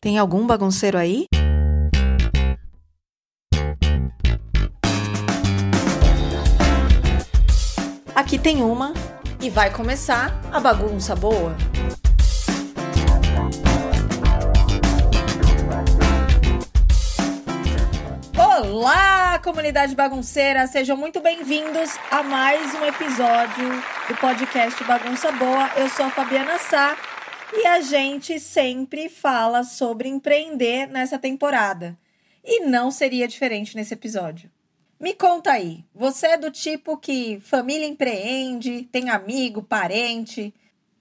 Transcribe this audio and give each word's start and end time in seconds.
Tem 0.00 0.16
algum 0.16 0.46
bagunceiro 0.46 0.96
aí? 0.96 1.26
Aqui 8.14 8.38
tem 8.38 8.62
uma 8.62 8.94
e 9.40 9.50
vai 9.50 9.72
começar 9.72 10.40
a 10.52 10.60
bagunça 10.60 11.16
boa. 11.16 11.56
Olá, 18.36 19.40
comunidade 19.42 19.96
bagunceira! 19.96 20.66
Sejam 20.68 20.96
muito 20.96 21.20
bem-vindos 21.20 21.98
a 22.10 22.22
mais 22.22 22.72
um 22.74 22.84
episódio 22.84 23.82
do 24.08 24.14
podcast 24.16 24.82
Bagunça 24.84 25.32
Boa. 25.32 25.70
Eu 25.76 25.88
sou 25.88 26.06
a 26.06 26.10
Fabiana 26.10 26.58
Sá 26.58 26.96
e 27.52 27.66
a 27.66 27.80
gente 27.80 28.38
sempre 28.38 29.08
fala 29.08 29.64
sobre 29.64 30.08
empreender 30.08 30.86
nessa 30.86 31.18
temporada. 31.18 31.98
E 32.44 32.60
não 32.60 32.90
seria 32.90 33.28
diferente 33.28 33.76
nesse 33.76 33.94
episódio. 33.94 34.50
Me 34.98 35.14
conta 35.14 35.52
aí, 35.52 35.84
você 35.94 36.28
é 36.28 36.36
do 36.36 36.50
tipo 36.50 36.96
que 36.96 37.38
família 37.40 37.86
empreende, 37.86 38.88
tem 38.90 39.10
amigo, 39.10 39.62
parente, 39.62 40.52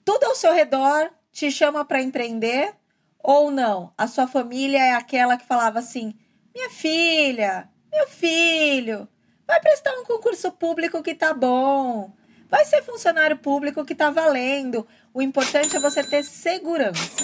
tudo 0.05 0.25
ao 0.25 0.35
seu 0.35 0.53
redor 0.53 1.11
te 1.31 1.49
chama 1.51 1.83
para 1.83 2.01
empreender? 2.01 2.73
Ou 3.19 3.49
não? 3.49 3.93
A 3.97 4.07
sua 4.07 4.27
família 4.27 4.77
é 4.77 4.93
aquela 4.93 5.35
que 5.35 5.45
falava 5.45 5.79
assim: 5.79 6.13
minha 6.53 6.69
filha, 6.69 7.69
meu 7.91 8.07
filho, 8.07 9.07
vai 9.45 9.59
prestar 9.59 9.93
um 9.99 10.03
concurso 10.03 10.51
público 10.51 11.01
que 11.01 11.15
tá 11.15 11.33
bom. 11.33 12.11
Vai 12.49 12.63
ser 12.65 12.81
funcionário 12.83 13.37
público 13.37 13.83
que 13.83 13.95
tá 13.95 14.09
valendo. 14.09 14.87
O 15.13 15.21
importante 15.21 15.75
é 15.75 15.79
você 15.79 16.03
ter 16.03 16.23
segurança. 16.23 17.23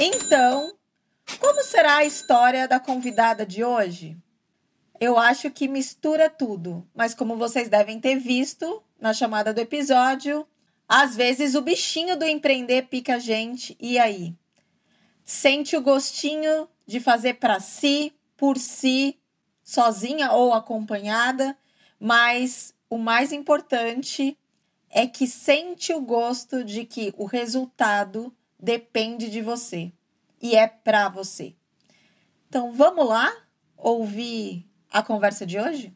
Então, 0.00 0.72
como 1.38 1.62
será 1.62 1.98
a 1.98 2.04
história 2.04 2.66
da 2.66 2.80
convidada 2.80 3.44
de 3.44 3.62
hoje? 3.62 4.16
Eu 5.00 5.18
acho 5.18 5.50
que 5.50 5.68
mistura 5.68 6.28
tudo, 6.28 6.86
mas 6.94 7.14
como 7.14 7.36
vocês 7.36 7.68
devem 7.68 8.00
ter 8.00 8.16
visto 8.16 8.82
na 9.00 9.12
chamada 9.12 9.52
do 9.52 9.60
episódio, 9.60 10.46
às 10.88 11.14
vezes 11.14 11.54
o 11.54 11.62
bichinho 11.62 12.16
do 12.16 12.24
empreender 12.24 12.88
pica 12.88 13.14
a 13.14 13.18
gente 13.18 13.76
e 13.80 13.98
aí? 13.98 14.34
Sente 15.24 15.76
o 15.76 15.82
gostinho 15.82 16.68
de 16.86 16.98
fazer 16.98 17.34
para 17.34 17.60
si, 17.60 18.12
por 18.36 18.56
si, 18.56 19.18
sozinha 19.62 20.32
ou 20.32 20.54
acompanhada, 20.54 21.56
mas 22.00 22.74
o 22.88 22.96
mais 22.96 23.32
importante 23.32 24.37
é 24.90 25.06
que 25.06 25.26
sente 25.26 25.92
o 25.92 26.00
gosto 26.00 26.64
de 26.64 26.84
que 26.84 27.14
o 27.16 27.24
resultado 27.24 28.34
depende 28.58 29.30
de 29.30 29.40
você 29.40 29.92
e 30.40 30.56
é 30.56 30.66
para 30.66 31.08
você. 31.08 31.54
Então 32.48 32.72
vamos 32.72 33.06
lá 33.06 33.30
ouvir 33.76 34.66
a 34.90 35.02
conversa 35.02 35.46
de 35.46 35.58
hoje? 35.58 35.94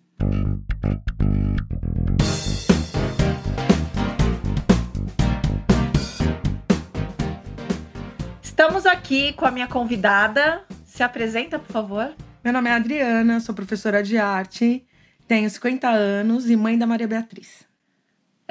Estamos 8.43 8.87
aqui 8.87 9.33
com 9.33 9.47
a 9.47 9.51
minha 9.51 9.67
convidada. 9.67 10.65
Se 10.85 11.03
apresenta, 11.03 11.59
por 11.59 11.73
favor. 11.73 12.15
Meu 12.45 12.53
nome 12.53 12.69
é 12.69 12.75
Adriana, 12.75 13.41
sou 13.41 13.55
professora 13.55 14.03
de 14.03 14.19
arte, 14.19 14.85
tenho 15.29 15.49
50 15.49 15.89
anos 15.89 16.51
e 16.51 16.57
mãe 16.57 16.77
da 16.77 16.87
Maria 16.87 17.07
Beatriz. 17.07 17.72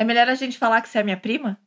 É 0.02 0.04
melhor 0.04 0.28
a 0.28 0.34
gente 0.34 0.58
falar 0.58 0.82
que 0.82 0.90
você 0.90 0.98
é 0.98 1.04
minha 1.04 1.16
prima? 1.16 1.60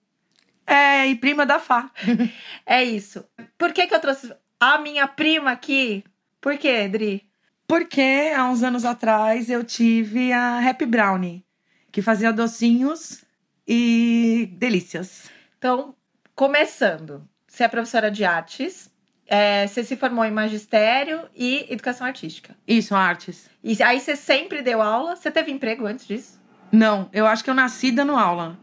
É, 0.66 1.06
e 1.06 1.14
prima 1.14 1.46
da 1.46 1.60
Fá. 1.60 1.88
é 2.66 2.82
isso. 2.82 3.24
Por 3.56 3.72
que, 3.72 3.86
que 3.86 3.94
eu 3.94 4.00
trouxe 4.00 4.34
a 4.58 4.76
minha 4.76 5.06
prima 5.06 5.52
aqui? 5.52 6.02
Por 6.40 6.58
quê, 6.58 6.88
Dri? 6.88 7.30
Porque 7.64 8.32
há 8.36 8.50
uns 8.50 8.64
anos 8.64 8.84
atrás 8.84 9.48
eu 9.48 9.62
tive 9.62 10.32
a 10.32 10.68
Happy 10.68 10.84
Brownie, 10.84 11.46
que 11.92 12.02
fazia 12.02 12.32
docinhos 12.32 13.24
e 13.68 14.52
delícias. 14.58 15.30
Então, 15.56 15.94
começando, 16.34 17.28
você 17.46 17.62
é 17.62 17.68
professora 17.68 18.10
de 18.10 18.24
artes, 18.24 18.90
é, 19.28 19.68
você 19.68 19.84
se 19.84 19.94
formou 19.94 20.24
em 20.24 20.32
magistério 20.32 21.28
e 21.36 21.72
educação 21.72 22.04
artística. 22.04 22.56
Isso, 22.66 22.96
artes. 22.96 23.48
E 23.62 23.80
aí 23.80 24.00
você 24.00 24.16
sempre 24.16 24.60
deu 24.60 24.82
aula? 24.82 25.14
Você 25.14 25.30
teve 25.30 25.52
emprego 25.52 25.86
antes 25.86 26.04
disso? 26.04 26.42
Não, 26.74 27.08
eu 27.12 27.24
acho 27.26 27.44
que 27.44 27.50
eu 27.50 27.54
nasci 27.54 27.92
dando 27.92 28.16
aula. 28.16 28.58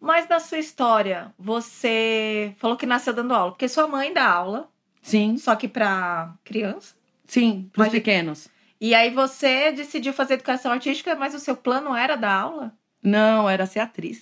Mas 0.00 0.28
na 0.28 0.40
sua 0.40 0.58
história, 0.58 1.32
você 1.38 2.52
falou 2.58 2.76
que 2.76 2.84
nasceu 2.84 3.14
dando 3.14 3.32
aula, 3.32 3.52
porque 3.52 3.68
sua 3.68 3.86
mãe 3.86 4.12
dá 4.12 4.26
aula. 4.26 4.68
Sim. 5.00 5.36
Só 5.38 5.54
que 5.54 5.68
para 5.68 6.34
criança? 6.44 6.94
Sim, 7.26 7.70
para 7.72 7.84
os 7.84 7.88
pequenos. 7.88 8.48
E 8.80 8.92
aí 8.92 9.10
você 9.10 9.70
decidiu 9.70 10.12
fazer 10.12 10.34
educação 10.34 10.72
artística, 10.72 11.14
mas 11.14 11.32
o 11.32 11.38
seu 11.38 11.56
plano 11.56 11.94
era 11.94 12.16
dar 12.16 12.32
aula? 12.32 12.74
Não, 13.02 13.48
era 13.48 13.66
ser 13.66 13.78
atriz. 13.78 14.20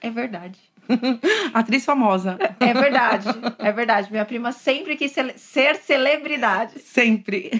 É 0.00 0.08
verdade. 0.08 0.58
atriz 1.52 1.84
famosa. 1.84 2.38
É 2.60 2.72
verdade, 2.72 3.28
é 3.58 3.72
verdade. 3.72 4.10
Minha 4.10 4.24
prima 4.24 4.52
sempre 4.52 4.96
quis 4.96 5.12
ser 5.36 5.76
celebridade. 5.76 6.78
Sempre. 6.78 7.50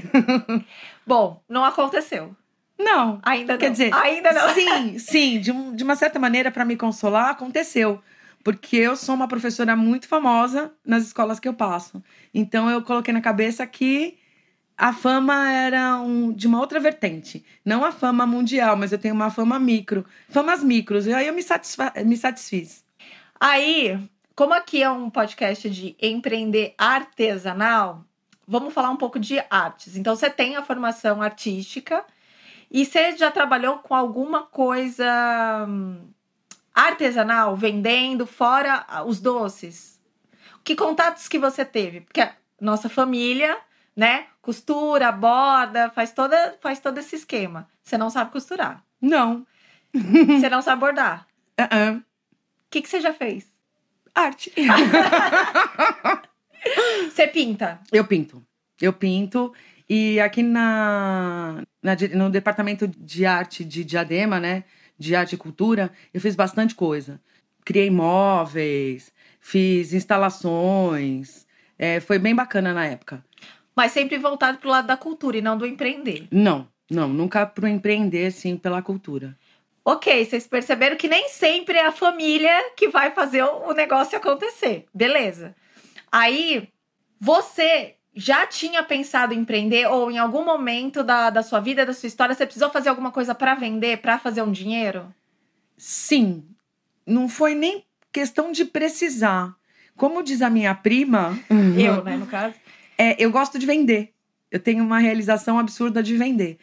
Bom, 1.05 1.43
não 1.49 1.65
aconteceu. 1.65 2.37
Não. 2.79 3.19
Ainda 3.23 3.55
não. 3.55 3.59
Quer 3.59 3.71
dizer, 3.71 3.93
ainda 3.95 4.33
não. 4.33 4.55
Sim, 4.55 4.99
sim. 4.99 5.41
De, 5.41 5.51
um, 5.51 5.75
de 5.75 5.83
uma 5.83 5.97
certa 5.97 6.19
maneira, 6.19 6.51
para 6.51 6.65
me 6.65 6.77
consolar, 6.77 7.31
aconteceu. 7.31 8.01
Porque 8.45 8.77
eu 8.77 8.97
sou 8.97 9.15
uma 9.15 9.27
professora 9.27 9.75
muito 9.75 10.07
famosa 10.07 10.73
nas 10.87 11.05
escolas 11.05 11.41
que 11.41 11.49
eu 11.49 11.55
passo. 11.55 12.03
Então 12.33 12.71
eu 12.71 12.83
coloquei 12.83 13.13
na 13.13 13.21
cabeça 13.21 13.67
que 13.67 14.17
a 14.77 14.93
fama 14.93 15.51
era 15.51 15.97
um, 16.01 16.33
de 16.33 16.47
uma 16.47 16.61
outra 16.61 16.79
vertente. 16.79 17.45
Não 17.65 17.85
a 17.85 17.91
fama 17.91 18.25
mundial, 18.25 18.77
mas 18.77 18.93
eu 18.93 18.99
tenho 18.99 19.15
uma 19.15 19.29
fama 19.29 19.59
micro. 19.59 20.07
Famas 20.29 20.63
micros. 20.63 21.07
E 21.07 21.13
aí 21.13 21.27
eu 21.27 21.35
me, 21.35 21.43
satisfa 21.43 21.93
me 22.07 22.17
satisfiz. 22.17 22.85
Aí, 23.41 23.99
como 24.37 24.55
aqui 24.55 24.83
é 24.83 24.91
um 24.91 25.11
podcast 25.11 25.69
de 25.69 25.97
empreender 26.01 26.75
artesanal, 26.79 28.05
vamos 28.47 28.73
falar 28.73 28.91
um 28.91 28.97
pouco 28.97 29.19
de 29.19 29.43
artes. 29.51 29.97
Então, 29.97 30.15
você 30.15 30.31
tem 30.31 30.57
a 30.57 30.63
formação 30.63 31.21
artística 31.21 32.05
e 32.71 32.85
você 32.85 33.17
já 33.17 33.31
trabalhou 33.31 33.79
com 33.79 33.95
alguma 33.95 34.45
coisa 34.45 35.67
hum, 35.69 36.11
artesanal, 36.75 37.57
vendendo 37.57 38.27
fora 38.27 38.87
os 39.07 39.21
doces? 39.21 39.99
Que 40.63 40.77
contatos 40.77 41.29
que 41.29 41.39
você 41.39 41.65
teve? 41.65 42.03
Porque 42.03 42.21
a 42.21 42.35
nossa 42.61 42.89
família, 42.89 43.57
né, 43.97 44.27
costura, 44.43 45.11
borda, 45.11 45.91
faz 45.91 46.13
toda, 46.13 46.59
faz 46.61 46.79
todo 46.79 46.99
esse 46.99 47.17
esquema. 47.17 47.69
Você 47.83 47.97
não 47.97 48.11
sabe 48.11 48.33
costurar? 48.33 48.85
Não. 49.01 49.47
Você 49.95 50.51
não 50.51 50.61
sabe 50.61 50.81
bordar? 50.81 51.27
Uh 51.59 51.63
-uh. 51.63 51.99
O 51.99 52.71
que, 52.71 52.83
que 52.83 52.89
você 52.89 53.01
já 53.01 53.15
fez? 53.15 53.51
Arte. 54.15 54.53
você 57.11 57.27
pinta? 57.27 57.81
Eu 57.91 58.05
pinto. 58.05 58.45
Eu 58.79 58.93
pinto. 58.93 59.55
E 59.89 60.21
aqui 60.21 60.43
na, 60.43 61.63
na, 61.83 61.97
no 62.15 62.31
departamento 62.31 62.87
de 62.87 63.25
arte 63.27 63.65
de 63.65 63.85
Diadema, 63.85 64.39
né? 64.41 64.65
De 64.99 65.15
arte 65.15 65.35
e 65.35 65.39
cultura, 65.39 65.93
eu 66.13 66.21
fiz 66.21 66.35
bastante 66.35 66.75
coisa. 66.75 67.21
Criei 67.65 67.91
móveis, 67.91 69.13
fiz 69.41 69.93
instalações. 69.93 71.47
É, 71.79 72.01
foi 72.01 72.19
bem 72.19 72.35
bacana 72.35 72.75
na 72.75 72.87
época. 72.87 73.25
Mas 73.77 73.93
sempre 73.93 74.19
voltado 74.19 74.59
para 74.59 74.69
o 74.69 74.71
lado 74.73 74.87
da 74.87 74.97
cultura 74.97 75.37
e 75.39 75.43
não 75.43 75.57
do 75.57 75.67
empreender. 75.67 76.27
Não, 76.33 76.67
não, 76.91 77.09
nunca 77.09 77.47
para 77.47 77.67
o 77.67 77.69
empreender, 77.69 78.33
sim, 78.33 78.57
pela 78.57 78.83
cultura. 78.83 79.37
Ok, 79.85 80.25
vocês 80.25 80.47
perceberam 80.47 80.97
que 80.97 81.09
nem 81.09 81.29
sempre 81.29 81.79
é 81.79 81.87
a 81.87 81.93
família 81.93 82.73
que 82.77 82.89
vai 82.89 83.13
fazer 83.13 83.43
o 83.43 83.73
negócio 83.73 84.19
acontecer. 84.19 84.85
Beleza. 84.93 85.55
Aí, 86.11 86.69
você 87.21 87.95
já 88.19 88.45
tinha 88.49 88.83
pensado 88.83 89.33
em 89.33 89.39
empreender 89.39 89.87
ou 89.87 90.11
em 90.11 90.19
algum 90.19 90.45
momento 90.45 91.05
da, 91.05 91.31
da 91.31 91.41
sua 91.41 91.61
vida, 91.61 91.87
da 91.87 91.95
sua 91.95 92.09
história, 92.09 92.35
você 92.35 92.45
precisou 92.45 92.69
fazer 92.69 92.89
alguma 92.89 93.13
coisa 93.13 93.33
para 93.33 93.55
vender, 93.55 93.99
para 93.99 94.19
fazer 94.19 94.43
um 94.43 94.51
dinheiro? 94.51 95.15
Sim. 95.77 96.43
Não 97.07 97.29
foi 97.29 97.55
nem 97.55 97.85
questão 98.13 98.51
de 98.51 98.65
precisar. 98.65 99.55
Como 99.97 100.21
diz 100.21 100.43
a 100.43 100.51
minha 100.51 100.75
prima. 100.75 101.39
Eu, 101.79 102.03
né, 102.03 102.17
no 102.17 102.27
caso? 102.27 102.57
É, 102.99 103.15
eu 103.23 103.31
gosto 103.31 103.57
de 103.57 103.65
vender. 103.65 104.13
Eu 104.51 104.59
tenho 104.59 104.83
uma 104.83 104.99
realização 104.99 105.57
absurda 105.57 106.03
de 106.03 106.17
vender. 106.17 106.59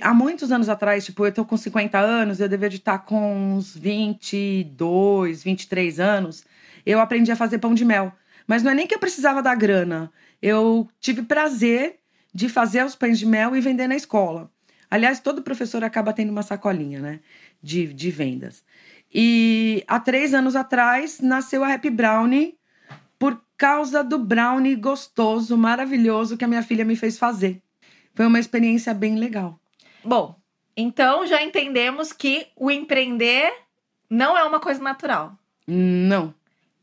Há 0.00 0.14
muitos 0.14 0.52
anos 0.52 0.68
atrás, 0.68 1.04
tipo, 1.04 1.26
eu 1.26 1.32
tô 1.32 1.44
com 1.44 1.56
50 1.56 1.98
anos, 1.98 2.38
eu 2.38 2.48
deveria 2.48 2.78
estar 2.78 3.00
com 3.00 3.56
uns 3.56 3.76
22, 3.76 5.42
23 5.42 5.98
anos. 5.98 6.44
Eu 6.86 7.00
aprendi 7.00 7.32
a 7.32 7.36
fazer 7.36 7.58
pão 7.58 7.74
de 7.74 7.84
mel. 7.84 8.12
Mas 8.46 8.62
não 8.62 8.70
é 8.70 8.74
nem 8.74 8.86
que 8.86 8.94
eu 8.94 8.98
precisava 8.98 9.42
da 9.42 9.54
grana. 9.54 10.12
Eu 10.40 10.88
tive 11.00 11.22
prazer 11.22 11.96
de 12.32 12.48
fazer 12.48 12.84
os 12.84 12.94
pães 12.94 13.18
de 13.18 13.26
mel 13.26 13.56
e 13.56 13.60
vender 13.60 13.88
na 13.88 13.96
escola. 13.96 14.50
Aliás, 14.90 15.20
todo 15.20 15.42
professor 15.42 15.82
acaba 15.82 16.12
tendo 16.12 16.30
uma 16.30 16.42
sacolinha, 16.42 17.00
né? 17.00 17.20
De, 17.62 17.92
de 17.92 18.10
vendas. 18.10 18.64
E 19.12 19.84
há 19.86 19.98
três 20.00 20.34
anos 20.34 20.56
atrás 20.56 21.20
nasceu 21.20 21.64
a 21.64 21.72
Happy 21.72 21.90
Brownie 21.90 22.58
por 23.18 23.40
causa 23.56 24.02
do 24.02 24.18
brownie 24.18 24.74
gostoso, 24.74 25.56
maravilhoso 25.56 26.36
que 26.36 26.44
a 26.44 26.48
minha 26.48 26.62
filha 26.62 26.84
me 26.84 26.96
fez 26.96 27.16
fazer. 27.16 27.62
Foi 28.14 28.26
uma 28.26 28.40
experiência 28.40 28.92
bem 28.92 29.16
legal. 29.16 29.58
Bom, 30.04 30.36
então 30.76 31.26
já 31.26 31.42
entendemos 31.42 32.12
que 32.12 32.48
o 32.56 32.70
empreender 32.70 33.52
não 34.10 34.36
é 34.36 34.44
uma 34.44 34.60
coisa 34.60 34.82
natural. 34.82 35.38
Não. 35.66 36.34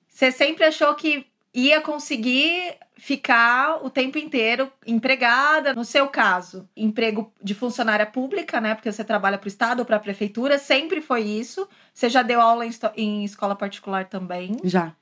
Você 0.07 0.31
sempre 0.31 0.63
achou 0.65 0.93
que 0.95 1.25
ia 1.53 1.81
conseguir 1.81 2.75
ficar 2.97 3.83
o 3.83 3.89
tempo 3.89 4.17
inteiro 4.17 4.71
empregada. 4.85 5.73
No 5.73 5.83
seu 5.83 6.07
caso, 6.07 6.69
emprego 6.75 7.33
de 7.43 7.53
funcionária 7.53 8.05
pública, 8.05 8.61
né? 8.61 8.75
Porque 8.75 8.91
você 8.91 9.03
trabalha 9.03 9.37
para 9.37 9.47
o 9.47 9.49
Estado 9.49 9.79
ou 9.79 9.85
para 9.85 9.97
a 9.97 9.99
Prefeitura, 9.99 10.57
sempre 10.57 11.01
foi 11.01 11.21
isso. 11.21 11.67
Você 11.93 12.09
já 12.09 12.21
deu 12.21 12.39
aula 12.39 12.65
em, 12.65 12.71
em 12.95 13.25
escola 13.25 13.55
particular 13.55 14.05
também? 14.05 14.55
Já. 14.63 14.93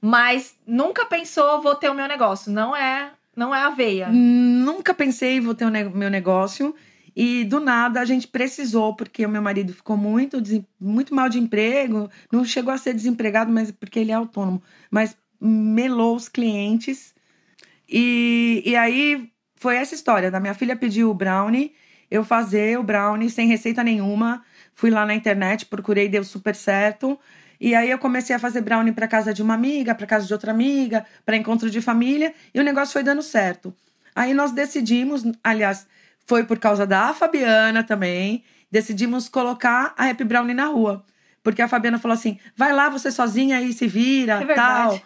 Mas 0.00 0.56
nunca 0.66 1.04
pensou, 1.04 1.60
vou 1.60 1.74
ter 1.74 1.90
o 1.90 1.94
meu 1.94 2.08
negócio. 2.08 2.50
Não 2.50 2.74
é, 2.74 3.10
não 3.36 3.54
é 3.54 3.62
a 3.62 3.70
veia. 3.70 4.08
Nunca 4.08 4.94
pensei, 4.94 5.40
vou 5.40 5.54
ter 5.54 5.64
o 5.64 5.70
ne 5.70 5.84
meu 5.84 6.08
negócio. 6.08 6.74
E 7.14 7.44
do 7.44 7.58
nada 7.58 8.00
a 8.00 8.04
gente 8.04 8.28
precisou, 8.28 8.94
porque 8.94 9.26
o 9.26 9.28
meu 9.28 9.42
marido 9.42 9.74
ficou 9.74 9.96
muito, 9.96 10.40
muito 10.80 11.14
mal 11.14 11.28
de 11.28 11.38
emprego. 11.38 12.08
Não 12.30 12.44
chegou 12.44 12.72
a 12.72 12.78
ser 12.78 12.94
desempregado, 12.94 13.52
mas 13.52 13.70
porque 13.70 13.98
ele 13.98 14.12
é 14.12 14.14
autônomo. 14.14 14.62
Mas 14.90 15.16
melou 15.40 16.14
os 16.14 16.28
clientes. 16.28 17.14
E, 17.88 18.62
e 18.64 18.76
aí 18.76 19.30
foi 19.56 19.76
essa 19.76 19.94
história. 19.94 20.30
Da 20.30 20.40
minha 20.40 20.54
filha 20.54 20.76
pediu 20.76 21.10
o 21.10 21.14
brownie, 21.14 21.72
eu 22.10 22.24
fazer 22.24 22.78
o 22.78 22.82
brownie 22.82 23.30
sem 23.30 23.48
receita 23.48 23.82
nenhuma. 23.82 24.44
Fui 24.74 24.90
lá 24.90 25.06
na 25.06 25.14
internet, 25.14 25.66
procurei, 25.66 26.08
deu 26.08 26.24
super 26.24 26.54
certo. 26.54 27.18
E 27.60 27.74
aí 27.74 27.90
eu 27.90 27.98
comecei 27.98 28.34
a 28.34 28.38
fazer 28.38 28.62
brownie 28.62 28.92
para 28.92 29.06
casa 29.06 29.34
de 29.34 29.42
uma 29.42 29.52
amiga, 29.52 29.94
para 29.94 30.06
casa 30.06 30.26
de 30.26 30.32
outra 30.32 30.50
amiga, 30.50 31.04
para 31.26 31.36
encontro 31.36 31.68
de 31.68 31.80
família, 31.82 32.32
e 32.54 32.58
o 32.58 32.64
negócio 32.64 32.94
foi 32.94 33.02
dando 33.02 33.20
certo. 33.22 33.74
Aí 34.14 34.32
nós 34.32 34.52
decidimos, 34.52 35.22
aliás, 35.44 35.86
foi 36.26 36.44
por 36.44 36.58
causa 36.58 36.86
da 36.86 37.12
Fabiana 37.12 37.84
também, 37.84 38.42
decidimos 38.70 39.28
colocar 39.28 39.92
a 39.98 40.08
Happy 40.08 40.24
Brownie 40.24 40.54
na 40.54 40.66
rua. 40.66 41.04
Porque 41.42 41.62
a 41.62 41.68
Fabiana 41.68 41.98
falou 41.98 42.14
assim: 42.14 42.38
vai 42.56 42.72
lá 42.72 42.88
você 42.88 43.10
sozinha 43.10 43.60
e 43.60 43.72
se 43.72 43.86
vira, 43.86 44.42
é 44.42 44.54
tal. 44.54 45.00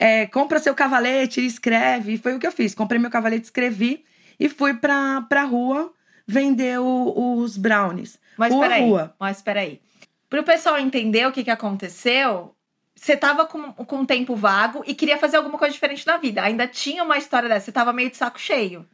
É, 0.00 0.26
compra 0.26 0.58
seu 0.58 0.74
cavalete 0.74 1.40
e 1.40 1.46
escreve. 1.46 2.14
E 2.14 2.18
foi 2.18 2.34
o 2.34 2.38
que 2.38 2.46
eu 2.46 2.52
fiz. 2.52 2.74
Comprei 2.74 3.00
meu 3.00 3.10
cavalete, 3.10 3.44
escrevi 3.44 4.04
e 4.38 4.48
fui 4.48 4.74
pra, 4.74 5.22
pra 5.22 5.44
rua 5.44 5.92
vender 6.26 6.80
o, 6.80 7.38
os 7.38 7.56
brownies. 7.56 8.18
Mas 8.36 8.52
rua, 8.52 8.62
peraí, 8.62 8.82
rua. 8.82 9.14
mas 9.18 9.40
peraí. 9.40 9.80
Pro 10.28 10.42
pessoal 10.42 10.78
entender 10.78 11.26
o 11.26 11.32
que, 11.32 11.44
que 11.44 11.50
aconteceu, 11.50 12.54
você 12.94 13.16
tava 13.16 13.46
com, 13.46 13.72
com 13.72 13.96
um 13.98 14.06
tempo 14.06 14.34
vago 14.34 14.82
e 14.86 14.94
queria 14.94 15.18
fazer 15.18 15.36
alguma 15.36 15.56
coisa 15.56 15.72
diferente 15.72 16.06
na 16.06 16.16
vida. 16.16 16.42
Ainda 16.42 16.66
tinha 16.66 17.04
uma 17.04 17.16
história 17.16 17.48
dessa, 17.48 17.66
você 17.66 17.72
tava 17.72 17.92
meio 17.92 18.10
de 18.10 18.16
saco 18.16 18.40
cheio. 18.40 18.84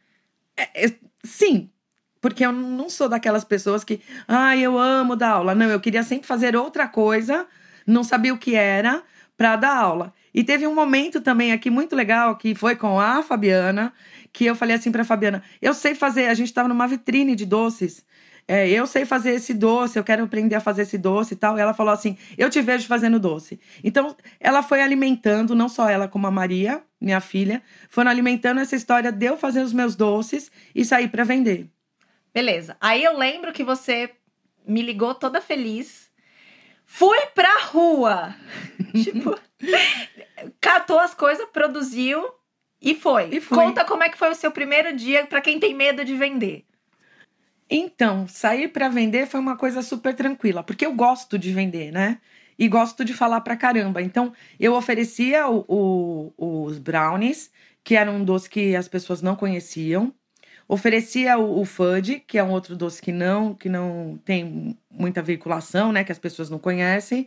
É, 0.57 0.93
sim, 1.25 1.71
porque 2.23 2.47
eu 2.47 2.53
não 2.53 2.89
sou 2.89 3.09
daquelas 3.09 3.45
pessoas 3.45 3.83
que, 3.83 4.01
ah, 4.29 4.57
eu 4.57 4.79
amo 4.79 5.17
dar 5.17 5.31
aula. 5.31 5.57
Não, 5.57 5.69
eu 5.69 5.81
queria 5.81 6.05
sempre 6.05 6.27
fazer 6.27 6.55
outra 6.57 6.87
coisa, 6.87 7.47
não 7.85 8.05
sabia 8.05 8.33
o 8.33 8.39
que 8.39 8.55
era, 8.55 9.03
para 9.37 9.57
dar 9.57 9.77
aula. 9.77 10.15
E 10.33 10.45
teve 10.45 10.65
um 10.65 10.75
momento 10.75 11.21
também 11.21 11.53
aqui 11.53 11.69
muito 11.69 11.97
legal, 11.97 12.37
que 12.37 12.55
foi 12.55 12.77
com 12.77 12.99
a 13.01 13.25
Fabiana, 13.25 13.93
que 14.33 14.47
eu 14.47 14.55
falei 14.55 14.77
assim 14.77 14.93
para 14.93 15.05
Fabiana: 15.05 15.43
eu 15.61 15.75
sei 15.75 15.97
fazer, 15.97 16.29
a 16.29 16.35
gente 16.35 16.47
estava 16.47 16.69
numa 16.69 16.87
vitrine 16.87 17.35
de 17.35 17.45
doces. 17.45 18.05
É, 18.47 18.69
eu 18.69 18.87
sei 18.87 19.05
fazer 19.05 19.31
esse 19.31 19.55
doce, 19.55 19.99
eu 19.99 20.05
quero 20.05 20.25
aprender 20.25 20.55
a 20.57 20.61
fazer 20.61 20.83
esse 20.83 20.99
doce 20.99 21.35
e 21.35 21.37
tal. 21.37 21.59
E 21.59 21.61
ela 21.61 21.75
falou 21.75 21.93
assim: 21.93 22.17
Eu 22.39 22.49
te 22.49 22.61
vejo 22.63 22.87
fazendo 22.87 23.19
doce. 23.19 23.59
Então, 23.83 24.17
ela 24.39 24.63
foi 24.63 24.81
alimentando, 24.81 25.57
não 25.57 25.69
só 25.69 25.89
ela, 25.89 26.07
como 26.07 26.27
a 26.27 26.31
Maria, 26.31 26.83
minha 27.01 27.21
filha, 27.21 27.63
foram 27.89 28.11
alimentando 28.11 28.61
essa 28.61 28.77
história 28.77 29.11
de 29.11 29.27
eu 29.27 29.37
fazer 29.37 29.63
os 29.63 29.73
meus 29.73 29.97
doces 29.97 30.51
e 30.75 30.85
sair 30.85 31.09
para 31.09 31.25
vender. 31.25 31.69
Beleza. 32.33 32.77
Aí 32.81 33.05
eu 33.05 33.17
lembro 33.17 33.53
que 33.53 33.63
você 33.63 34.11
me 34.67 34.83
ligou 34.83 35.15
toda 35.15 35.41
feliz. 35.41 36.11
Fui 36.87 37.19
pra 37.35 37.61
rua. 37.65 38.35
tipo, 39.03 39.39
catou 40.61 40.99
as 40.99 41.15
coisas, 41.15 41.47
produziu 41.53 42.27
e 42.81 42.95
foi. 42.95 43.29
E 43.33 43.41
fui. 43.41 43.57
Conta 43.57 43.85
como 43.85 44.03
é 44.03 44.09
que 44.09 44.19
foi 44.19 44.31
o 44.31 44.35
seu 44.35 44.51
primeiro 44.51 44.95
dia 44.95 45.27
para 45.27 45.41
quem 45.41 45.61
tem 45.61 45.75
medo 45.75 46.05
de 46.05 46.17
vender. 46.17 46.65
Então, 47.71 48.27
sair 48.29 48.69
para 48.69 48.89
vender 48.89 49.27
foi 49.27 49.41
uma 49.41 49.57
coisa 49.57 49.81
super 49.81 50.15
tranquila, 50.15 50.63
porque 50.63 50.85
eu 50.85 50.93
gosto 50.93 51.39
de 51.39 51.51
vender, 51.53 51.91
né? 51.91 52.21
E 52.59 52.69
gosto 52.69 53.03
de 53.03 53.15
falar 53.15 53.41
pra 53.41 53.57
caramba. 53.57 54.03
Então, 54.03 54.35
eu 54.61 54.75
oferecia 54.75 55.49
o, 55.49 55.65
o, 55.67 56.65
os 56.65 56.79
brownies, 56.79 57.51
que 57.83 57.97
eram 57.97 58.17
um 58.17 58.25
doce 58.25 58.51
que 58.51 58.77
as 58.77 58.89
pessoas 58.89 59.23
não 59.23 59.35
conheciam. 59.35 60.15
Oferecia 60.69 61.39
o, 61.39 61.61
o 61.61 61.65
fudge, 61.65 62.21
que 62.27 62.39
é 62.39 62.45
um 62.45 62.51
outro 62.51 62.77
doce 62.77 63.01
que 63.01 63.13
não, 63.13 63.55
que 63.55 63.69
não 63.69 64.19
tem 64.25 64.79
muita 64.91 65.23
veiculação, 65.23 65.93
né? 65.93 66.05
Que 66.05 66.13
as 66.13 66.19
pessoas 66.19 66.49
não 66.49 66.59
conhecem. 66.59 67.27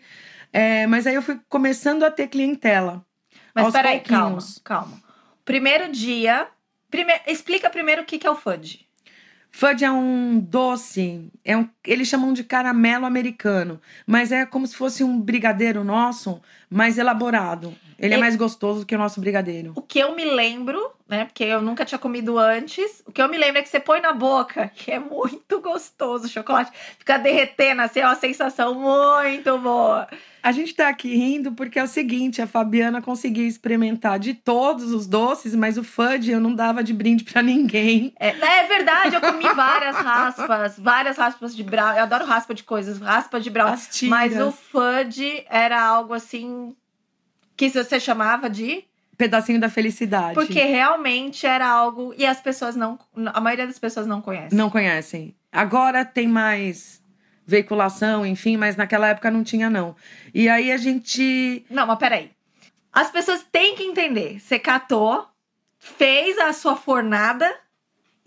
É, 0.51 0.87
mas 0.87 1.05
aí 1.05 1.15
eu 1.15 1.21
fui 1.21 1.39
começando 1.49 2.03
a 2.03 2.11
ter 2.11 2.27
clientela. 2.27 3.05
Mas 3.53 3.71
peraí, 3.71 3.99
calma, 3.99 4.39
calma. 4.63 5.01
Primeiro 5.43 5.91
dia. 5.91 6.47
Primeiro, 6.89 7.21
explica 7.27 7.69
primeiro 7.69 8.03
o 8.03 8.05
que, 8.05 8.17
que 8.17 8.27
é 8.27 8.31
o 8.31 8.35
fudge. 8.35 8.85
Fudge 9.51 9.85
é 9.85 9.91
um 9.91 10.37
doce, 10.37 11.31
é 11.43 11.55
um, 11.55 11.69
eles 11.85 12.09
chamam 12.09 12.33
de 12.33 12.43
caramelo 12.43 13.05
americano, 13.05 13.79
mas 14.05 14.33
é 14.33 14.45
como 14.45 14.67
se 14.67 14.75
fosse 14.75 15.01
um 15.01 15.17
brigadeiro 15.17 15.81
nosso, 15.81 16.41
mais 16.69 16.97
elaborado. 16.97 17.73
Ele 17.97 18.15
é, 18.15 18.17
é 18.17 18.19
mais 18.19 18.35
gostoso 18.35 18.81
do 18.81 18.85
que 18.85 18.93
o 18.93 18.97
nosso 18.97 19.21
brigadeiro. 19.21 19.71
O 19.73 19.81
que 19.81 19.97
eu 19.97 20.13
me 20.13 20.25
lembro, 20.25 20.91
né, 21.07 21.25
porque 21.25 21.43
eu 21.43 21.61
nunca 21.61 21.85
tinha 21.85 21.99
comido 21.99 22.37
antes, 22.39 23.03
o 23.05 23.11
que 23.11 23.21
eu 23.21 23.29
me 23.29 23.37
lembro 23.37 23.59
é 23.59 23.61
que 23.61 23.69
você 23.69 23.79
põe 23.79 24.01
na 24.01 24.11
boca, 24.11 24.69
que 24.75 24.91
é 24.91 24.99
muito 24.99 25.61
gostoso 25.61 26.25
o 26.25 26.29
chocolate, 26.29 26.71
fica 26.97 27.17
derretendo, 27.17 27.81
assim, 27.81 27.99
é 27.99 28.05
uma 28.05 28.15
sensação 28.15 28.73
muito 28.73 29.57
boa. 29.59 30.07
A 30.41 30.51
gente 30.51 30.75
tá 30.75 30.89
aqui 30.89 31.15
rindo 31.15 31.53
porque 31.53 31.79
é 31.79 31.83
o 31.83 31.87
seguinte: 31.87 32.39
a 32.39 32.45
Fabiana 32.45 33.01
conseguia 33.01 33.47
experimentar 33.47 34.19
de 34.19 34.35
todos 34.35 34.93
os 34.93 35.07
doces, 35.07 35.55
mas 35.55 35.75
o 35.75 35.83
fudge 35.83 36.31
eu 36.31 36.39
não 36.39 36.53
dava 36.53 36.83
de 36.83 36.93
brinde 36.93 37.23
para 37.23 37.41
ninguém. 37.41 38.13
É, 38.19 38.27
é, 38.27 38.67
verdade, 38.67 39.15
eu 39.15 39.21
comi 39.21 39.43
várias 39.55 39.95
raspas, 39.95 40.77
várias 40.77 41.17
raspas 41.17 41.55
de 41.55 41.63
brown. 41.63 41.93
Eu 41.93 42.03
adoro 42.03 42.25
raspa 42.25 42.53
de 42.53 42.63
coisas, 42.63 42.99
raspa 42.99 43.39
de 43.39 43.49
brown. 43.49 43.75
Mas 44.03 44.39
o 44.39 44.51
fudge 44.51 45.43
era 45.49 45.81
algo 45.81 46.13
assim 46.13 46.75
que 47.57 47.67
você 47.67 47.99
chamava 47.99 48.47
de 48.47 48.85
pedacinho 49.17 49.59
da 49.59 49.69
felicidade. 49.69 50.33
Porque 50.33 50.63
realmente 50.63 51.45
era 51.45 51.67
algo 51.67 52.13
e 52.17 52.25
as 52.25 52.39
pessoas 52.39 52.75
não, 52.75 52.99
a 53.33 53.39
maioria 53.39 53.67
das 53.67 53.79
pessoas 53.79 54.05
não 54.05 54.21
conhece. 54.21 54.55
Não 54.55 54.69
conhecem. 54.69 55.35
Agora 55.51 56.03
tem 56.03 56.27
mais 56.27 57.01
veiculação, 57.45 58.25
enfim, 58.25 58.57
mas 58.57 58.75
naquela 58.75 59.07
época 59.07 59.29
não 59.29 59.43
tinha, 59.43 59.69
não. 59.69 59.95
E 60.33 60.49
aí 60.49 60.71
a 60.71 60.77
gente. 60.77 61.65
Não, 61.69 61.85
mas 61.85 61.97
peraí. 61.99 62.31
As 62.91 63.11
pessoas 63.11 63.45
têm 63.51 63.75
que 63.75 63.83
entender. 63.83 64.39
Você 64.39 64.57
catou, 64.57 65.27
fez 65.77 66.37
a 66.39 66.53
sua 66.53 66.75
fornada, 66.75 67.53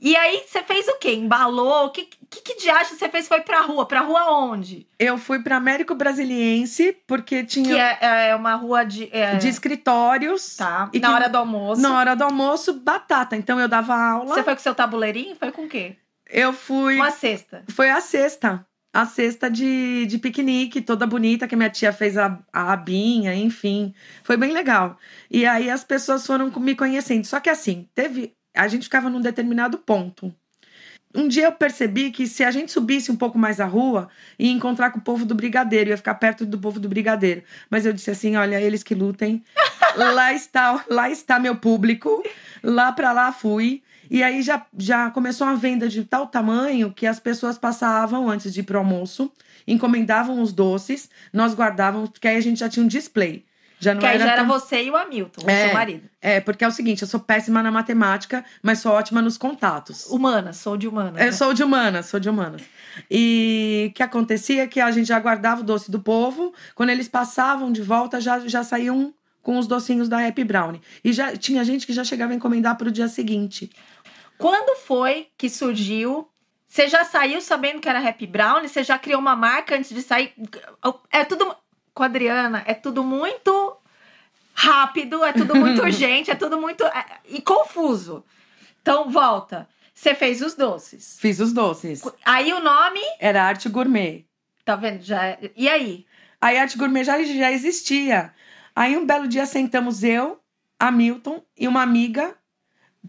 e 0.00 0.17
aí 0.17 0.45
você 0.47 0.62
fez 0.62 0.87
o 0.87 0.97
quê? 0.99 1.14
Embalou? 1.14 1.87
O 1.87 1.90
que, 1.90 2.09
que, 2.31 2.40
que 2.40 2.55
de 2.61 2.71
acha 2.71 2.95
você 2.95 3.09
fez? 3.09 3.26
Foi 3.26 3.40
pra 3.40 3.62
rua? 3.62 3.87
Pra 3.87 4.00
rua 4.00 4.31
onde? 4.31 4.87
Eu 4.99 5.19
fui 5.19 5.43
pra 5.43 5.57
Américo 5.57 5.95
Brasiliense, 5.95 6.97
porque 7.07 7.43
tinha. 7.45 7.75
Que 7.75 7.81
é, 7.81 8.28
é 8.28 8.35
uma 8.37 8.55
rua 8.55 8.85
de. 8.85 9.09
É... 9.12 9.37
De 9.37 9.49
escritórios. 9.49 10.57
Tá. 10.57 10.88
E 10.93 11.00
na 11.00 11.09
que... 11.09 11.14
hora 11.14 11.28
do 11.28 11.38
almoço. 11.38 11.83
Na 11.83 11.99
hora 11.99 12.14
do 12.14 12.23
almoço, 12.23 12.75
batata. 12.75 13.35
Então 13.35 13.59
eu 13.59 13.67
dava 13.67 13.95
aula. 13.95 14.35
Você 14.35 14.43
foi 14.43 14.55
com 14.55 14.62
seu 14.62 14.75
tabuleirinho? 14.75 15.35
Foi 15.37 15.50
com 15.50 15.64
o 15.64 15.69
quê? 15.69 15.97
Eu 16.31 16.52
fui. 16.52 16.97
Uma 16.97 17.11
cesta. 17.11 17.64
Foi 17.69 17.90
a 17.90 18.00
cesta 18.00 18.64
a 18.93 19.05
cesta 19.07 19.50
de, 19.50 20.07
de 20.07 20.19
piquenique, 20.19 20.81
toda 20.81 21.07
bonita, 21.07 21.47
que 21.47 21.55
minha 21.55 21.71
tia 21.71 21.93
fez 21.93 22.17
a, 22.17 22.38
a 22.52 22.73
abinha, 22.73 23.35
enfim. 23.35 23.95
Foi 24.25 24.37
bem 24.37 24.52
legal. 24.52 24.97
E 25.31 25.47
aí 25.47 25.71
as 25.71 25.85
pessoas 25.85 26.26
foram 26.26 26.50
me 26.59 26.75
conhecendo. 26.75 27.25
Só 27.25 27.38
que 27.38 27.50
assim, 27.50 27.88
teve. 27.95 28.35
A 28.59 28.69
gente 28.69 28.85
ficava 28.85 29.09
num 29.09 29.21
determinado 29.21 29.79
ponto. 29.79 30.35
Um 31.15 31.27
dia 31.27 31.45
eu 31.45 31.53
percebi 31.53 32.11
que 32.11 32.27
se 32.27 32.45
a 32.45 32.50
gente 32.50 32.71
subisse 32.71 33.11
um 33.11 33.17
pouco 33.17 33.38
mais 33.38 33.61
a 33.61 33.65
rua, 33.65 34.09
ia 34.38 34.50
encontrar 34.50 34.91
com 34.91 34.99
o 34.99 35.03
povo 35.03 35.25
do 35.25 35.35
Brigadeiro, 35.35 35.91
ia 35.91 35.97
ficar 35.97 36.17
perto 36.17 36.45
do 36.45 36.59
povo 36.59 36.79
do 36.79 36.88
Brigadeiro. 36.88 37.43
Mas 37.71 37.87
eu 37.87 37.93
disse 37.93 38.11
assim: 38.11 38.37
olha, 38.37 38.61
eles 38.61 38.83
que 38.83 38.95
lutem. 38.95 39.43
lá 39.97 40.35
está, 40.35 40.85
lá 40.91 41.09
está 41.09 41.38
meu 41.38 41.57
público. 41.57 42.23
Lá 42.62 42.93
para 42.93 43.12
lá 43.12 43.33
fui. 43.33 43.83
E 44.11 44.23
aí 44.23 44.43
já, 44.43 44.67
já 44.77 45.11
começou 45.11 45.47
uma 45.47 45.57
venda 45.57 45.88
de 45.88 46.05
tal 46.05 46.27
tamanho 46.27 46.93
que 46.93 47.07
as 47.07 47.21
pessoas 47.21 47.59
passavam 47.59 48.29
antes 48.29 48.53
de 48.53 48.61
ir 48.61 48.62
pro 48.62 48.79
almoço, 48.79 49.31
encomendavam 49.67 50.41
os 50.41 50.50
doces, 50.50 51.11
nós 51.31 51.55
guardávamos, 51.55 52.09
porque 52.11 52.27
aí 52.27 52.37
a 52.37 52.41
gente 52.41 52.61
já 52.61 52.69
tinha 52.71 52.85
um 52.85 52.88
display. 52.88 53.45
Já 53.80 53.94
não 53.94 54.00
que 54.00 54.06
aí 54.06 54.18
já 54.18 54.32
era 54.32 54.44
tão... 54.44 54.49
você 54.49 54.82
e 54.82 54.90
o 54.90 54.97
Hamilton, 54.97 55.49
é, 55.49 55.62
o 55.62 55.64
seu 55.66 55.75
marido. 55.75 56.11
É, 56.20 56.40
porque 56.40 56.64
é 56.64 56.68
o 56.68 56.73
seguinte, 56.73 57.02
eu 57.02 57.08
sou 57.08 57.20
péssima 57.20 57.62
na 57.62 57.70
matemática, 57.70 58.44
mas 58.62 58.80
sou 58.80 58.92
ótima 58.92 59.23
nos 59.23 59.38
contatos. 59.38 60.06
Humanas, 60.06 60.56
sou 60.56 60.76
de 60.76 60.88
humanas. 60.88 61.20
Eu 61.20 61.26
né? 61.26 61.32
sou 61.32 61.54
de 61.54 61.62
humanas, 61.62 62.06
sou 62.06 62.18
de 62.18 62.28
humanas. 62.28 62.62
E 63.11 63.88
o 63.90 63.94
que 63.94 64.02
acontecia 64.02 64.64
é 64.64 64.66
que 64.66 64.80
a 64.80 64.90
gente 64.90 65.06
já 65.06 65.20
guardava 65.20 65.61
o 65.61 65.64
doce 65.64 65.90
do 65.90 66.00
povo, 66.00 66.52
quando 66.75 66.90
eles 66.90 67.08
passavam 67.08 67.70
de 67.70 67.82
volta, 67.82 68.20
já, 68.20 68.40
já 68.40 68.64
saíam 68.64 69.14
com 69.42 69.58
os 69.58 69.66
docinhos 69.66 70.08
da 70.08 70.26
Happy 70.26 70.44
Brownie. 70.44 70.82
E 71.02 71.12
já 71.12 71.37
tinha 71.37 71.64
gente 71.64 71.87
que 71.87 71.92
já 71.92 72.04
chegava 72.04 72.32
a 72.32 72.37
encomendar 72.37 72.76
para 72.76 72.88
o 72.88 72.92
dia 72.92 73.08
seguinte. 73.08 73.70
Quando 74.37 74.78
foi 74.78 75.28
que 75.38 75.49
surgiu? 75.49 76.28
Você 76.66 76.87
já 76.87 77.04
saiu 77.04 77.40
sabendo 77.40 77.80
que 77.80 77.88
era 77.88 78.06
Happy 78.06 78.26
Brownie? 78.26 78.68
Você 78.68 78.85
já 78.85 78.99
criou 78.99 79.20
uma 79.20 79.35
marca 79.35 79.75
antes 79.75 79.88
de 79.88 80.02
sair? 80.02 80.35
É 81.11 81.25
tudo. 81.25 81.56
Com 81.99 82.05
a 82.05 82.07
Adriana, 82.07 82.62
é 82.64 82.75
tudo 82.75 83.02
muito 83.02 83.76
rápido, 84.55 85.25
é 85.25 85.33
tudo 85.33 85.57
muito 85.57 85.83
urgente, 85.83 86.31
é 86.31 86.37
tudo 86.37 86.61
muito. 86.61 86.85
É, 86.85 87.05
e 87.28 87.43
confuso. 87.43 88.25
Então, 88.81 89.11
volta. 89.11 89.69
Você 89.93 90.14
fez 90.14 90.40
os 90.40 90.55
doces. 90.55 91.19
Fiz 91.19 91.40
os 91.40 91.52
doces. 91.52 92.05
Aí 92.25 92.52
o 92.52 92.61
nome. 92.61 93.00
Era 93.19 93.43
Arte 93.43 93.69
Gourmet. 93.69 94.25
Tá 94.64 94.76
vendo? 94.76 95.02
Já... 95.02 95.25
é- 95.26 95.50
E 95.57 95.69
aí? 95.69 96.07
Aí 96.40 96.57
Arte 96.57 96.78
Gourmet 96.78 97.02
já, 97.02 97.21
já 97.21 97.50
existia. 97.50 98.33
Aí 98.76 98.97
um 98.97 99.05
belo 99.05 99.26
dia 99.26 99.45
sentamos 99.45 100.05
eu, 100.05 100.38
a 100.78 100.93
Milton 100.93 101.43
e 101.57 101.67
uma 101.67 101.83
amiga 101.83 102.33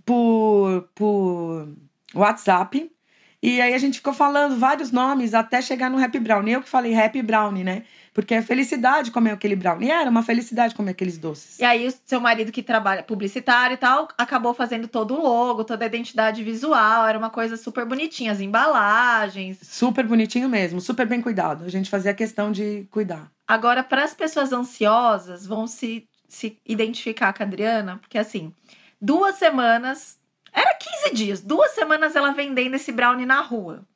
por, 0.03 0.89
por 0.95 1.67
WhatsApp. 2.15 2.91
E 3.39 3.61
aí 3.61 3.71
a 3.71 3.77
gente 3.77 3.99
ficou 3.99 4.13
falando 4.13 4.57
vários 4.57 4.91
nomes 4.91 5.35
até 5.35 5.61
chegar 5.61 5.91
no 5.91 6.03
Happy 6.03 6.19
Brownie. 6.19 6.53
Eu 6.53 6.63
que 6.63 6.67
falei 6.69 6.99
Happy 6.99 7.21
Brownie, 7.21 7.63
né? 7.63 7.83
Porque 8.19 8.33
é 8.33 8.41
felicidade 8.41 9.11
comer 9.11 9.31
aquele 9.31 9.55
brownie. 9.55 9.87
E 9.87 9.91
era 9.91 10.09
uma 10.09 10.21
felicidade 10.21 10.75
comer 10.75 10.91
aqueles 10.91 11.17
doces. 11.17 11.57
E 11.57 11.63
aí, 11.63 11.87
o 11.87 11.93
seu 12.05 12.19
marido 12.19 12.51
que 12.51 12.61
trabalha 12.61 13.01
publicitário 13.01 13.75
e 13.75 13.77
tal, 13.77 14.09
acabou 14.17 14.53
fazendo 14.53 14.89
todo 14.89 15.13
o 15.13 15.23
logo, 15.23 15.63
toda 15.63 15.85
a 15.85 15.87
identidade 15.87 16.43
visual. 16.43 17.07
Era 17.07 17.17
uma 17.17 17.29
coisa 17.29 17.55
super 17.55 17.85
bonitinha, 17.85 18.33
as 18.33 18.41
embalagens. 18.41 19.59
Super 19.63 20.05
bonitinho 20.05 20.49
mesmo, 20.49 20.81
super 20.81 21.07
bem 21.07 21.21
cuidado. 21.21 21.63
A 21.63 21.69
gente 21.69 21.89
fazia 21.89 22.13
questão 22.13 22.51
de 22.51 22.85
cuidar. 22.91 23.31
Agora, 23.47 23.85
para 23.85 24.03
as 24.03 24.13
pessoas 24.13 24.51
ansiosas, 24.51 25.47
vão 25.47 25.65
se, 25.65 26.05
se 26.27 26.59
identificar 26.65 27.31
com 27.31 27.41
a 27.41 27.45
Adriana, 27.45 27.99
porque 27.99 28.17
assim, 28.17 28.53
duas 29.01 29.35
semanas, 29.35 30.17
era 30.51 30.75
15 30.75 31.15
dias, 31.15 31.39
duas 31.39 31.71
semanas 31.71 32.17
ela 32.17 32.33
vendendo 32.33 32.75
esse 32.75 32.91
brownie 32.91 33.25
na 33.25 33.39
rua. 33.39 33.87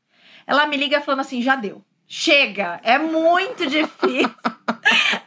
Ela 0.47 0.65
me 0.65 0.77
liga 0.77 1.01
falando 1.01 1.19
assim: 1.19 1.41
já 1.41 1.57
deu. 1.57 1.83
Chega, 2.15 2.79
é 2.83 2.99
muito 2.99 3.65
difícil. 3.65 4.31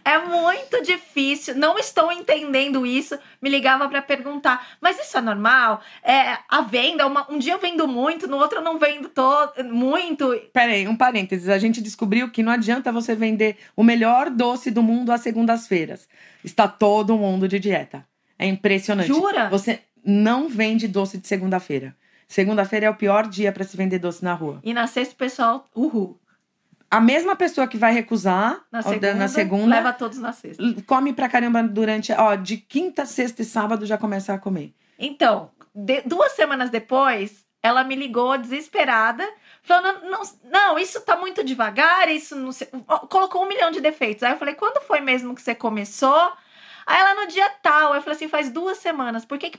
é 0.05 0.19
muito 0.25 0.81
difícil. 0.85 1.57
Não 1.57 1.77
estou 1.77 2.13
entendendo 2.13 2.87
isso. 2.87 3.19
Me 3.43 3.51
ligava 3.51 3.89
para 3.89 4.01
perguntar, 4.01 4.65
mas 4.81 4.97
isso 5.01 5.19
é 5.19 5.21
normal? 5.21 5.81
É 6.05 6.39
a 6.49 6.61
venda, 6.61 7.05
uma- 7.05 7.27
um 7.29 7.39
dia 7.41 7.55
eu 7.55 7.59
vendo 7.59 7.89
muito, 7.89 8.29
no 8.29 8.37
outro 8.37 8.59
eu 8.59 8.63
não 8.63 8.79
vendo 8.79 9.09
todo 9.09 9.65
muito. 9.65 10.33
Peraí, 10.53 10.87
um 10.87 10.95
parênteses. 10.95 11.49
A 11.49 11.59
gente 11.59 11.83
descobriu 11.83 12.31
que 12.31 12.41
não 12.41 12.53
adianta 12.53 12.93
você 12.93 13.17
vender 13.17 13.57
o 13.75 13.83
melhor 13.83 14.31
doce 14.31 14.71
do 14.71 14.81
mundo 14.81 15.11
às 15.11 15.23
segundas-feiras. 15.23 16.09
Está 16.45 16.69
todo 16.69 17.19
mundo 17.19 17.49
de 17.49 17.59
dieta. 17.59 18.07
É 18.39 18.47
impressionante. 18.47 19.09
Jura? 19.09 19.49
Você 19.49 19.81
não 20.05 20.49
vende 20.49 20.87
doce 20.87 21.19
de 21.19 21.27
segunda-feira. 21.27 21.97
Segunda-feira 22.29 22.87
é 22.87 22.91
o 22.91 22.95
pior 22.95 23.27
dia 23.27 23.51
para 23.51 23.65
se 23.65 23.77
vender 23.77 23.99
doce 23.99 24.23
na 24.23 24.35
rua. 24.35 24.61
E 24.63 24.73
na 24.73 24.87
sexta 24.87 25.15
o 25.15 25.17
pessoal, 25.17 25.65
uhul. 25.75 26.17
A 26.91 27.01
mesma 27.01 27.35
pessoa 27.35 27.67
que 27.67 27.77
vai 27.77 27.93
recusar 27.93 28.61
Na 28.71 28.81
segunda, 28.83 29.15
na 29.15 29.29
segunda 29.29 29.75
leva 29.77 29.93
todos 29.93 30.19
na 30.19 30.33
sexta. 30.33 30.63
come 30.87 31.13
pra 31.13 31.29
caramba 31.29 31.63
durante. 31.63 32.13
Ó, 32.13 32.35
de 32.37 32.57
quinta, 32.59 33.05
sexta 33.05 33.43
e 33.43 33.45
sábado 33.45 33.85
já 33.85 33.99
começa 33.99 34.33
a 34.33 34.39
comer. 34.39 34.73
Então, 34.99 35.51
de- 35.75 36.03
duas 36.03 36.33
semanas 36.33 36.71
depois, 36.71 37.45
ela 37.63 37.83
me 37.83 37.97
ligou 37.97 38.39
desesperada, 38.39 39.29
falando: 39.63 40.03
não, 40.09 40.23
não, 40.45 40.79
isso 40.79 41.01
tá 41.01 41.17
muito 41.17 41.43
devagar, 41.43 42.09
isso 42.09 42.37
não 42.37 42.53
sei. 42.53 42.69
Colocou 43.11 43.43
um 43.43 43.49
milhão 43.49 43.71
de 43.73 43.81
defeitos. 43.81 44.23
Aí 44.23 44.33
eu 44.33 44.39
falei: 44.39 44.55
quando 44.55 44.81
foi 44.87 45.01
mesmo 45.01 45.35
que 45.35 45.43
você 45.43 45.55
começou? 45.55 46.33
Aí 46.87 47.01
ela 47.01 47.21
no 47.23 47.27
dia 47.27 47.49
tal, 47.63 47.97
eu 47.97 48.01
falei 48.01 48.15
assim: 48.15 48.29
faz 48.29 48.49
duas 48.49 48.79
semanas. 48.79 49.25
Por 49.25 49.39
que 49.39 49.51
que. 49.51 49.59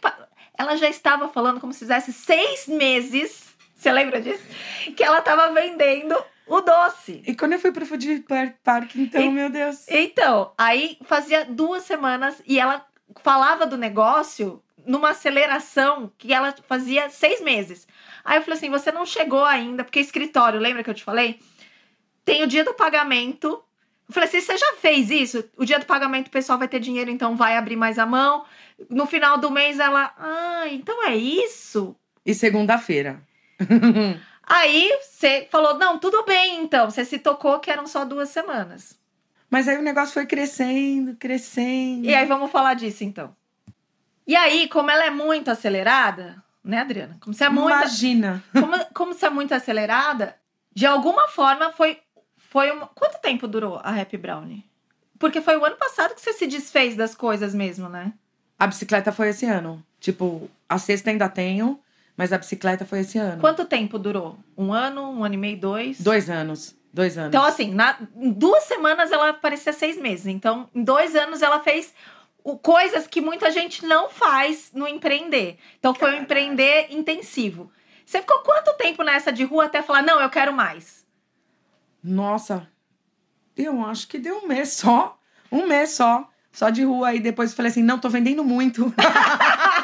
Ela 0.57 0.77
já 0.77 0.87
estava 0.89 1.27
falando 1.27 1.59
como 1.59 1.73
se 1.73 1.79
fizesse 1.79 2.13
seis 2.13 2.67
meses. 2.69 3.43
Você 3.75 3.91
lembra 3.91 4.19
disso? 4.21 4.41
Que 4.95 5.03
ela 5.03 5.21
tava 5.21 5.51
vendendo 5.53 6.15
o 6.47 6.61
doce. 6.61 7.21
E 7.25 7.35
quando 7.35 7.53
eu 7.53 7.59
fui 7.59 7.71
pro 7.71 7.85
Food 7.85 8.19
Par- 8.27 8.53
Park, 8.63 8.95
então, 8.95 9.21
E- 9.21 9.29
meu 9.29 9.49
Deus. 9.49 9.85
Então, 9.89 10.51
aí 10.57 10.97
fazia 11.05 11.45
duas 11.45 11.83
semanas 11.83 12.41
e 12.47 12.59
ela 12.59 12.85
falava 13.23 13.65
do 13.65 13.77
negócio 13.77 14.61
numa 14.85 15.09
aceleração 15.09 16.11
que 16.17 16.33
ela 16.33 16.55
fazia 16.67 17.09
seis 17.09 17.41
meses. 17.41 17.87
Aí 18.23 18.37
eu 18.37 18.41
falei 18.41 18.57
assim: 18.57 18.69
você 18.69 18.91
não 18.91 19.05
chegou 19.05 19.43
ainda, 19.43 19.83
porque 19.83 19.99
escritório, 19.99 20.59
lembra 20.59 20.83
que 20.83 20.89
eu 20.89 20.93
te 20.93 21.03
falei? 21.03 21.39
Tem 22.23 22.43
o 22.43 22.47
dia 22.47 22.63
do 22.63 22.73
pagamento. 22.73 23.61
Eu 24.07 24.13
falei 24.13 24.29
assim: 24.29 24.39
você 24.41 24.57
já 24.57 24.73
fez 24.75 25.09
isso? 25.11 25.43
O 25.57 25.65
dia 25.65 25.79
do 25.79 25.85
pagamento 25.85 26.27
o 26.27 26.31
pessoal 26.31 26.57
vai 26.57 26.67
ter 26.67 26.79
dinheiro, 26.79 27.11
então 27.11 27.35
vai 27.35 27.57
abrir 27.57 27.75
mais 27.75 27.99
a 27.99 28.05
mão. 28.05 28.45
No 28.89 29.05
final 29.05 29.37
do 29.37 29.51
mês 29.51 29.79
ela, 29.79 30.13
ah, 30.17 30.63
então 30.69 31.05
é 31.07 31.15
isso? 31.15 31.95
E 32.25 32.33
segunda-feira. 32.33 33.21
Aí 34.47 34.89
você 35.01 35.47
falou: 35.51 35.77
não, 35.77 35.99
tudo 35.99 36.23
bem 36.23 36.61
então. 36.61 36.89
Você 36.89 37.03
se 37.03 37.19
tocou 37.19 37.59
que 37.59 37.69
eram 37.69 37.85
só 37.85 38.05
duas 38.05 38.29
semanas. 38.29 38.97
Mas 39.49 39.67
aí 39.67 39.77
o 39.77 39.81
negócio 39.81 40.13
foi 40.13 40.25
crescendo, 40.25 41.15
crescendo. 41.15 42.05
E 42.05 42.15
aí 42.15 42.25
vamos 42.25 42.49
falar 42.49 42.73
disso 42.73 43.03
então. 43.03 43.35
E 44.25 44.35
aí, 44.35 44.67
como 44.67 44.91
ela 44.91 45.05
é 45.05 45.09
muito 45.09 45.49
acelerada, 45.49 46.43
né, 46.61 46.79
Adriana? 46.79 47.17
Como 47.21 47.33
você 47.33 47.45
é 47.45 47.49
muito, 47.49 47.69
Imagina. 47.69 48.43
como, 48.51 48.85
como 48.93 49.13
você 49.13 49.25
é 49.25 49.29
muito 49.29 49.53
acelerada, 49.53 50.35
de 50.73 50.85
alguma 50.85 51.27
forma 51.29 51.71
foi 51.71 51.99
foi 52.49 52.71
uma... 52.71 52.87
quanto 52.87 53.21
tempo 53.21 53.47
durou 53.47 53.79
a 53.83 54.01
Happy 54.01 54.17
Brownie? 54.17 54.65
Porque 55.19 55.41
foi 55.41 55.57
o 55.57 55.65
ano 55.65 55.75
passado 55.75 56.13
que 56.15 56.21
você 56.21 56.33
se 56.33 56.47
desfez 56.47 56.95
das 56.95 57.15
coisas 57.15 57.53
mesmo, 57.53 57.89
né? 57.89 58.13
A 58.59 58.67
bicicleta 58.67 59.11
foi 59.11 59.29
esse 59.29 59.45
ano. 59.45 59.83
Tipo, 59.99 60.49
a 60.67 60.77
sexta 60.77 61.09
ainda 61.09 61.27
tenho, 61.27 61.79
mas 62.17 62.33
a 62.33 62.37
bicicleta 62.37 62.83
foi 62.85 62.99
esse 63.01 63.17
ano. 63.17 63.39
Quanto 63.39 63.63
tempo 63.65 63.97
durou? 63.99 64.37
Um 64.57 64.73
ano, 64.73 65.03
um 65.11 65.23
ano 65.23 65.35
e 65.35 65.37
meio, 65.37 65.57
dois? 65.59 66.01
Dois 66.01 66.29
anos. 66.29 66.75
Dois 66.91 67.17
anos. 67.17 67.29
Então, 67.29 67.43
assim, 67.45 67.71
na, 67.73 67.95
em 68.15 68.31
duas 68.31 68.63
semanas 68.63 69.11
ela 69.11 69.31
parecia 69.33 69.71
seis 69.71 69.97
meses. 70.01 70.25
Então, 70.25 70.67
em 70.73 70.83
dois 70.83 71.15
anos 71.15 71.41
ela 71.43 71.59
fez 71.59 71.93
o- 72.43 72.57
coisas 72.57 73.05
que 73.05 73.21
muita 73.21 73.51
gente 73.51 73.85
não 73.85 74.09
faz 74.09 74.71
no 74.73 74.87
empreender. 74.87 75.57
Então, 75.77 75.93
foi 75.93 76.15
um 76.15 76.21
empreender 76.23 76.87
intensivo. 76.89 77.71
Você 78.03 78.19
ficou 78.21 78.39
quanto 78.39 78.73
tempo 78.77 79.03
nessa 79.03 79.31
de 79.31 79.43
rua 79.43 79.65
até 79.65 79.81
falar, 79.83 80.01
não, 80.01 80.19
eu 80.19 80.29
quero 80.29 80.51
mais? 80.53 81.05
Nossa, 82.03 82.67
eu 83.55 83.83
acho 83.85 84.07
que 84.07 84.17
deu 84.17 84.37
um 84.37 84.47
mês 84.47 84.69
só. 84.73 85.19
Um 85.51 85.67
mês 85.67 85.91
só. 85.91 86.27
Só 86.51 86.69
de 86.69 86.83
rua. 86.83 87.09
Aí 87.09 87.19
depois 87.19 87.51
eu 87.51 87.55
falei 87.57 87.69
assim: 87.71 87.83
não, 87.83 87.99
tô 87.99 88.09
vendendo 88.09 88.43
muito. 88.43 88.91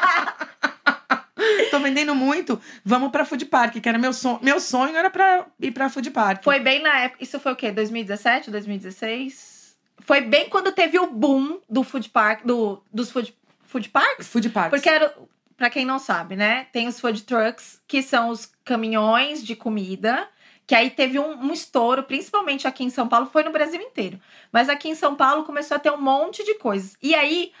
tô 1.70 1.78
vendendo 1.80 2.14
muito. 2.14 2.60
Vamos 2.84 3.10
pra 3.10 3.24
Food 3.24 3.46
Park, 3.46 3.76
que 3.80 3.88
era 3.88 3.98
meu 3.98 4.12
sonho. 4.12 4.38
Meu 4.42 4.60
sonho 4.60 4.96
era 4.96 5.10
pra 5.10 5.46
ir 5.60 5.72
pra 5.72 5.88
Food 5.88 6.10
Park. 6.10 6.42
Foi 6.42 6.60
bem 6.60 6.82
na 6.82 7.00
época. 7.00 7.22
Isso 7.22 7.38
foi 7.40 7.52
o 7.52 7.56
quê? 7.56 7.70
2017, 7.70 8.50
2016? 8.50 9.54
Foi 10.00 10.20
bem 10.20 10.48
quando 10.48 10.72
teve 10.72 10.98
o 10.98 11.06
boom 11.06 11.60
do 11.68 11.82
food 11.82 12.10
park, 12.10 12.44
do, 12.44 12.82
dos 12.92 13.10
food, 13.10 13.34
food 13.62 13.88
parks? 13.88 14.28
Food 14.28 14.50
Park. 14.50 14.70
Porque 14.70 14.88
era, 14.88 15.14
pra 15.56 15.70
quem 15.70 15.86
não 15.86 15.98
sabe, 15.98 16.36
né? 16.36 16.66
Tem 16.72 16.86
os 16.86 17.00
food 17.00 17.22
trucks, 17.22 17.80
que 17.86 18.02
são 18.02 18.28
os 18.28 18.52
caminhões 18.64 19.42
de 19.42 19.56
comida, 19.56 20.28
que 20.66 20.74
aí 20.74 20.90
teve 20.90 21.18
um, 21.18 21.46
um 21.46 21.52
estouro, 21.52 22.02
principalmente 22.02 22.66
aqui 22.66 22.84
em 22.84 22.90
São 22.90 23.08
Paulo, 23.08 23.26
foi 23.26 23.42
no 23.44 23.52
Brasil 23.52 23.80
inteiro. 23.80 24.20
Mas 24.52 24.68
aqui 24.68 24.88
em 24.88 24.94
São 24.94 25.14
Paulo 25.14 25.44
começou 25.44 25.76
a 25.76 25.80
ter 25.80 25.90
um 25.90 26.00
monte 26.00 26.44
de 26.44 26.54
coisas. 26.54 26.96
E 27.02 27.14
aí, 27.14 27.52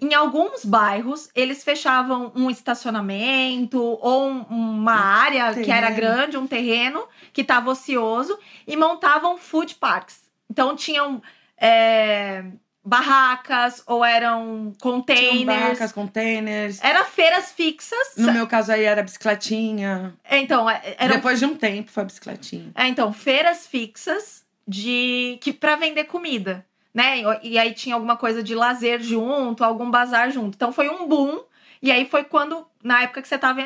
em 0.00 0.12
alguns 0.14 0.64
bairros, 0.64 1.28
eles 1.34 1.62
fechavam 1.64 2.32
um 2.34 2.50
estacionamento 2.50 3.80
ou 3.80 4.28
um- 4.28 4.42
uma 4.50 4.94
área 4.94 5.52
que 5.54 5.70
era 5.70 5.86
terreno. 5.88 5.96
grande, 5.96 6.36
um 6.36 6.46
terreno 6.46 7.06
que 7.32 7.40
estava 7.42 7.70
ocioso, 7.70 8.38
e 8.66 8.76
montavam 8.76 9.36
food 9.38 9.74
parks. 9.76 10.22
Então 10.50 10.74
tinham 10.76 11.22
é, 11.56 12.44
barracas 12.84 13.82
ou 13.86 14.04
eram 14.04 14.72
Tinham 14.76 14.76
containers. 14.78 15.46
barracas, 15.46 15.92
containers. 15.92 16.78
Era 16.82 17.04
feiras 17.04 17.52
fixas. 17.52 18.14
No 18.16 18.32
meu 18.32 18.46
caso 18.46 18.72
aí 18.72 18.82
era 18.84 19.02
bicicletinha. 19.02 20.14
É, 20.24 20.38
Então, 20.38 20.68
é, 20.68 20.96
eram 20.98 21.16
Depois 21.16 21.38
de 21.38 21.46
um 21.46 21.54
tempo 21.56 21.90
foi 21.90 22.04
bicicletinha. 22.04 22.72
É, 22.74 22.86
então, 22.88 23.12
feiras 23.12 23.66
fixas 23.66 24.44
de 24.66 25.38
que 25.40 25.52
para 25.52 25.76
vender 25.76 26.04
comida, 26.04 26.66
né? 26.94 27.22
E, 27.42 27.58
aí 27.58 27.74
tinha 27.74 27.96
alguma 27.96 28.16
coisa 28.16 28.42
de 28.42 28.54
lazer 28.54 29.02
junto, 29.02 29.64
algum 29.64 29.90
bazar 29.90 30.30
junto. 30.30 30.54
Então 30.54 30.72
foi 30.72 30.88
um 30.88 31.08
boom. 31.08 31.42
E 31.82 31.90
aí 31.90 32.06
foi 32.06 32.22
quando 32.22 32.64
na 32.82 33.02
época 33.02 33.20
que 33.20 33.26
você 33.26 33.36
tava 33.36 33.60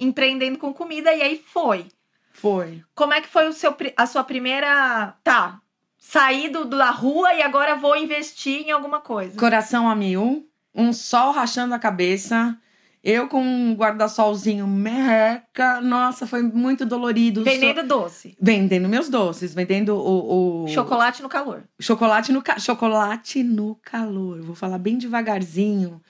empreendendo 0.00 0.58
com 0.58 0.72
comida 0.72 1.12
e 1.12 1.20
aí 1.20 1.44
foi. 1.46 1.86
Foi. 2.32 2.82
Como 2.94 3.12
é 3.12 3.20
que 3.20 3.28
foi 3.28 3.46
o 3.46 3.52
seu 3.52 3.76
a 3.94 4.06
sua 4.06 4.24
primeira, 4.24 5.14
tá, 5.22 5.60
saí 5.98 6.48
do, 6.48 6.64
da 6.64 6.90
rua 6.90 7.34
e 7.34 7.42
agora 7.42 7.76
vou 7.76 7.94
investir 7.94 8.66
em 8.66 8.70
alguma 8.70 9.00
coisa. 9.00 9.38
Coração 9.38 9.88
a 9.88 9.94
mil, 9.94 10.48
um 10.74 10.92
sol 10.94 11.30
rachando 11.30 11.74
a 11.74 11.78
cabeça 11.78 12.58
Eu 13.04 13.26
com 13.26 13.42
um 13.42 13.74
guarda-solzinho 13.74 14.64
merreca, 14.64 15.80
nossa, 15.80 16.24
foi 16.24 16.40
muito 16.40 16.86
dolorido. 16.86 17.42
Vendendo 17.42 17.82
doce. 17.82 18.36
Vendendo 18.40 18.88
meus 18.88 19.08
doces, 19.08 19.52
vendendo 19.52 19.96
o. 19.96 20.64
o... 20.64 20.68
Chocolate 20.68 21.20
no 21.20 21.28
calor. 21.28 21.64
Chocolate 21.80 22.30
no, 22.30 22.40
ca... 22.40 22.60
Chocolate 22.60 23.42
no 23.42 23.74
calor. 23.82 24.40
Vou 24.42 24.54
falar 24.54 24.78
bem 24.78 24.98
devagarzinho, 24.98 26.00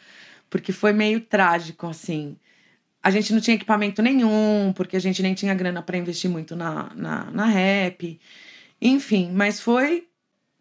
porque 0.50 0.70
foi 0.70 0.92
meio 0.92 1.22
trágico, 1.22 1.87
assim. 1.87 2.37
A 3.02 3.11
gente 3.11 3.32
não 3.32 3.40
tinha 3.40 3.54
equipamento 3.54 4.02
nenhum, 4.02 4.72
porque 4.76 4.96
a 4.96 5.00
gente 5.00 5.22
nem 5.22 5.32
tinha 5.32 5.54
grana 5.54 5.80
para 5.80 5.96
investir 5.96 6.30
muito 6.30 6.54
na, 6.54 6.92
na, 6.94 7.30
na 7.30 7.46
rap. 7.46 8.20
Enfim, 8.80 9.30
mas 9.32 9.58
foi 9.61 10.06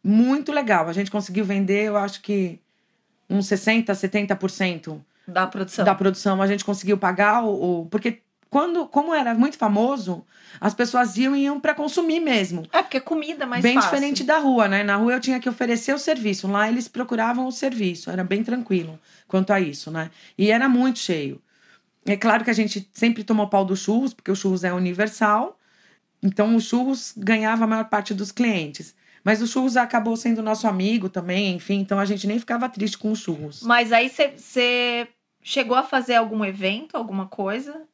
muito 0.02 0.54
legal. 0.54 0.88
A 0.88 0.94
gente 0.94 1.12
conseguiu 1.12 1.44
vender, 1.44 1.84
eu 1.84 1.98
acho 1.98 2.22
que 2.22 2.58
uns 3.30 3.48
60%, 3.48 3.88
70% 3.88 5.02
da 5.28 5.48
produção. 5.48 5.86
Da 5.86 5.96
produção. 5.96 6.42
A 6.42 6.48
gente 6.48 6.66
conseguiu 6.66 6.98
pagar 6.98 7.44
o. 7.44 7.82
o 7.82 7.86
porque 7.88 8.22
quando, 8.50 8.86
como 8.86 9.16
era 9.16 9.34
muito 9.34 9.58
famoso, 9.58 10.26
as 10.60 10.74
pessoas 10.74 11.16
iam 11.16 11.34
e 11.34 11.44
iam 11.44 11.58
para 11.58 11.74
consumir 11.74 12.20
mesmo. 12.20 12.68
É, 12.74 12.82
porque 12.82 13.00
comida 13.00 13.46
é 13.46 13.48
mais 13.48 13.64
bem 13.64 13.76
fácil. 13.76 13.90
diferente 13.90 14.26
da 14.26 14.40
rua, 14.40 14.68
né? 14.68 14.84
Na 14.84 14.98
rua 14.98 15.14
eu 15.14 15.22
tinha 15.22 15.40
que 15.40 15.48
oferecer 15.48 15.94
o 15.94 15.98
serviço. 15.98 16.50
Lá 16.50 16.68
eles 16.68 16.90
procuravam 16.90 17.48
o 17.48 17.52
serviço. 17.52 18.12
Era 18.12 18.26
bem 18.26 18.44
tranquilo 18.44 19.00
quanto 19.26 19.54
a 19.54 19.60
isso, 19.62 19.90
né? 19.90 20.12
E 20.38 20.52
era 20.52 20.68
muito 20.68 21.00
cheio. 21.00 21.42
É 22.06 22.18
claro 22.18 22.44
que 22.44 22.50
a 22.50 22.54
gente 22.54 22.90
sempre 22.92 23.24
tomou 23.24 23.48
pau 23.48 23.64
do 23.64 23.76
churros, 23.78 24.14
porque 24.14 24.32
o 24.32 24.36
churros 24.36 24.66
é 24.66 24.74
universal. 24.74 25.58
Então 26.22 26.54
o 26.54 26.60
churros 26.60 27.14
ganhava 27.16 27.64
a 27.64 27.68
maior 27.68 27.86
parte 27.86 28.14
dos 28.14 28.34
clientes. 28.34 28.94
Mas 29.24 29.42
o 29.42 29.48
churros 29.48 29.78
acabou 29.78 30.18
sendo 30.18 30.42
nosso 30.42 30.68
amigo 30.68 31.10
também, 31.10 31.56
enfim, 31.56 31.80
então 31.80 32.00
a 32.00 32.06
gente 32.06 32.26
nem 32.26 32.40
ficava 32.40 32.68
triste 32.68 32.98
com 32.98 33.12
o 33.12 33.16
churros. 33.16 33.62
Mas 33.62 33.92
aí 33.92 34.10
você 34.10 35.08
chegou 35.42 35.78
a 35.78 35.84
fazer 35.84 36.16
algum 36.16 36.44
evento, 36.44 36.96
alguma 36.96 37.28
coisa? 37.28 37.88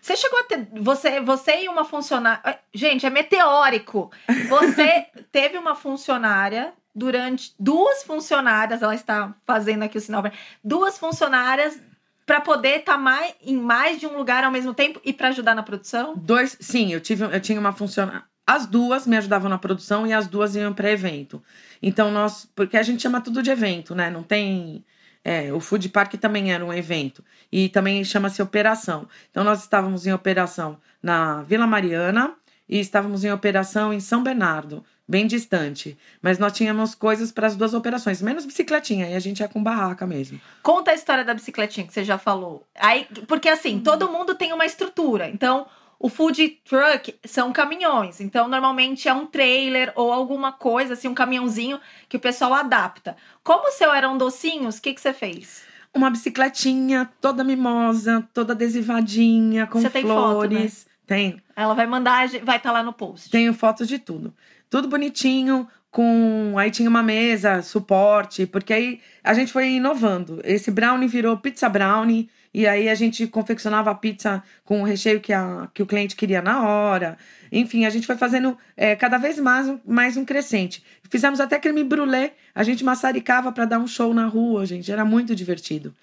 Você 0.00 0.16
chegou 0.16 0.38
a 0.38 0.44
ter. 0.44 0.68
Você, 0.80 1.20
você 1.20 1.64
e 1.64 1.68
uma 1.68 1.84
funcionária. 1.84 2.58
Gente, 2.72 3.04
é 3.04 3.10
meteórico. 3.10 4.10
Você 4.48 5.06
teve 5.30 5.58
uma 5.58 5.74
funcionária 5.74 6.72
durante. 6.94 7.54
Duas 7.58 8.02
funcionárias, 8.02 8.82
ela 8.82 8.94
está 8.94 9.34
fazendo 9.46 9.82
aqui 9.82 9.98
o 9.98 10.00
sinal. 10.00 10.22
Duas 10.64 10.98
funcionárias 10.98 11.78
para 12.24 12.40
poder 12.40 12.78
estar 12.78 12.92
tá 12.92 12.98
mais, 12.98 13.34
em 13.42 13.56
mais 13.56 13.98
de 13.98 14.06
um 14.06 14.16
lugar 14.16 14.44
ao 14.44 14.50
mesmo 14.50 14.72
tempo 14.72 15.00
e 15.04 15.12
para 15.12 15.28
ajudar 15.28 15.54
na 15.54 15.62
produção? 15.62 16.14
Dois, 16.16 16.56
sim, 16.60 16.92
eu 16.92 17.00
tive, 17.00 17.24
eu 17.24 17.40
tinha 17.40 17.58
uma 17.58 17.72
funcionária. 17.72 18.22
As 18.50 18.66
duas 18.66 19.06
me 19.06 19.16
ajudavam 19.16 19.48
na 19.48 19.58
produção 19.58 20.04
e 20.04 20.12
as 20.12 20.26
duas 20.26 20.56
iam 20.56 20.74
para 20.74 20.90
evento. 20.90 21.40
Então 21.80 22.10
nós, 22.10 22.50
porque 22.52 22.76
a 22.76 22.82
gente 22.82 23.00
chama 23.00 23.20
tudo 23.20 23.44
de 23.44 23.48
evento, 23.48 23.94
né? 23.94 24.10
Não 24.10 24.24
tem 24.24 24.84
é, 25.24 25.52
o 25.52 25.60
Food 25.60 25.88
Park 25.90 26.14
também 26.14 26.52
era 26.52 26.64
um 26.64 26.72
evento 26.72 27.24
e 27.52 27.68
também 27.68 28.02
chama-se 28.02 28.42
operação. 28.42 29.06
Então 29.30 29.44
nós 29.44 29.60
estávamos 29.60 30.04
em 30.04 30.12
operação 30.12 30.78
na 31.00 31.42
Vila 31.42 31.64
Mariana 31.64 32.34
e 32.68 32.80
estávamos 32.80 33.22
em 33.22 33.30
operação 33.30 33.92
em 33.92 34.00
São 34.00 34.20
Bernardo, 34.20 34.84
bem 35.06 35.28
distante. 35.28 35.96
Mas 36.20 36.40
nós 36.40 36.52
tínhamos 36.52 36.96
coisas 36.96 37.30
para 37.30 37.46
as 37.46 37.54
duas 37.54 37.72
operações, 37.72 38.20
menos 38.20 38.44
bicicletinha, 38.44 39.08
e 39.10 39.14
a 39.14 39.20
gente 39.20 39.38
ia 39.38 39.48
com 39.48 39.62
barraca 39.62 40.08
mesmo. 40.08 40.40
Conta 40.60 40.90
a 40.90 40.94
história 40.94 41.24
da 41.24 41.34
bicicletinha 41.34 41.86
que 41.86 41.92
você 41.92 42.02
já 42.02 42.18
falou. 42.18 42.66
Aí, 42.74 43.06
porque 43.28 43.48
assim, 43.48 43.78
todo 43.78 44.10
mundo 44.10 44.34
tem 44.34 44.52
uma 44.52 44.66
estrutura. 44.66 45.28
Então, 45.28 45.68
o 46.02 46.08
food 46.08 46.48
truck 46.64 47.14
são 47.26 47.52
caminhões, 47.52 48.22
então 48.22 48.48
normalmente 48.48 49.06
é 49.06 49.12
um 49.12 49.26
trailer 49.26 49.92
ou 49.94 50.10
alguma 50.10 50.50
coisa, 50.50 50.94
assim, 50.94 51.06
um 51.08 51.14
caminhãozinho 51.14 51.78
que 52.08 52.16
o 52.16 52.20
pessoal 52.20 52.54
adapta. 52.54 53.14
Como 53.44 53.68
o 53.68 53.70
seu 53.70 53.92
eram 53.92 54.16
docinhos, 54.16 54.78
o 54.78 54.82
que, 54.82 54.94
que 54.94 55.00
você 55.00 55.12
fez? 55.12 55.62
Uma 55.94 56.08
bicicletinha 56.08 57.10
toda 57.20 57.44
mimosa, 57.44 58.26
toda 58.32 58.54
adesivadinha, 58.54 59.66
com 59.66 59.82
você 59.82 59.90
flores. 60.00 60.86
Tem, 61.06 61.32
foto, 61.32 61.34
né? 61.34 61.34
tem. 61.34 61.42
Ela 61.54 61.74
vai 61.74 61.86
mandar, 61.86 62.28
vai 62.28 62.56
estar 62.56 62.60
tá 62.60 62.72
lá 62.72 62.82
no 62.82 62.94
post. 62.94 63.28
Tenho 63.28 63.52
fotos 63.52 63.86
de 63.86 63.98
tudo. 63.98 64.32
Tudo 64.70 64.88
bonitinho, 64.88 65.68
com. 65.90 66.54
Aí 66.56 66.70
tinha 66.70 66.88
uma 66.88 67.02
mesa, 67.02 67.60
suporte, 67.60 68.46
porque 68.46 68.72
aí 68.72 69.00
a 69.22 69.34
gente 69.34 69.52
foi 69.52 69.72
inovando. 69.72 70.40
Esse 70.44 70.70
brownie 70.70 71.08
virou 71.08 71.36
pizza 71.36 71.68
brownie 71.68 72.30
e 72.52 72.66
aí 72.66 72.88
a 72.88 72.94
gente 72.94 73.26
confeccionava 73.26 73.90
a 73.90 73.94
pizza 73.94 74.42
com 74.64 74.82
o 74.82 74.84
recheio 74.84 75.20
que, 75.20 75.32
a, 75.32 75.68
que 75.72 75.82
o 75.82 75.86
cliente 75.86 76.16
queria 76.16 76.42
na 76.42 76.66
hora. 76.66 77.16
Enfim, 77.52 77.84
a 77.84 77.90
gente 77.90 78.06
foi 78.06 78.16
fazendo 78.16 78.58
é, 78.76 78.96
cada 78.96 79.18
vez 79.18 79.38
mais, 79.38 79.72
mais 79.86 80.16
um 80.16 80.24
crescente. 80.24 80.82
Fizemos 81.08 81.40
até 81.40 81.58
creme 81.58 81.84
brulee, 81.84 82.32
a 82.54 82.62
gente 82.62 82.84
maçaricava 82.84 83.52
para 83.52 83.64
dar 83.64 83.78
um 83.78 83.86
show 83.86 84.12
na 84.12 84.26
rua, 84.26 84.66
gente. 84.66 84.90
Era 84.90 85.04
muito 85.04 85.34
divertido. 85.34 85.94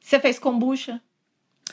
Você 0.00 0.18
fez 0.18 0.38
kombucha? 0.38 1.00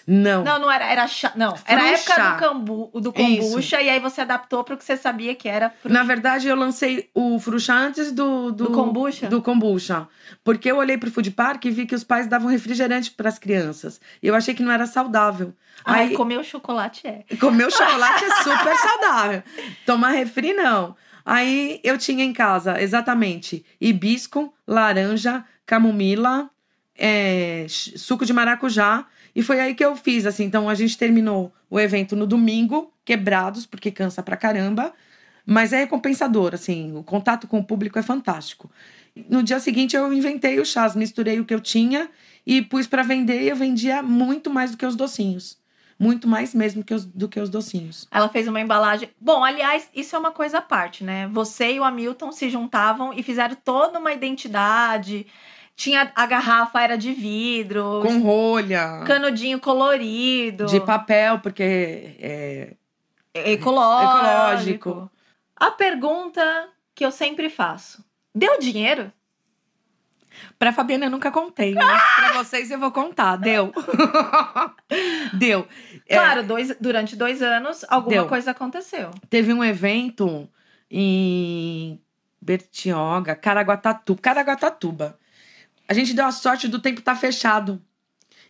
Não. 0.06 0.44
Não, 0.44 0.60
não 0.60 0.72
era, 0.72 0.86
era 0.86 1.08
chá. 1.08 1.32
Não, 1.36 1.56
fruxa. 1.56 1.64
era 1.68 1.82
a 1.82 1.88
época 1.88 2.14
do, 2.14 2.38
cambu, 2.40 2.92
do 2.96 3.14
kombucha 3.14 3.78
Isso. 3.78 3.86
e 3.86 3.90
aí 3.90 4.00
você 4.00 4.22
adaptou 4.22 4.64
para 4.64 4.76
o 4.76 4.78
que 4.78 4.84
você 4.84 4.98
sabia 4.98 5.36
que 5.36 5.48
era 5.48 5.70
fruxa. 5.70 5.94
Na 5.94 6.04
verdade, 6.04 6.48
eu 6.48 6.56
lancei 6.56 7.10
o 7.14 7.40
fruxa 7.40 7.74
antes 7.74 8.12
do, 8.12 8.52
do, 8.52 8.66
do 8.66 8.72
kombucha. 8.72 9.28
Do 9.28 9.42
kombucha. 9.42 10.08
Porque 10.44 10.72
eu 10.72 10.78
olhei 10.78 10.98
pro 10.98 11.12
food 11.12 11.32
park 11.32 11.66
e 11.66 11.72
vi 11.72 11.86
que 11.86 11.96
os 11.96 12.04
pais 12.04 12.28
davam 12.28 12.50
refrigerante 12.50 13.12
para 13.12 13.30
as 13.30 13.40
crianças. 13.40 14.00
E 14.22 14.28
eu 14.28 14.36
achei 14.36 14.54
que 14.54 14.64
não 14.64 14.72
era 14.72 14.86
saudável. 14.86 15.54
Ai, 15.86 16.10
aí, 16.10 16.16
comer 16.16 16.40
o 16.40 16.44
chocolate 16.44 17.08
é. 17.08 17.24
Comer 17.40 17.68
o 17.68 17.72
chocolate 17.72 18.26
é 18.26 18.44
super 18.44 18.76
saudável. 18.76 19.44
Tomar 19.86 20.12
refri, 20.12 20.54
não. 20.54 20.96
Aí 21.26 21.80
eu 21.84 21.98
tinha 21.98 22.24
em 22.24 22.34
casa, 22.34 22.82
exatamente, 22.82 23.64
hibisco, 23.80 24.52
laranja, 24.68 25.46
camomila, 25.66 26.50
é, 26.98 27.66
suco 27.70 28.26
de 28.26 28.34
maracujá 28.34 29.06
e 29.40 29.42
foi 29.42 29.58
aí 29.62 29.74
que 29.74 29.86
eu 29.86 29.96
fiz, 29.96 30.26
assim. 30.26 30.44
Então 30.44 30.68
a 30.68 30.76
gente 30.76 30.98
terminou 30.98 31.50
o 31.70 31.80
evento 31.80 32.14
no 32.14 32.28
domingo, 32.28 32.92
quebrados, 33.06 33.66
porque 33.66 33.90
cansa 33.90 34.22
pra 34.22 34.36
caramba. 34.36 34.92
Mas 35.46 35.72
é 35.72 35.78
recompensador, 35.78 36.54
assim. 36.54 36.94
O 36.94 37.04
contato 37.04 37.48
com 37.48 37.58
o 37.58 37.64
público 37.64 37.98
é 37.98 38.02
fantástico. 38.02 38.70
No 39.30 39.42
dia 39.42 39.58
seguinte 39.62 39.96
eu 39.96 40.12
inventei 40.12 40.60
o 40.60 40.66
chás, 40.66 40.94
misturei 40.94 41.40
o 41.40 41.46
que 41.46 41.54
eu 41.54 41.62
tinha 41.62 42.10
e 42.46 42.62
pus 42.62 42.86
para 42.86 43.02
vender. 43.02 43.42
E 43.42 43.48
eu 43.48 43.56
vendia 43.56 44.04
muito 44.04 44.50
mais 44.50 44.72
do 44.72 44.78
que 44.78 44.86
os 44.86 44.98
docinhos. 44.98 45.58
Muito 45.98 46.28
mais 46.28 46.54
mesmo 46.54 46.84
que 46.84 46.94
os, 46.94 47.06
do 47.06 47.30
que 47.30 47.40
os 47.40 47.50
docinhos. 47.50 48.10
Ela 48.12 48.28
fez 48.28 48.46
uma 48.46 48.60
embalagem. 48.60 49.10
Bom, 49.22 49.42
aliás, 49.42 49.90
isso 49.96 50.18
é 50.18 50.20
uma 50.20 50.32
coisa 50.32 50.58
à 50.58 50.62
parte, 50.62 51.02
né? 51.02 51.30
Você 51.30 51.76
e 51.76 51.80
o 51.80 51.86
Hamilton 51.86 52.34
se 52.34 52.50
juntavam 52.50 53.14
e 53.14 53.24
fizeram 53.24 53.56
toda 53.56 54.00
uma 54.00 54.12
identidade 54.12 55.26
tinha 55.80 56.12
a 56.14 56.26
garrafa 56.26 56.82
era 56.82 56.98
de 56.98 57.14
vidro. 57.14 58.02
Com 58.04 58.20
rolha. 58.20 59.02
Canudinho 59.08 59.62
colorido. 59.62 60.66
De 60.66 60.82
papel, 60.82 61.40
porque 61.40 62.18
é. 62.20 62.74
Ecológico. 63.34 64.20
ecológico. 64.20 65.12
A 65.56 65.72
pergunta 65.72 66.68
que 66.94 67.06
eu 67.06 67.12
sempre 67.12 67.50
faço: 67.50 68.04
deu 68.36 68.60
dinheiro? 68.60 69.10
Pra 70.58 70.74
Fabiana 70.74 71.06
eu 71.06 71.10
nunca 71.10 71.32
contei, 71.32 71.74
mas 71.74 72.16
pra 72.16 72.34
vocês 72.34 72.70
eu 72.70 72.78
vou 72.78 72.92
contar. 72.92 73.38
Deu. 73.38 73.72
Deu. 75.34 75.66
É. 76.08 76.16
Claro, 76.16 76.42
é, 76.42 76.44
dois, 76.44 76.76
durante 76.80 77.16
dois 77.16 77.42
anos 77.42 77.86
alguma 77.88 78.16
deu. 78.16 78.28
coisa 78.28 78.52
aconteceu. 78.52 79.12
Teve 79.30 79.54
um 79.54 79.64
evento 79.64 80.48
em 80.92 82.02
Bertioga, 82.42 83.36
Caraguatatuba. 83.36 84.22
Caraguatatuba 84.22 85.18
a 85.90 85.94
gente 85.94 86.14
deu 86.14 86.26
a 86.26 86.32
sorte 86.32 86.68
do 86.68 86.78
tempo 86.78 87.00
estar 87.00 87.16
tá 87.16 87.20
fechado. 87.20 87.82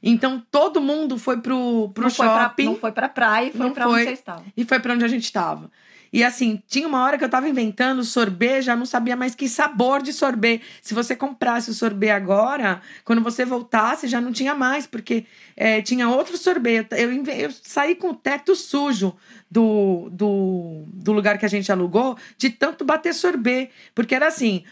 Então 0.04 0.44
todo 0.52 0.82
mundo 0.82 1.18
foi 1.18 1.42
pro, 1.42 1.90
pro 1.94 2.04
não 2.04 2.10
shopping. 2.10 2.26
Foi 2.26 2.56
pra, 2.56 2.66
não 2.66 2.76
foi 2.76 2.92
pra 2.92 3.10
praia, 3.10 3.52
foi 3.52 3.60
não 3.66 3.74
pra 3.74 3.86
foi, 3.86 3.94
onde 3.94 4.04
vocês 4.04 4.20
estavam. 4.20 4.46
E 4.56 4.66
foi 4.66 4.80
pra 4.80 4.94
onde 4.94 5.06
a 5.06 5.08
gente 5.08 5.24
estava. 5.24 5.72
E 6.12 6.24
assim, 6.24 6.62
tinha 6.68 6.88
uma 6.88 7.02
hora 7.04 7.18
que 7.18 7.24
eu 7.24 7.30
tava 7.30 7.48
inventando 7.48 8.04
sorvete, 8.04 8.64
já 8.64 8.76
não 8.76 8.86
sabia 8.86 9.16
mais 9.16 9.36
que 9.36 9.48
sabor 9.48 10.02
de 10.02 10.12
sorvete. 10.12 10.66
Se 10.82 10.94
você 10.94 11.16
comprasse 11.16 11.70
o 11.70 11.74
sorvete 11.74 12.10
agora, 12.10 12.82
quando 13.06 13.22
você 13.22 13.46
voltasse, 13.46 14.08
já 14.08 14.20
não 14.20 14.34
tinha 14.34 14.54
mais, 14.54 14.86
porque 14.86 15.26
é, 15.56 15.82
tinha 15.82 16.10
outro 16.10 16.36
sorvete. 16.38 16.94
Eu, 16.94 17.24
eu 17.26 17.52
saí 17.64 17.96
com 17.96 18.10
o 18.10 18.16
teto 18.16 18.56
sujo 18.56 19.16
do, 19.50 20.10
do, 20.12 20.84
do 20.88 21.14
lugar 21.14 21.38
que 21.38 21.46
a 21.46 21.50
gente 21.50 21.72
alugou, 21.72 22.18
de 22.38 22.50
tanto 22.50 22.84
bater 22.84 23.14
sorvete. 23.14 23.72
Porque 23.94 24.16
era 24.16 24.28
assim, 24.28 24.64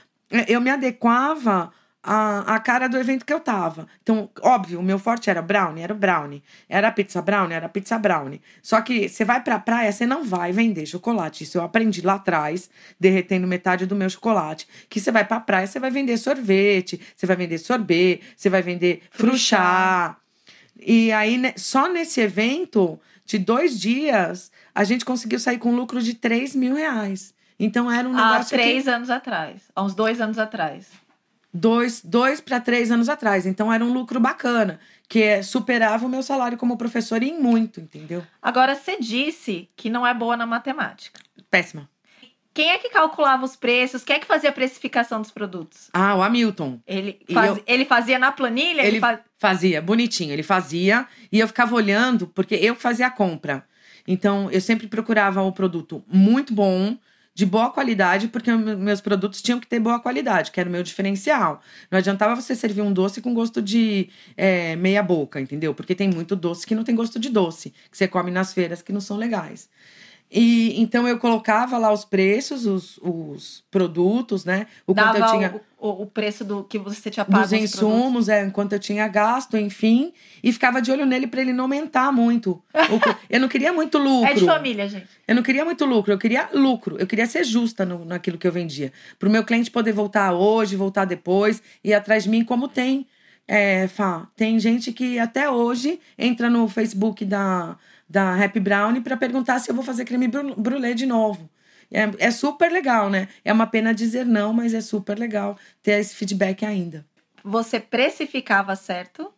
eu 0.47 0.59
me 0.59 0.69
adequava 0.69 1.71
a, 2.03 2.55
a 2.55 2.59
cara 2.59 2.87
do 2.87 2.97
evento 2.97 3.25
que 3.25 3.33
eu 3.33 3.39
tava. 3.39 3.87
Então, 4.01 4.29
óbvio, 4.41 4.79
o 4.79 4.83
meu 4.83 4.97
forte 4.97 5.29
era 5.29 5.41
brownie, 5.41 5.83
era 5.83 5.93
brownie. 5.93 6.43
Era 6.69 6.91
pizza 6.91 7.21
brownie, 7.21 7.53
era 7.53 7.67
pizza 7.67 7.97
brownie. 7.97 8.41
Só 8.61 8.79
que 8.81 9.09
você 9.09 9.25
vai 9.25 9.43
pra 9.43 9.59
praia, 9.59 9.91
você 9.91 10.05
não 10.05 10.23
vai 10.23 10.51
vender 10.51 10.85
chocolate. 10.85 11.43
Isso 11.43 11.57
eu 11.57 11.63
aprendi 11.63 12.01
lá 12.01 12.15
atrás, 12.15 12.69
derretendo 12.99 13.47
metade 13.47 13.85
do 13.85 13.95
meu 13.95 14.09
chocolate. 14.09 14.67
Que 14.89 14.99
você 14.99 15.11
vai 15.11 15.25
pra 15.25 15.39
praia, 15.39 15.67
você 15.67 15.79
vai 15.79 15.91
vender 15.91 16.17
sorvete, 16.17 16.99
você 17.15 17.25
vai 17.25 17.35
vender 17.35 17.57
sorvete, 17.57 18.21
você 18.35 18.49
vai 18.49 18.61
vender 18.61 19.03
fruchá. 19.11 20.17
E 20.79 21.11
aí, 21.11 21.53
só 21.57 21.89
nesse 21.91 22.21
evento 22.21 22.99
de 23.25 23.37
dois 23.37 23.77
dias, 23.79 24.51
a 24.73 24.83
gente 24.83 25.03
conseguiu 25.03 25.39
sair 25.39 25.57
com 25.57 25.75
lucro 25.75 26.01
de 26.01 26.13
3 26.13 26.55
mil 26.55 26.75
reais. 26.75 27.33
Então 27.59 27.91
era 27.91 28.07
um 28.07 28.13
negócio. 28.13 28.55
Há 28.55 28.59
três 28.61 28.83
que... 28.83 28.89
anos 28.89 29.09
atrás. 29.09 29.63
Há 29.75 29.83
uns 29.83 29.95
dois 29.95 30.21
anos 30.21 30.37
atrás. 30.37 30.87
Dois, 31.59 32.01
dois 32.03 32.39
para 32.41 32.59
três 32.59 32.91
anos 32.91 33.09
atrás. 33.09 33.45
Então 33.45 33.71
era 33.71 33.83
um 33.83 33.91
lucro 33.91 34.19
bacana, 34.19 34.79
que 35.09 35.21
é, 35.21 35.41
superava 35.43 36.05
o 36.05 36.09
meu 36.09 36.21
salário 36.23 36.57
como 36.57 36.77
professor 36.77 37.21
em 37.23 37.39
muito, 37.39 37.79
entendeu? 37.79 38.23
Agora, 38.41 38.75
você 38.75 38.97
disse 38.99 39.69
que 39.75 39.89
não 39.89 40.05
é 40.05 40.13
boa 40.13 40.35
na 40.37 40.45
matemática. 40.45 41.19
Péssima. 41.49 41.89
Quem 42.53 42.71
é 42.71 42.79
que 42.79 42.89
calculava 42.89 43.45
os 43.45 43.55
preços? 43.55 44.03
Quem 44.03 44.15
é 44.15 44.19
que 44.19 44.25
fazia 44.25 44.49
a 44.49 44.53
precificação 44.53 45.21
dos 45.21 45.29
produtos? 45.29 45.89
Ah, 45.93 46.15
o 46.15 46.23
Hamilton. 46.23 46.79
Ele, 46.87 47.19
faz- 47.31 47.55
eu- 47.57 47.63
ele 47.67 47.85
fazia 47.85 48.17
na 48.17 48.31
planilha? 48.31 48.81
Ele 48.81 48.99
fa- 48.99 49.19
fazia, 49.37 49.79
bonitinho. 49.79 50.33
Ele 50.33 50.41
fazia 50.41 51.05
e 51.31 51.39
eu 51.39 51.47
ficava 51.47 51.75
olhando, 51.75 52.25
porque 52.27 52.55
eu 52.55 52.73
fazia 52.75 53.05
a 53.07 53.11
compra. 53.11 53.63
Então, 54.07 54.49
eu 54.49 54.59
sempre 54.59 54.87
procurava 54.87 55.41
o 55.43 55.51
produto 55.51 56.03
muito 56.07 56.51
bom, 56.51 56.97
de 57.37 57.45
boa 57.45 57.69
qualidade, 57.69 58.27
porque 58.29 58.51
me- 58.51 58.75
meus 58.75 58.99
produtos 58.99 59.43
tinham 59.43 59.59
que 59.59 59.67
ter 59.67 59.79
boa 59.79 59.99
qualidade, 59.99 60.49
que 60.51 60.59
era 60.59 60.67
o 60.67 60.71
meu 60.71 60.81
diferencial. 60.81 61.61
Não 61.91 61.99
adiantava 61.99 62.35
você 62.35 62.55
servir 62.55 62.81
um 62.81 62.91
doce 62.91 63.21
com 63.21 63.31
gosto 63.31 63.61
de 63.61 64.09
é, 64.35 64.75
meia 64.75 65.03
boca, 65.03 65.39
entendeu? 65.39 65.71
Porque 65.75 65.93
tem 65.93 66.09
muito 66.09 66.35
doce 66.35 66.65
que 66.65 66.73
não 66.73 66.83
tem 66.83 66.95
gosto 66.95 67.19
de 67.19 67.29
doce, 67.29 67.69
que 67.91 67.97
você 67.97 68.07
come 68.07 68.31
nas 68.31 68.53
feiras 68.55 68.81
que 68.81 68.91
não 68.91 68.99
são 68.99 69.17
legais. 69.17 69.69
E 70.29 70.81
então 70.81 71.07
eu 71.07 71.17
colocava 71.17 71.77
lá 71.77 71.91
os 71.91 72.03
preços, 72.03 72.65
os, 72.65 72.97
os 73.01 73.63
produtos, 73.71 74.43
né? 74.43 74.67
O 74.85 74.93
quanto 74.93 75.13
dava 75.13 75.19
eu 75.19 75.25
tinha 75.31 75.61
o, 75.79 76.01
o- 76.01 76.05
preço 76.05 76.43
do 76.43 76.65
que 76.65 76.77
você 76.77 77.09
tinha 77.09 77.23
pago 77.23 77.43
dos 77.43 77.53
insumos, 77.53 78.27
é, 78.27 78.43
enquanto 78.45 78.73
eu 78.73 78.79
tinha 78.79 79.07
gasto, 79.07 79.55
enfim, 79.55 80.11
e 80.43 80.51
ficava 80.51 80.81
de 80.81 80.91
olho 80.91 81.05
nele 81.05 81.27
para 81.27 81.39
ele 81.39 81.53
não 81.53 81.63
aumentar 81.63 82.11
muito. 82.11 82.61
Eu 83.29 83.39
não 83.39 83.47
queria 83.47 83.71
muito 83.71 83.97
lucro. 83.97 84.29
É 84.29 84.33
de 84.33 84.45
família, 84.45 84.87
gente. 84.89 85.07
Eu 85.27 85.35
não 85.35 85.43
queria 85.43 85.63
muito 85.63 85.85
lucro, 85.85 86.11
eu 86.13 86.17
queria 86.17 86.49
lucro. 86.53 86.97
Eu 86.99 87.05
queria 87.07 87.25
ser 87.25 87.43
justa 87.43 87.85
no, 87.85 88.03
naquilo 88.05 88.37
que 88.37 88.47
eu 88.47 88.51
vendia. 88.51 88.91
Para 89.19 89.27
o 89.29 89.31
meu 89.31 89.43
cliente 89.43 89.69
poder 89.71 89.91
voltar 89.93 90.33
hoje, 90.33 90.75
voltar 90.75 91.05
depois, 91.05 91.61
ir 91.83 91.93
atrás 91.93 92.23
de 92.23 92.29
mim, 92.29 92.43
como 92.43 92.67
tem. 92.67 93.05
É, 93.47 93.87
Fá, 93.87 94.27
tem 94.35 94.59
gente 94.59 94.91
que 94.91 95.17
até 95.19 95.49
hoje 95.49 95.99
entra 96.17 96.49
no 96.49 96.67
Facebook 96.67 97.23
da, 97.23 97.77
da 98.09 98.33
Happy 98.43 98.59
Brown 98.59 99.01
para 99.01 99.17
perguntar 99.17 99.59
se 99.59 99.69
eu 99.69 99.75
vou 99.75 99.83
fazer 99.83 100.05
creme 100.05 100.27
bru- 100.27 100.55
brulee 100.55 100.93
de 100.93 101.05
novo. 101.05 101.49
É, 101.91 102.27
é 102.27 102.31
super 102.31 102.71
legal, 102.71 103.09
né? 103.09 103.27
É 103.45 103.51
uma 103.53 103.67
pena 103.67 103.93
dizer 103.93 104.25
não, 104.25 104.51
mas 104.53 104.73
é 104.73 104.81
super 104.81 105.17
legal 105.17 105.57
ter 105.81 105.93
esse 105.99 106.15
feedback 106.15 106.65
ainda. 106.65 107.05
Você 107.43 107.79
precificava 107.79 108.75
certo, 108.75 109.31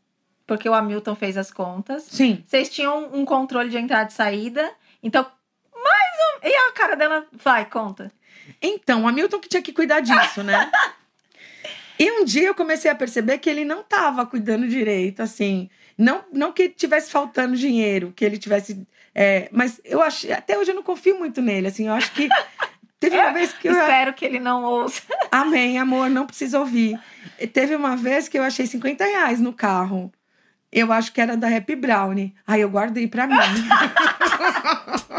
porque 0.48 0.68
o 0.68 0.74
Hamilton 0.74 1.16
fez 1.16 1.38
as 1.38 1.52
contas. 1.52 2.04
Sim. 2.10 2.44
Vocês 2.46 2.70
tinham 2.70 3.10
um 3.14 3.24
controle 3.24 3.70
de 3.70 3.78
entrada 3.78 4.10
e 4.10 4.14
saída. 4.14 4.72
Então, 5.04 5.24
mais 5.76 6.44
um. 6.44 6.48
E 6.48 6.54
a 6.70 6.72
cara 6.74 6.96
dela 6.96 7.26
vai, 7.32 7.66
conta. 7.70 8.12
Então, 8.60 9.04
o 9.04 9.08
Hamilton 9.08 9.40
que 9.40 9.48
tinha 9.50 9.62
que 9.62 9.72
cuidar 9.72 10.00
disso, 10.00 10.42
né? 10.42 10.72
e 12.00 12.12
um 12.20 12.26
dia 12.26 12.48
eu 12.48 12.56
comecei 12.56 12.90
a 12.90 12.96
perceber 12.96 13.38
que 13.38 13.50
ele 13.50 13.64
não 13.64 13.82
estava 13.82 14.26
cuidando 14.26 14.68
direito, 14.68 15.22
assim. 15.22 15.70
Não, 16.00 16.24
não 16.32 16.54
que 16.54 16.70
tivesse 16.70 17.12
faltando 17.12 17.58
dinheiro, 17.58 18.14
que 18.16 18.24
ele 18.24 18.38
tivesse. 18.38 18.88
é, 19.14 19.50
mas 19.52 19.82
eu 19.84 20.02
achei. 20.02 20.32
Até 20.32 20.58
hoje 20.58 20.72
eu 20.72 20.76
não 20.76 20.82
confio 20.82 21.20
muito 21.20 21.42
nele, 21.42 21.68
assim. 21.68 21.88
Eu 21.88 21.94
acho 21.94 22.14
que. 22.14 22.30
Teve 22.98 23.18
uma 23.18 23.34
vez 23.34 23.52
que 23.52 23.68
eu. 23.68 23.74
Espero 23.74 24.14
que 24.14 24.24
ele 24.26 24.40
não 24.40 24.64
ouça. 24.64 25.02
Amém, 25.30 25.78
amor, 25.78 26.10
não 26.10 26.26
precisa 26.26 26.58
ouvir. 26.58 26.98
Teve 27.54 27.76
uma 27.76 27.98
vez 27.98 28.30
que 28.30 28.38
eu 28.38 28.44
achei 28.44 28.66
50 28.66 29.04
reais 29.04 29.42
no 29.42 29.52
carro. 29.52 30.12
Eu 30.72 30.92
acho 30.92 31.12
que 31.12 31.20
era 31.20 31.36
da 31.36 31.54
Happy 31.54 31.76
Brownie. 31.76 32.34
Aí 32.48 32.62
eu 32.62 32.70
guardei 32.70 33.08
pra 33.08 33.28
mim. 33.28 33.36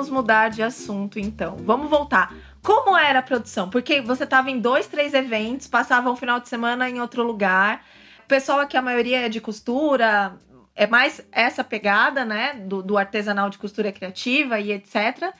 Vamos 0.00 0.14
mudar 0.14 0.48
de 0.48 0.62
assunto, 0.62 1.18
então. 1.18 1.58
Vamos 1.58 1.90
voltar. 1.90 2.34
Como 2.62 2.96
era 2.96 3.18
a 3.18 3.22
produção? 3.22 3.68
Porque 3.68 4.00
você 4.00 4.24
estava 4.24 4.50
em 4.50 4.58
dois, 4.58 4.86
três 4.86 5.12
eventos, 5.12 5.66
passava 5.66 6.10
um 6.10 6.16
final 6.16 6.40
de 6.40 6.48
semana 6.48 6.88
em 6.88 7.02
outro 7.02 7.22
lugar. 7.22 7.84
O 8.24 8.26
pessoal 8.26 8.60
aqui, 8.60 8.78
a 8.78 8.82
maioria 8.82 9.26
é 9.26 9.28
de 9.28 9.42
costura, 9.42 10.38
é 10.74 10.86
mais 10.86 11.20
essa 11.30 11.62
pegada, 11.62 12.24
né? 12.24 12.54
Do, 12.54 12.82
do 12.82 12.96
artesanal 12.96 13.50
de 13.50 13.58
costura 13.58 13.92
criativa 13.92 14.58
e 14.58 14.72
etc. 14.72 15.34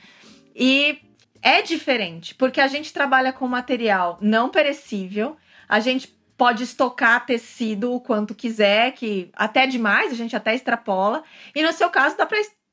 E 0.54 1.00
é 1.40 1.62
diferente, 1.62 2.34
porque 2.34 2.60
a 2.60 2.66
gente 2.66 2.92
trabalha 2.92 3.32
com 3.32 3.48
material 3.48 4.18
não 4.20 4.50
perecível, 4.50 5.38
a 5.66 5.80
gente 5.80 6.14
pode 6.36 6.64
estocar 6.64 7.24
tecido 7.24 7.94
o 7.94 8.00
quanto 8.00 8.34
quiser, 8.34 8.92
que 8.92 9.30
até 9.34 9.66
demais, 9.66 10.12
a 10.12 10.16
gente 10.16 10.36
até 10.36 10.54
extrapola. 10.54 11.24
E 11.54 11.62
no 11.62 11.72
seu 11.72 11.88
caso, 11.88 12.14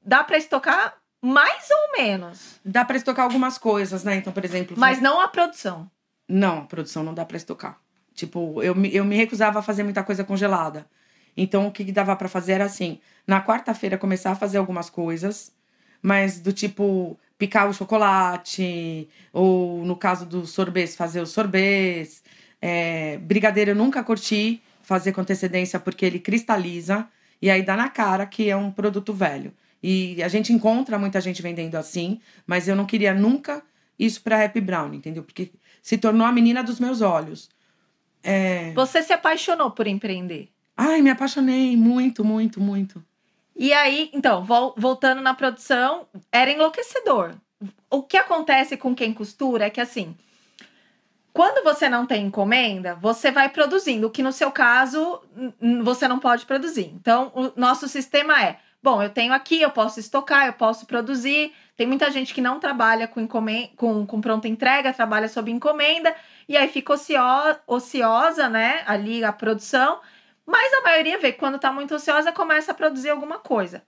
dá 0.01 0.21
para 0.21 0.37
estocar 0.37 0.97
mais 1.27 1.67
ou 1.69 2.01
menos, 2.01 2.59
Dá 2.63 2.83
pra 2.85 2.97
estocar 2.97 3.25
algumas 3.25 3.57
coisas, 3.57 4.03
né? 4.03 4.15
Então, 4.15 4.31
por 4.33 4.43
exemplo. 4.45 4.75
mas 4.77 5.01
não 5.01 5.19
a 5.21 5.27
produção. 5.27 5.89
Não, 6.27 6.65
produção 6.65 7.03
não 7.03 7.13
dá 7.13 7.23
pra 7.25 7.37
estocar. 7.37 7.77
Tipo, 8.13 8.61
eu, 8.63 8.73
me- 8.75 8.93
eu 8.93 9.05
me 9.05 9.15
recusava 9.15 9.59
a 9.59 9.61
fazer 9.61 9.83
muita 9.83 10.03
coisa 10.03 10.23
congelada. 10.23 10.85
Então, 11.35 11.67
o 11.67 11.71
que 11.71 11.85
que 11.85 11.91
dava 11.91 12.15
pra 12.15 12.27
fazer 12.27 12.53
era 12.53 12.65
assim: 12.65 12.99
na 13.27 13.41
quarta-feira 13.43 13.97
começar 13.97 14.31
a 14.31 14.35
fazer 14.35 14.57
algumas 14.57 14.89
coisas, 14.89 15.51
mas 16.01 16.39
do 16.39 16.51
tipo 16.51 17.17
picar 17.37 17.69
o 17.69 17.73
chocolate, 17.73 19.07
ou 19.31 19.85
no 19.85 19.95
caso 19.95 20.25
dos 20.25 20.49
sorbets, 20.51 20.95
fazer 20.95 21.21
os 21.21 21.29
sorbets. 21.31 22.23
É, 22.61 23.17
brigadeiro 23.19 23.71
eu 23.71 23.75
nunca 23.75 24.03
curti 24.03 24.61
fazer 24.81 25.11
com 25.11 25.21
antecedência 25.21 25.79
porque 25.79 26.05
ele 26.05 26.19
cristaliza 26.19 27.07
e 27.41 27.51
aí 27.51 27.61
dá 27.61 27.75
na 27.77 27.87
cara 27.89 28.25
que 28.25 28.49
é 28.49 28.55
um 28.57 28.71
produto 28.71 29.13
velho. 29.13 29.53
E 29.81 30.21
a 30.23 30.27
gente 30.27 30.51
encontra 30.51 30.97
muita 30.97 31.21
gente 31.21 31.41
vendendo 31.41 31.75
assim, 31.75 32.19
mas 32.45 32.67
eu 32.67 32.75
não 32.75 32.85
queria 32.85 33.13
nunca 33.13 33.63
isso 33.97 34.21
pra 34.21 34.43
Happy 34.43 34.61
Brown, 34.61 34.93
entendeu? 34.93 35.23
Porque 35.23 35.51
se 35.81 35.97
tornou 35.97 36.25
a 36.25 36.31
menina 36.31 36.63
dos 36.63 36.79
meus 36.79 37.01
olhos. 37.01 37.49
É... 38.23 38.71
Você 38.73 39.01
se 39.01 39.13
apaixonou 39.13 39.71
por 39.71 39.87
empreender. 39.87 40.49
Ai, 40.75 41.01
me 41.01 41.09
apaixonei 41.09 41.75
muito, 41.77 42.23
muito, 42.23 42.59
muito. 42.59 43.03
E 43.55 43.73
aí, 43.73 44.11
então, 44.13 44.43
vol- 44.43 44.75
voltando 44.77 45.21
na 45.21 45.33
produção, 45.33 46.07
era 46.31 46.51
enlouquecedor. 46.51 47.35
O 47.89 48.03
que 48.03 48.17
acontece 48.17 48.77
com 48.77 48.93
quem 48.93 49.13
costura 49.13 49.65
é 49.65 49.69
que 49.69 49.81
assim, 49.81 50.15
quando 51.33 51.63
você 51.63 51.89
não 51.89 52.05
tem 52.05 52.25
encomenda, 52.25 52.95
você 52.95 53.31
vai 53.31 53.49
produzindo, 53.49 54.07
o 54.07 54.11
que 54.11 54.21
no 54.21 54.31
seu 54.31 54.51
caso 54.51 55.21
você 55.83 56.07
não 56.07 56.19
pode 56.19 56.45
produzir. 56.45 56.91
Então, 56.93 57.31
o 57.33 57.59
nosso 57.59 57.87
sistema 57.87 58.43
é: 58.43 58.59
bom, 58.87 59.03
eu 59.03 59.09
tenho 59.09 59.33
aqui, 59.33 59.61
eu 59.61 59.69
posso 59.69 59.99
estocar, 59.99 60.45
eu 60.47 60.53
posso 60.53 60.85
produzir. 60.85 61.53
Tem 61.75 61.85
muita 61.85 62.09
gente 62.09 62.33
que 62.33 62.39
não 62.39 62.57
trabalha 62.57 63.05
com, 63.05 63.27
com, 63.27 64.05
com 64.05 64.21
pronta 64.21 64.47
entrega, 64.47 64.93
trabalha 64.93 65.27
sob 65.27 65.51
encomenda, 65.51 66.15
e 66.47 66.55
aí 66.55 66.69
fica 66.69 66.93
ocio- 66.93 67.19
ociosa, 67.67 68.47
né? 68.47 68.83
Ali 68.87 69.23
a 69.25 69.33
produção. 69.33 69.99
Mas 70.45 70.73
a 70.73 70.81
maioria 70.81 71.19
vê 71.19 71.33
que 71.33 71.39
quando 71.39 71.59
tá 71.59 71.69
muito 71.71 71.93
ociosa, 71.95 72.31
começa 72.31 72.71
a 72.71 72.75
produzir 72.75 73.09
alguma 73.09 73.39
coisa. 73.39 73.83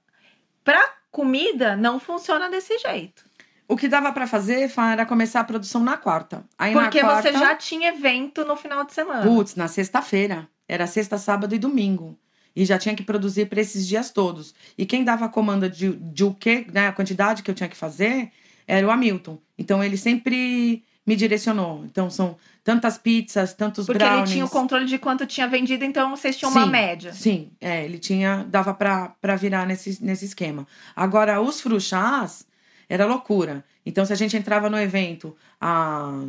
Pra 0.66 0.82
comida, 1.10 1.78
não 1.78 1.98
funciona 1.98 2.50
desse 2.50 2.78
jeito. 2.80 3.24
O 3.70 3.78
que 3.78 3.88
dava 3.88 4.12
pra 4.12 4.28
fazer 4.28 4.68
Fá, 4.68 4.92
era 4.92 5.06
começar 5.06 5.40
a 5.40 5.44
produção 5.46 5.82
na 5.82 5.96
quarta. 5.96 6.44
Aí 6.58 6.74
Porque 6.74 7.02
na 7.02 7.10
quarta, 7.10 7.32
você 7.32 7.38
já 7.38 7.56
tinha 7.56 7.90
evento 7.90 8.44
no 8.44 8.58
final 8.58 8.84
de 8.84 8.94
semana. 8.94 9.22
Putz, 9.24 9.56
na 9.56 9.68
sexta-feira. 9.70 10.50
Era 10.68 10.86
sexta, 10.86 11.18
sábado 11.18 11.56
e 11.56 11.60
domingo. 11.60 12.20
E 12.56 12.66
já 12.66 12.78
tinha 12.78 12.96
que 12.96 13.04
produzir 13.04 13.46
para 13.48 13.62
esses 13.62 13.88
dias 13.88 14.12
todos. 14.12 14.54
E 14.78 14.86
quem 14.86 15.04
dava 15.04 15.26
a 15.26 15.30
comanda 15.30 15.70
de, 15.70 15.94
de 15.94 16.24
o 16.24 16.34
quê, 16.34 16.66
né, 16.74 16.88
a 16.88 16.92
quantidade 16.92 17.44
que 17.44 17.50
eu 17.50 17.56
tinha 17.56 17.70
que 17.70 17.78
fazer, 17.78 18.32
era 18.68 18.86
o 18.86 18.92
Hamilton. 18.92 19.40
Então 19.58 19.84
ele 19.84 19.98
sempre 19.98 20.84
me 21.06 21.16
direcionou. 21.16 21.84
Então 21.86 22.10
são 22.10 22.38
tantas 22.64 22.98
pizzas, 22.98 23.54
tantos 23.54 23.86
Porque 23.88 23.98
brownies. 23.98 24.30
ele 24.30 24.34
tinha 24.34 24.46
o 24.46 24.50
controle 24.50 24.86
de 24.86 25.00
quanto 25.00 25.26
tinha 25.26 25.48
vendido, 25.48 25.84
então 25.84 26.12
vocês 26.16 26.38
tinham 26.38 26.52
uma 26.52 26.66
Sim, 26.66 26.70
média. 26.70 27.14
Sim, 27.14 27.52
é, 27.60 27.84
ele 27.84 27.98
tinha, 27.98 28.46
dava 28.48 28.74
pra 28.74 29.36
virar 29.36 29.66
nesse, 29.66 30.04
nesse 30.04 30.26
esquema. 30.26 30.68
Agora, 30.96 31.42
os 31.42 31.62
fruchás 31.62 32.46
era 32.88 33.06
loucura. 33.06 33.64
Então, 33.84 34.06
se 34.06 34.14
a 34.14 34.16
gente 34.16 34.38
entrava 34.38 34.70
no 34.70 34.78
evento 34.78 35.36
a 35.60 36.26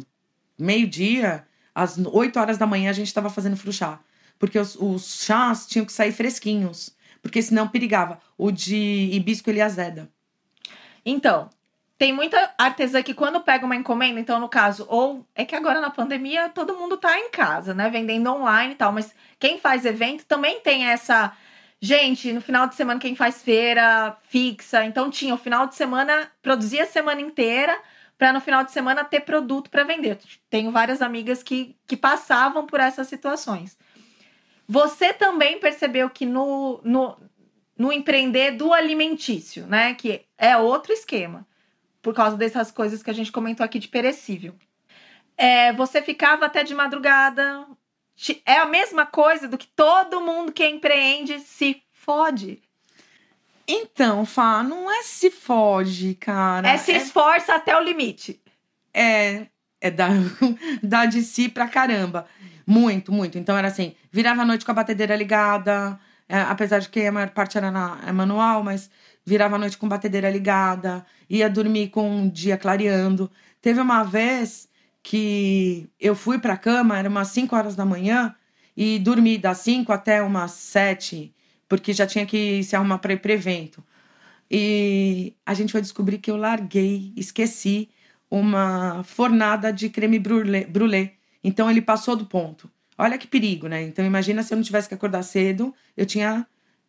meio-dia, 0.59 1.45
às 1.75 1.99
8 1.99 2.39
horas 2.39 2.59
da 2.59 2.67
manhã 2.67 2.91
a 2.91 2.95
gente 2.95 3.09
estava 3.09 3.29
fazendo 3.29 3.57
fruchá. 3.57 4.01
Porque 4.41 4.59
os, 4.59 4.75
os 4.75 5.23
chás 5.23 5.67
tinham 5.67 5.87
que 5.87 5.93
sair 5.93 6.11
fresquinhos. 6.11 6.97
Porque 7.23 7.41
senão 7.41 7.69
perigava. 7.69 8.21
O 8.37 8.51
de 8.51 9.11
hibisco 9.13 9.49
ele 9.49 9.61
azeda. 9.61 10.11
Então, 11.07 11.49
tem 11.97 12.13
muita 12.13 12.53
artesã 12.59 13.03
que 13.03 13.15
quando 13.15 13.41
pega 13.41 13.65
uma 13.65 13.77
encomenda, 13.77 14.19
então 14.19 14.41
no 14.41 14.49
caso, 14.49 14.87
ou 14.89 15.25
é 15.35 15.45
que 15.45 15.55
agora 15.55 15.81
na 15.81 15.91
pandemia 15.91 16.49
todo 16.49 16.77
mundo 16.77 16.97
tá 16.97 17.19
em 17.19 17.31
casa, 17.31 17.75
né, 17.75 17.89
vendendo 17.91 18.31
online 18.33 18.73
e 18.73 18.77
tal, 18.77 18.91
mas 18.91 19.15
quem 19.39 19.59
faz 19.59 19.85
evento 19.85 20.25
também 20.25 20.61
tem 20.61 20.87
essa 20.87 21.37
Gente, 21.83 22.31
no 22.31 22.43
final 22.43 22.67
de 22.67 22.75
semana 22.75 23.01
quem 23.01 23.17
faz 23.17 23.43
feira 23.43 24.15
fixa, 24.29 24.85
então 24.85 25.11
tinha 25.11 25.35
o 25.35 25.39
final 25.39 25.67
de 25.67 25.75
semana, 25.75 26.31
produzia 26.43 26.83
a 26.83 26.87
semana 26.87 27.23
inteira 27.23 27.75
para 28.19 28.35
no 28.35 28.41
final 28.41 28.63
de 28.63 28.71
semana 28.71 29.03
ter 29.03 29.21
produto 29.21 29.71
para 29.71 29.83
vender. 29.83 30.19
Tenho 30.51 30.71
várias 30.71 31.01
amigas 31.01 31.43
que, 31.43 31.75
que 31.87 31.97
passavam 31.97 32.67
por 32.67 32.81
essas 32.81 33.07
situações. 33.07 33.79
Você 34.71 35.13
também 35.13 35.59
percebeu 35.59 36.09
que 36.09 36.25
no, 36.25 36.81
no 36.85 37.17
no 37.77 37.91
empreender 37.91 38.53
do 38.53 38.73
alimentício, 38.73 39.67
né? 39.67 39.95
Que 39.95 40.27
é 40.39 40.57
outro 40.57 40.93
esquema, 40.93 41.45
por 42.01 42.15
causa 42.15 42.37
dessas 42.37 42.71
coisas 42.71 43.03
que 43.03 43.11
a 43.11 43.13
gente 43.13 43.33
comentou 43.33 43.65
aqui 43.65 43.81
de 43.81 43.89
perecível. 43.89 44.55
É, 45.37 45.73
você 45.73 46.01
ficava 46.01 46.47
até 46.47 46.63
de 46.63 46.75
madrugada. 46.75 47.67
É 48.45 48.59
a 48.59 48.67
mesma 48.67 49.07
coisa 49.07 49.49
do 49.49 49.59
que 49.59 49.67
todo 49.67 50.21
mundo 50.21 50.53
que 50.53 50.65
empreende 50.65 51.41
se 51.41 51.83
fode. 51.91 52.63
Então, 53.67 54.25
Fá, 54.25 54.63
não 54.63 54.89
é 54.89 55.03
se 55.03 55.31
foge, 55.31 56.15
cara. 56.15 56.69
É 56.69 56.77
se 56.77 56.93
esforça 56.93 57.55
até 57.55 57.77
o 57.77 57.83
limite. 57.83 58.41
É, 58.95 59.47
é 59.81 59.91
dar, 59.91 60.13
dar 60.83 61.07
de 61.07 61.23
si 61.23 61.49
pra 61.49 61.69
caramba. 61.69 62.27
Muito, 62.67 63.13
muito. 63.13 63.39
Então 63.39 63.57
era 63.57 63.69
assim, 63.69 63.95
virava 64.13 64.43
a 64.43 64.45
noite 64.45 64.65
com 64.65 64.71
a 64.71 64.75
batedeira 64.75 65.17
ligada, 65.17 65.99
é, 66.29 66.41
apesar 66.43 66.79
de 66.79 66.89
que 66.89 67.05
a 67.05 67.13
maior 67.13 67.31
parte 67.31 67.59
era 67.59 67.71
na, 67.71 68.01
é 68.07 68.13
manual, 68.13 68.63
mas 68.63 68.91
virava 69.25 69.57
a 69.57 69.59
noite 69.59 69.77
com 69.79 69.87
a 69.87 69.91
batedeira 69.91 70.31
ligada, 70.31 71.05
ia 71.29 71.49
dormir 71.51 71.89
com 71.89 72.27
o 72.27 72.31
dia 72.31 72.57
clareando. 72.57 73.31
Teve 73.61 73.81
uma 73.81 74.03
vez 74.05 74.69
que 75.03 75.89
eu 75.99 76.15
fui 76.15 76.39
pra 76.39 76.57
cama, 76.57 76.99
era 76.99 77.09
umas 77.09 77.29
5 77.29 77.57
horas 77.57 77.75
da 77.75 77.85
manhã, 77.85 78.35
e 78.77 78.99
dormi 78.99 79.37
das 79.39 79.59
5 79.59 79.93
até 79.93 80.23
umas 80.23 80.53
7, 80.53 81.35
porque 81.69 81.93
já 81.93 82.07
tinha 82.07 82.27
que 82.27 82.63
se 82.63 82.77
arrumar 82.77 82.99
para 82.99 83.13
ir 83.13 83.21
pro 83.21 83.33
evento. 83.33 83.85
E 84.51 85.35
a 85.47 85.55
gente 85.55 85.73
vai 85.73 85.83
descobrir 85.83 86.19
que 86.19 86.31
eu 86.31 86.37
larguei, 86.37 87.13
esqueci 87.17 87.89
uma 88.31 89.03
fornada 89.03 89.73
de 89.73 89.89
creme 89.89 90.19
brulee. 90.19 91.13
Então 91.43 91.71
ele 91.71 91.83
passou 91.83 92.15
do 92.15 92.27
ponto. 92.27 92.71
Olha 92.97 93.19
que 93.19 93.27
perigo, 93.27 93.67
né? 93.67 93.83
Então 93.83 94.05
imagina 94.05 94.43
se 94.43 94.53
eu 94.53 94.57
não 94.57 94.63
tivesse 94.63 94.89
que 94.89 94.95
acordar 94.95 95.23
cedo, 95.23 95.75
eu 95.97 96.07
tinha 96.07 96.47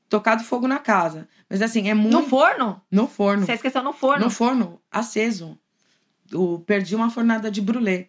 tocado 0.10 0.43
fogo 0.43 0.67
na 0.67 0.77
casa. 0.77 1.27
Mas 1.49 1.62
assim, 1.62 1.89
é 1.89 1.93
muito. 1.93 2.13
No 2.13 2.23
forno? 2.23 2.82
No 2.91 3.08
forno. 3.08 3.45
Você 3.45 3.54
esqueceu 3.54 3.82
no 3.82 3.93
forno? 3.93 4.25
No 4.25 4.30
forno, 4.30 4.82
aceso. 4.91 5.58
Eu 6.30 6.63
perdi 6.67 6.95
uma 6.95 7.10
fornada 7.10 7.49
de 7.49 7.62
brulê. 7.62 8.08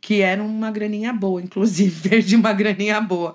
Que 0.00 0.20
era 0.22 0.42
uma 0.42 0.70
graninha 0.70 1.12
boa, 1.12 1.42
inclusive. 1.42 2.08
Perdi 2.08 2.36
uma 2.36 2.52
graninha 2.52 3.00
boa. 3.00 3.34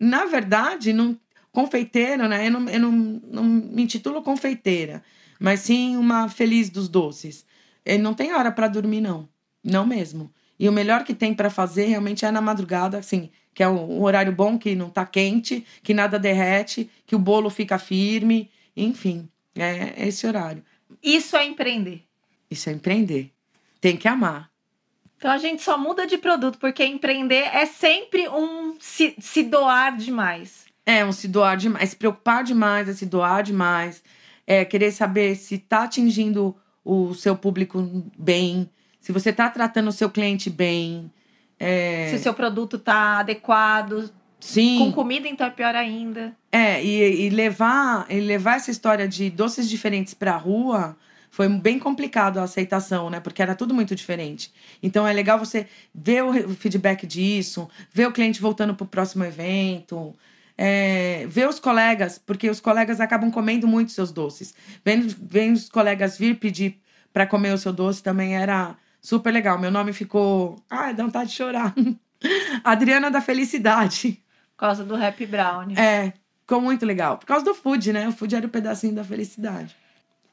Na 0.00 0.24
verdade, 0.24 0.92
não, 0.92 1.18
confeiteiro, 1.52 2.28
né? 2.28 2.46
Eu, 2.46 2.50
não, 2.50 2.68
eu 2.68 2.80
não, 2.80 2.92
não 2.92 3.44
me 3.44 3.82
intitulo 3.82 4.22
confeiteira, 4.22 5.02
mas 5.40 5.60
sim 5.60 5.96
uma 5.96 6.28
feliz 6.28 6.68
dos 6.68 6.86
doces. 6.88 7.46
Ele 7.86 8.02
não 8.02 8.12
tem 8.12 8.34
hora 8.34 8.50
para 8.50 8.66
dormir, 8.66 9.00
não. 9.00 9.28
Não 9.62 9.86
mesmo. 9.86 10.30
E 10.58 10.68
o 10.68 10.72
melhor 10.72 11.04
que 11.04 11.14
tem 11.14 11.32
para 11.32 11.48
fazer 11.48 11.86
realmente 11.86 12.24
é 12.24 12.30
na 12.30 12.40
madrugada, 12.40 12.98
assim, 12.98 13.30
que 13.54 13.62
é 13.62 13.68
um 13.68 14.02
horário 14.02 14.32
bom, 14.32 14.58
que 14.58 14.74
não 14.74 14.90
tá 14.90 15.06
quente, 15.06 15.64
que 15.82 15.94
nada 15.94 16.18
derrete, 16.18 16.90
que 17.06 17.14
o 17.14 17.18
bolo 17.18 17.48
fica 17.48 17.78
firme, 17.78 18.50
enfim, 18.76 19.28
é 19.54 20.06
esse 20.08 20.26
horário. 20.26 20.64
Isso 21.02 21.36
é 21.36 21.46
empreender. 21.46 22.02
Isso 22.50 22.68
é 22.68 22.72
empreender. 22.72 23.30
Tem 23.80 23.96
que 23.96 24.08
amar. 24.08 24.50
Então 25.16 25.30
a 25.30 25.38
gente 25.38 25.62
só 25.62 25.78
muda 25.78 26.06
de 26.06 26.18
produto, 26.18 26.58
porque 26.58 26.84
empreender 26.84 27.48
é 27.52 27.66
sempre 27.66 28.28
um 28.28 28.76
se, 28.80 29.14
se 29.18 29.42
doar 29.42 29.96
demais. 29.96 30.66
É, 30.84 31.04
um 31.04 31.12
se 31.12 31.26
doar 31.26 31.56
demais, 31.56 31.90
se 31.90 31.96
preocupar 31.96 32.44
demais, 32.44 32.88
é 32.88 32.92
se 32.92 33.06
doar 33.06 33.42
demais, 33.42 34.02
é 34.46 34.64
querer 34.64 34.92
saber 34.92 35.34
se 35.34 35.58
tá 35.58 35.84
atingindo 35.84 36.54
o 36.86 37.12
seu 37.14 37.36
público 37.36 38.04
bem, 38.16 38.70
se 39.00 39.12
você 39.12 39.30
está 39.30 39.50
tratando 39.50 39.88
o 39.88 39.92
seu 39.92 40.08
cliente 40.08 40.48
bem. 40.48 41.10
É... 41.58 42.08
Se 42.10 42.16
o 42.16 42.18
seu 42.18 42.32
produto 42.32 42.76
está 42.76 43.18
adequado. 43.18 44.10
Sim. 44.38 44.78
Com 44.78 44.92
comida, 44.92 45.26
então 45.26 45.46
é 45.46 45.50
pior 45.50 45.74
ainda. 45.74 46.36
É, 46.52 46.82
e, 46.82 47.26
e 47.26 47.30
levar, 47.30 48.06
e 48.08 48.20
levar 48.20 48.56
essa 48.56 48.70
história 48.70 49.08
de 49.08 49.30
doces 49.30 49.68
diferentes 49.68 50.14
para 50.14 50.34
a 50.34 50.36
rua 50.36 50.96
foi 51.30 51.48
bem 51.48 51.78
complicado 51.78 52.38
a 52.38 52.44
aceitação, 52.44 53.10
né? 53.10 53.20
Porque 53.20 53.42
era 53.42 53.54
tudo 53.54 53.74
muito 53.74 53.94
diferente. 53.94 54.52
Então 54.82 55.06
é 55.06 55.12
legal 55.12 55.38
você 55.38 55.66
ver 55.94 56.22
o 56.22 56.54
feedback 56.54 57.06
disso, 57.06 57.68
ver 57.92 58.06
o 58.06 58.12
cliente 58.12 58.40
voltando 58.40 58.74
para 58.74 58.84
o 58.84 58.88
próximo 58.88 59.24
evento. 59.24 60.14
É, 60.58 61.26
ver 61.28 61.48
os 61.48 61.60
colegas, 61.60 62.18
porque 62.18 62.48
os 62.48 62.60
colegas 62.60 63.00
acabam 63.00 63.30
comendo 63.30 63.68
muito 63.68 63.92
seus 63.92 64.10
doces. 64.10 64.54
Vendo, 64.84 65.14
vendo 65.20 65.56
os 65.56 65.68
colegas 65.68 66.16
vir 66.16 66.38
pedir 66.38 66.80
para 67.12 67.26
comer 67.26 67.52
o 67.52 67.58
seu 67.58 67.72
doce 67.72 68.02
também 68.02 68.36
era 68.36 68.76
super 69.00 69.32
legal. 69.32 69.58
Meu 69.58 69.70
nome 69.70 69.92
ficou. 69.92 70.62
Ai, 70.68 70.94
dá 70.94 71.04
vontade 71.04 71.30
de 71.30 71.36
chorar. 71.36 71.74
Adriana 72.64 73.10
da 73.10 73.20
Felicidade. 73.20 74.22
Por 74.50 74.60
causa 74.60 74.84
do 74.84 74.96
Happy 74.96 75.26
Brownie. 75.26 75.78
É, 75.78 76.12
ficou 76.40 76.60
muito 76.60 76.86
legal. 76.86 77.18
Por 77.18 77.26
causa 77.26 77.44
do 77.44 77.54
food, 77.54 77.92
né? 77.92 78.08
O 78.08 78.12
food 78.12 78.34
era 78.34 78.46
o 78.46 78.48
um 78.48 78.52
pedacinho 78.52 78.94
da 78.94 79.04
felicidade. 79.04 79.76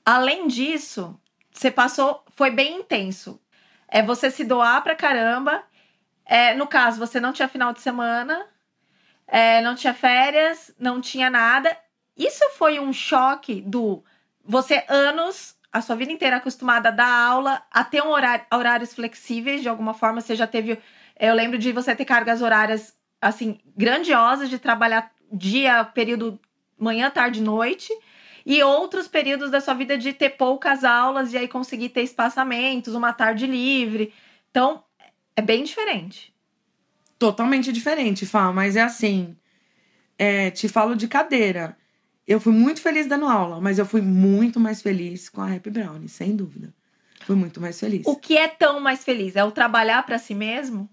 Além 0.05 0.47
disso, 0.47 1.19
você 1.51 1.69
passou. 1.69 2.23
Foi 2.35 2.49
bem 2.49 2.79
intenso. 2.79 3.39
É 3.87 4.01
você 4.01 4.31
se 4.31 4.43
doar 4.43 4.81
pra 4.81 4.95
caramba. 4.95 5.63
É, 6.25 6.53
no 6.53 6.67
caso, 6.67 6.97
você 6.97 7.19
não 7.19 7.33
tinha 7.33 7.47
final 7.49 7.73
de 7.73 7.81
semana 7.81 8.45
é, 9.27 9.61
não 9.61 9.75
tinha 9.75 9.93
férias, 9.93 10.73
não 10.77 11.01
tinha 11.01 11.29
nada. 11.29 11.75
Isso 12.17 12.43
foi 12.57 12.79
um 12.79 12.93
choque 12.93 13.61
do 13.61 14.03
você 14.45 14.83
anos, 14.87 15.55
a 15.71 15.81
sua 15.81 15.95
vida 15.95 16.11
inteira 16.11 16.37
acostumada 16.37 16.89
a 16.89 16.91
dar 16.91 17.09
aula, 17.09 17.63
a 17.71 17.83
ter 17.83 18.03
um 18.03 18.09
horário, 18.09 18.45
horários 18.53 18.93
flexíveis 18.93 19.61
de 19.61 19.69
alguma 19.69 19.93
forma. 19.93 20.21
Você 20.21 20.35
já 20.35 20.45
teve. 20.45 20.77
Eu 21.19 21.33
lembro 21.33 21.57
de 21.57 21.71
você 21.71 21.95
ter 21.95 22.05
cargas 22.05 22.41
horárias 22.41 22.95
assim 23.21 23.59
grandiosas 23.75 24.49
de 24.49 24.59
trabalhar 24.59 25.11
dia, 25.31 25.83
período 25.85 26.39
manhã, 26.77 27.09
tarde, 27.09 27.41
noite. 27.41 27.91
E 28.45 28.61
outros 28.61 29.07
períodos 29.07 29.49
da 29.49 29.61
sua 29.61 29.73
vida 29.73 29.97
de 29.97 30.11
ter 30.11 30.31
poucas 30.31 30.83
aulas 30.83 31.31
e 31.31 31.37
aí 31.37 31.47
conseguir 31.47 31.89
ter 31.89 32.01
espaçamentos, 32.01 32.93
uma 32.93 33.13
tarde 33.13 33.47
livre. 33.47 34.13
Então, 34.51 34.83
é 35.33 35.41
bem 35.41 35.63
diferente 35.63 36.32
totalmente 37.17 37.71
diferente, 37.71 38.25
Fá, 38.25 38.51
mas 38.51 38.75
é 38.75 38.81
assim. 38.81 39.35
É, 40.17 40.51
te 40.51 40.67
falo 40.67 40.95
de 40.95 41.07
cadeira. 41.07 41.77
Eu 42.27 42.39
fui 42.39 42.53
muito 42.53 42.81
feliz 42.81 43.07
dando 43.07 43.25
aula, 43.25 43.59
mas 43.59 43.77
eu 43.79 43.85
fui 43.85 44.01
muito 44.01 44.59
mais 44.59 44.81
feliz 44.81 45.27
com 45.27 45.41
a 45.41 45.51
Happy 45.51 45.69
Brownie, 45.69 46.07
sem 46.07 46.35
dúvida. 46.35 46.73
Fui 47.25 47.35
muito 47.35 47.59
mais 47.59 47.79
feliz. 47.79 48.05
O 48.05 48.15
que 48.15 48.37
é 48.37 48.47
tão 48.47 48.79
mais 48.79 49.03
feliz? 49.03 49.35
É 49.35 49.43
o 49.43 49.51
trabalhar 49.51 50.03
para 50.03 50.17
si 50.17 50.33
mesmo? 50.33 50.89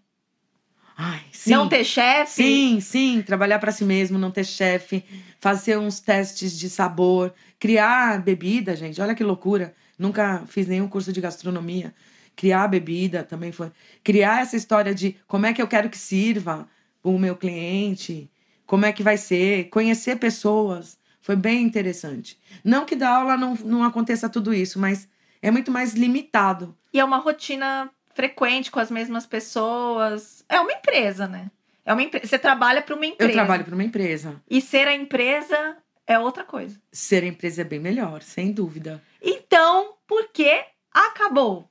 Ai, 0.96 1.22
sim. 1.33 1.50
Não 1.50 1.68
ter 1.68 1.85
chefe? 1.85 2.42
Sim, 2.42 2.80
sim. 2.80 3.22
Trabalhar 3.22 3.59
para 3.59 3.72
si 3.72 3.85
mesmo, 3.85 4.18
não 4.18 4.30
ter 4.30 4.44
chefe, 4.44 5.04
fazer 5.38 5.78
uns 5.78 5.98
testes 5.98 6.59
de 6.59 6.68
sabor, 6.68 7.33
criar 7.59 8.20
bebida, 8.22 8.76
gente. 8.76 9.00
Olha 9.00 9.14
que 9.14 9.24
loucura. 9.24 9.74
Nunca 9.98 10.44
fiz 10.46 10.66
nenhum 10.66 10.88
curso 10.88 11.12
de 11.12 11.20
gastronomia 11.20 11.94
criar 12.40 12.64
a 12.64 12.68
bebida 12.68 13.22
também 13.22 13.53
foi. 13.53 13.70
Criar 14.03 14.40
essa 14.40 14.57
história 14.57 14.94
de 14.94 15.14
como 15.29 15.44
é 15.44 15.53
que 15.53 15.61
eu 15.61 15.68
quero 15.68 15.90
que 15.90 15.98
sirva 15.98 16.66
o 17.03 17.18
meu 17.18 17.37
cliente, 17.37 18.31
como 18.64 18.87
é 18.87 18.92
que 18.94 19.03
vai 19.03 19.18
ser, 19.18 19.68
conhecer 19.68 20.16
pessoas. 20.16 20.98
Foi 21.20 21.37
bem 21.37 21.62
interessante. 21.62 22.40
Não 22.64 22.87
que 22.87 22.96
da 22.96 23.11
aula 23.11 23.37
não, 23.37 23.55
não 23.57 23.85
aconteça 23.85 24.26
tudo 24.26 24.55
isso, 24.55 24.79
mas 24.81 25.07
é 25.42 25.50
muito 25.50 25.70
mais 25.70 25.92
limitado. 25.92 26.74
E 26.94 26.98
é 26.98 27.05
uma 27.05 27.18
rotina 27.18 27.90
frequente 28.14 28.70
com 28.70 28.81
as 28.81 28.90
mesmas 28.90 29.26
pessoas. 29.26 30.42
É 30.48 30.59
uma 30.59 30.72
empresa, 30.72 31.29
né? 31.29 31.50
É 31.85 31.92
uma 31.92 32.03
Você 32.24 32.38
trabalha 32.38 32.81
para 32.81 32.94
uma 32.94 33.05
empresa. 33.05 33.31
Eu 33.31 33.35
trabalho 33.35 33.66
para 33.66 33.74
uma 33.74 33.85
empresa. 33.85 34.40
E 34.48 34.62
ser 34.62 34.88
a 34.88 34.94
empresa 34.94 35.76
é 36.07 36.18
outra 36.18 36.42
coisa. 36.42 36.81
Ser 36.90 37.22
a 37.22 37.26
empresa 37.26 37.61
é 37.61 37.64
bem 37.64 37.81
melhor, 37.81 38.22
sem 38.22 38.50
dúvida. 38.50 39.03
Então, 39.20 39.96
por 40.07 40.33
que 40.33 40.64
acabou? 40.90 41.69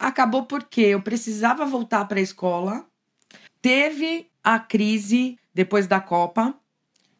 Acabou 0.00 0.44
porque 0.44 0.80
eu 0.80 1.02
precisava 1.02 1.66
voltar 1.66 2.06
para 2.06 2.18
a 2.18 2.22
escola. 2.22 2.86
Teve 3.60 4.26
a 4.42 4.58
crise 4.58 5.38
depois 5.54 5.86
da 5.86 6.00
Copa, 6.00 6.54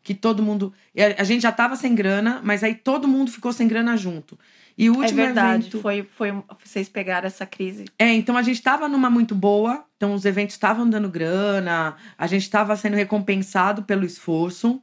que 0.03 0.15
todo 0.15 0.43
mundo. 0.43 0.73
A 1.19 1.23
gente 1.25 1.43
já 1.43 1.51
estava 1.51 1.77
sem 1.77 1.95
grana, 1.95 2.41
mas 2.43 2.65
aí 2.65 2.75
todo 2.75 3.07
mundo 3.07 3.31
ficou 3.31 3.53
sem 3.53 3.69
grana 3.69 3.97
junto. 3.97 4.39
E 4.79 4.89
o 4.89 4.97
último 4.97 5.21
é 5.21 5.27
verdade, 5.27 5.67
evento... 5.67 5.83
foi, 5.83 6.03
foi 6.03 6.33
vocês 6.65 6.89
pegaram 6.89 7.27
essa 7.27 7.45
crise. 7.45 7.85
É, 7.99 8.15
então 8.15 8.35
a 8.35 8.43
gente 8.43 8.57
estava 8.57 8.89
numa 8.89 9.11
muito 9.11 9.35
boa, 9.35 9.85
então 9.97 10.15
os 10.15 10.25
eventos 10.25 10.55
estavam 10.55 10.89
dando 10.89 11.11
grana, 11.11 11.97
a 12.17 12.27
gente 12.27 12.45
estava 12.45 12.75
sendo 12.77 12.97
recompensado 12.97 13.83
pelo 13.83 14.07
esforço, 14.07 14.83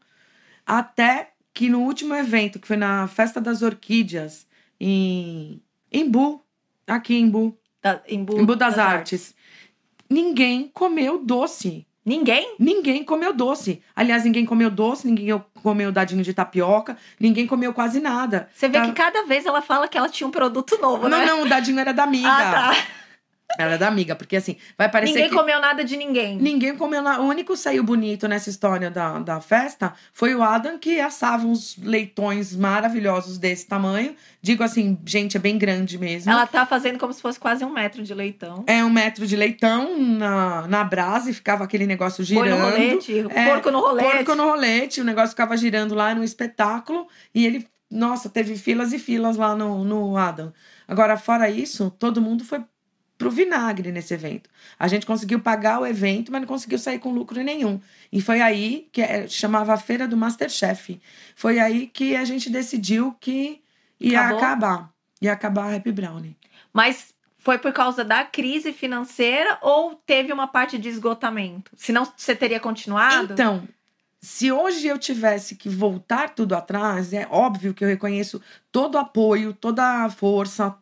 até 0.64 1.32
que 1.52 1.68
no 1.68 1.80
último 1.80 2.14
evento, 2.14 2.60
que 2.60 2.68
foi 2.68 2.78
na 2.78 3.08
Festa 3.08 3.42
das 3.42 3.64
Orquídeas, 3.64 4.46
em, 4.80 5.60
em 5.92 6.08
Bu, 6.08 6.44
aqui 6.86 7.16
em 7.16 7.28
Bu, 7.28 7.58
da, 7.94 8.02
em 8.08 8.24
Bu, 8.24 8.40
em 8.40 8.46
Bu 8.46 8.56
das, 8.56 8.76
das 8.76 8.86
Artes. 8.86 9.22
Artes. 9.22 9.36
Ninguém 10.10 10.70
comeu 10.74 11.24
doce. 11.24 11.86
Ninguém? 12.06 12.56
Ninguém 12.58 13.04
comeu 13.04 13.34
doce. 13.34 13.82
Aliás, 13.94 14.24
ninguém 14.24 14.46
comeu 14.46 14.72
doce, 14.72 15.06
ninguém 15.06 15.44
comeu 15.62 15.92
dadinho 15.92 16.24
de 16.24 16.34
tapioca, 16.34 16.98
ninguém 17.20 17.46
comeu 17.46 17.74
quase 17.74 18.00
nada. 18.00 18.48
Você 18.54 18.70
vê 18.70 18.80
tá... 18.80 18.86
que 18.86 18.94
cada 18.94 19.26
vez 19.26 19.46
ela 19.46 19.62
fala 19.62 19.90
que 19.90 19.98
ela 19.98 20.08
tinha 20.08 20.26
um 20.26 20.32
produto 20.32 20.78
novo, 20.82 21.10
não, 21.10 21.20
né? 21.20 21.26
Não, 21.26 21.40
não, 21.40 21.46
o 21.46 21.50
dadinho 21.50 21.78
era 21.78 21.94
da 21.94 22.04
amiga. 22.04 22.30
Ah, 22.30 22.52
tá. 22.74 22.78
Era 23.58 23.78
da 23.78 23.88
amiga, 23.88 24.14
porque 24.14 24.36
assim, 24.36 24.58
vai 24.78 24.90
parecer 24.90 25.14
Ninguém 25.14 25.30
que... 25.30 25.36
comeu 25.36 25.60
nada 25.62 25.84
de 25.84 25.96
ninguém. 25.96 26.38
Ninguém 26.38 26.76
comeu 26.76 27.02
nada. 27.02 27.22
O 27.22 27.28
único 27.28 27.56
saiu 27.56 27.82
bonito 27.82 28.28
nessa 28.28 28.50
história 28.50 28.92
da, 28.92 29.20
da 29.20 29.40
festa 29.40 29.94
foi 30.12 30.36
o 30.36 30.44
Adam, 30.44 30.78
que 30.78 31.00
assava 31.00 31.48
uns 31.48 31.78
leitões 31.78 32.54
maravilhosos 32.56 33.38
desse 33.38 33.66
tamanho. 33.66 34.16
Digo 34.42 34.64
assim, 34.64 35.00
gente, 35.06 35.38
é 35.38 35.40
bem 35.40 35.58
grande 35.58 35.98
mesmo. 35.98 36.32
Ela 36.32 36.46
tá 36.46 36.66
fazendo 36.66 37.00
como 37.00 37.14
se 37.14 37.22
fosse 37.22 37.40
quase 37.40 37.64
um 37.64 37.72
metro 37.72 38.04
de 38.04 38.14
leitão. 38.14 38.66
É 38.68 38.84
um 38.84 38.90
metro 38.90 39.26
de 39.26 39.36
leitão 39.36 39.98
na, 39.98 40.68
na 40.68 40.84
brasa 40.84 41.30
e 41.32 41.34
ficava 41.34 41.64
aquele 41.64 41.88
negócio 41.88 42.24
girando. 42.24 42.50
no 42.50 42.66
rolete, 42.66 43.26
É, 43.30 43.46
porco 43.50 43.72
no 43.72 43.80
rolete. 43.80 44.12
Porco 44.12 44.36
no 44.36 44.44
rolete, 44.44 45.02
o 45.02 45.06
negócio 45.06 45.30
ficava 45.30 45.56
girando 45.56 45.96
lá 45.96 46.14
no 46.14 46.24
espetáculo 46.24 47.08
e 47.34 47.46
ele, 47.46 47.68
nossa, 47.90 48.30
teve 48.30 48.58
filas 48.58 48.92
e 48.92 49.00
filas 49.00 49.38
lá 49.38 49.56
no, 49.56 49.86
no 49.86 50.18
Adam. 50.18 50.52
Agora, 50.86 51.18
fora 51.18 51.50
isso, 51.50 51.90
todo 51.98 52.22
mundo 52.22 52.44
foi 52.44 52.62
pro 53.18 53.32
vinagre 53.32 53.92
nesse 53.92 54.14
evento. 54.14 54.50
A 54.78 54.88
gente 54.88 55.06
conseguiu 55.06 55.40
pagar 55.40 55.80
o 55.80 55.86
evento, 55.86 56.32
mas 56.32 56.42
não 56.42 56.48
conseguiu 56.48 56.78
sair 56.78 57.00
com 57.00 57.12
lucro 57.12 57.42
nenhum. 57.42 57.82
E 58.12 58.22
foi 58.22 58.42
aí 58.42 58.88
que 58.92 59.02
é, 59.02 59.28
chamava 59.28 59.74
a 59.74 59.78
Feira 59.78 60.08
do 60.08 60.16
Masterchef. 60.16 61.02
Foi 61.36 61.60
aí 61.60 61.88
que 61.88 62.16
a 62.16 62.24
gente 62.24 62.50
decidiu 62.50 63.16
que 63.20 63.62
ia 64.00 64.22
Acabou? 64.22 64.38
acabar. 64.38 64.94
Ia 65.22 65.34
acabar 65.34 65.74
a 65.74 65.76
Happy 65.76 65.92
Brownie. 65.92 66.38
Mas 66.72 67.14
foi 67.38 67.58
por 67.58 67.74
causa 67.74 68.04
da 68.04 68.24
crise 68.24 68.72
financeira 68.72 69.58
ou 69.62 69.96
teve 69.96 70.32
uma 70.32 70.48
parte 70.48 70.78
de 70.78 70.90
esgotamento? 70.90 71.72
Senão 71.76 72.08
você 72.16 72.36
teria 72.36 72.60
continuado? 72.60 73.34
Então, 73.34 73.68
se 74.22 74.52
hoje 74.52 74.88
eu 74.88 74.98
tivesse 74.98 75.56
que 75.56 75.70
voltar 75.70 76.32
tudo 76.32 76.56
atrás, 76.56 77.14
é 77.14 77.28
óbvio 77.32 77.74
que 77.74 77.84
eu 77.84 77.88
reconheço 77.88 78.42
todo 78.72 78.96
o 78.96 78.98
apoio, 78.98 79.54
toda 79.54 80.04
a 80.04 80.10
força. 80.10 80.76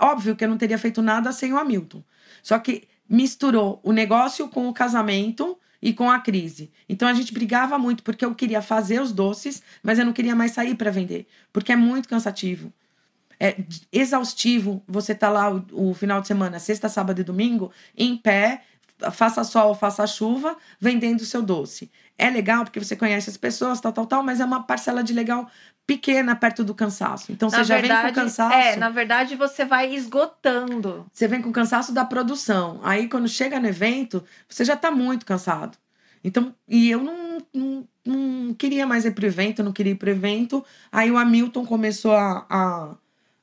Óbvio 0.00 0.36
que 0.36 0.44
eu 0.44 0.48
não 0.48 0.58
teria 0.58 0.78
feito 0.78 1.00
nada 1.00 1.32
sem 1.32 1.52
o 1.52 1.58
Hamilton. 1.58 2.02
Só 2.42 2.58
que 2.58 2.86
misturou 3.08 3.80
o 3.82 3.92
negócio 3.92 4.48
com 4.48 4.68
o 4.68 4.74
casamento 4.74 5.58
e 5.80 5.92
com 5.92 6.10
a 6.10 6.18
crise. 6.18 6.70
Então 6.88 7.08
a 7.08 7.14
gente 7.14 7.32
brigava 7.32 7.78
muito 7.78 8.02
porque 8.02 8.24
eu 8.24 8.34
queria 8.34 8.60
fazer 8.60 9.00
os 9.00 9.12
doces, 9.12 9.62
mas 9.82 9.98
eu 9.98 10.04
não 10.04 10.12
queria 10.12 10.34
mais 10.34 10.52
sair 10.52 10.74
para 10.74 10.90
vender, 10.90 11.26
porque 11.52 11.72
é 11.72 11.76
muito 11.76 12.08
cansativo. 12.08 12.72
É 13.38 13.56
exaustivo 13.92 14.82
você 14.88 15.14
tá 15.14 15.28
lá 15.28 15.54
o, 15.54 15.90
o 15.90 15.94
final 15.94 16.20
de 16.20 16.26
semana, 16.26 16.58
sexta, 16.58 16.88
sábado 16.88 17.20
e 17.20 17.24
domingo, 17.24 17.70
em 17.96 18.16
pé, 18.16 18.62
faça 19.12 19.44
sol, 19.44 19.74
faça 19.74 20.06
chuva, 20.06 20.56
vendendo 20.80 21.20
o 21.20 21.24
seu 21.24 21.42
doce. 21.42 21.90
É 22.18 22.30
legal 22.30 22.64
porque 22.64 22.80
você 22.80 22.96
conhece 22.96 23.28
as 23.28 23.36
pessoas, 23.36 23.80
tal, 23.80 23.92
tal, 23.92 24.06
tal, 24.06 24.22
mas 24.22 24.40
é 24.40 24.44
uma 24.44 24.62
parcela 24.62 25.02
de 25.02 25.12
legal 25.12 25.48
pequena 25.86 26.34
perto 26.34 26.64
do 26.64 26.74
cansaço. 26.74 27.30
Então 27.30 27.48
você 27.48 27.58
Na 27.58 27.62
já 27.62 27.78
vem 27.78 27.90
com 27.90 28.12
cansaço. 28.12 28.54
É, 28.54 28.76
na 28.76 28.90
verdade 28.90 29.36
você 29.36 29.64
vai 29.64 29.94
esgotando. 29.94 31.06
Você 31.12 31.28
vem 31.28 31.40
com 31.40 31.52
cansaço 31.52 31.92
da 31.92 32.04
produção. 32.04 32.80
Aí 32.82 33.08
quando 33.08 33.28
chega 33.28 33.60
no 33.60 33.68
evento, 33.68 34.24
você 34.48 34.64
já 34.64 34.76
tá 34.76 34.90
muito 34.90 35.24
cansado. 35.24 35.78
Então, 36.24 36.52
e 36.66 36.90
eu 36.90 37.04
não, 37.04 37.38
não, 37.54 37.88
não 38.04 38.54
queria 38.54 38.84
mais 38.84 39.04
ir 39.04 39.12
pro 39.12 39.26
evento, 39.26 39.62
não 39.62 39.72
queria 39.72 39.92
ir 39.92 39.96
pro 39.96 40.10
evento. 40.10 40.64
Aí 40.90 41.08
o 41.08 41.16
Hamilton 41.16 41.64
começou 41.64 42.16
a, 42.16 42.44
a, 42.50 42.96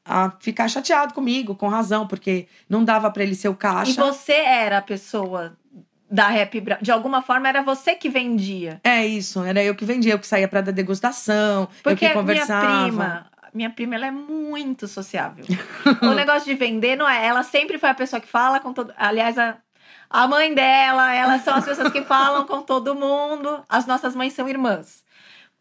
a 0.06 0.32
ficar 0.39 0.68
chateado 0.68 1.13
comigo, 1.13 1.56
com 1.56 1.68
razão, 1.68 2.06
porque 2.08 2.48
não 2.70 2.84
dava 2.84 3.10
para 3.10 3.24
ele 3.24 3.36
ser 3.36 3.48
o 3.50 3.56
caixa. 3.56 3.92
E 3.92 3.94
você 3.96 4.34
era 4.34 4.80
a 4.80 4.82
pessoa 4.82 5.56
da 6.10 6.28
Happy 6.28 6.60
Brown. 6.62 6.78
De 6.82 6.92
alguma 6.92 7.22
forma 7.22 7.48
era 7.48 7.62
você 7.63 7.96
que 7.96 8.10
vendia. 8.10 8.80
É 8.84 9.06
isso, 9.06 9.44
era 9.44 9.63
eu 9.63 9.74
que 9.76 9.86
vendia, 9.86 10.13
eu 10.13 10.20
que 10.20 10.28
saía 10.28 10.48
pra 10.48 10.62
dar 10.62 10.72
degustação, 10.72 11.68
Porque 11.82 11.92
eu 11.92 11.98
que 11.98 12.06
minha 12.06 12.13
conversava. 12.16 12.84
prima, 12.84 13.26
minha 13.54 13.70
prima 13.70 13.96
ela 13.96 14.08
é 14.08 14.12
muito 14.12 14.88
sociável. 14.88 15.46
o 16.02 16.10
negócio 16.13 16.46
de 16.46 16.54
vender 16.56 16.96
não 16.96 17.10
é, 17.10 17.26
ela 17.26 17.42
sempre 17.44 17.78
foi 17.80 17.89
a 17.89 17.94
pessoa 17.96 18.20
que 18.20 18.28
fala 18.28 18.60
com 18.60 18.74
todo, 18.74 18.94
aliás, 18.98 19.38
a 19.38 19.58
a 20.10 20.28
mãe 20.28 20.54
dela, 20.54 21.12
elas 21.12 21.42
são 21.44 21.56
as 21.56 21.66
pessoas 21.66 21.92
que 21.92 22.04
falam 22.04 22.46
com 22.46 22.62
todo 22.62 22.94
mundo. 22.94 23.63
As 23.68 23.88
nossas 23.88 24.16
mães 24.16 24.34
são 24.34 24.48
irmãs. 24.48 25.04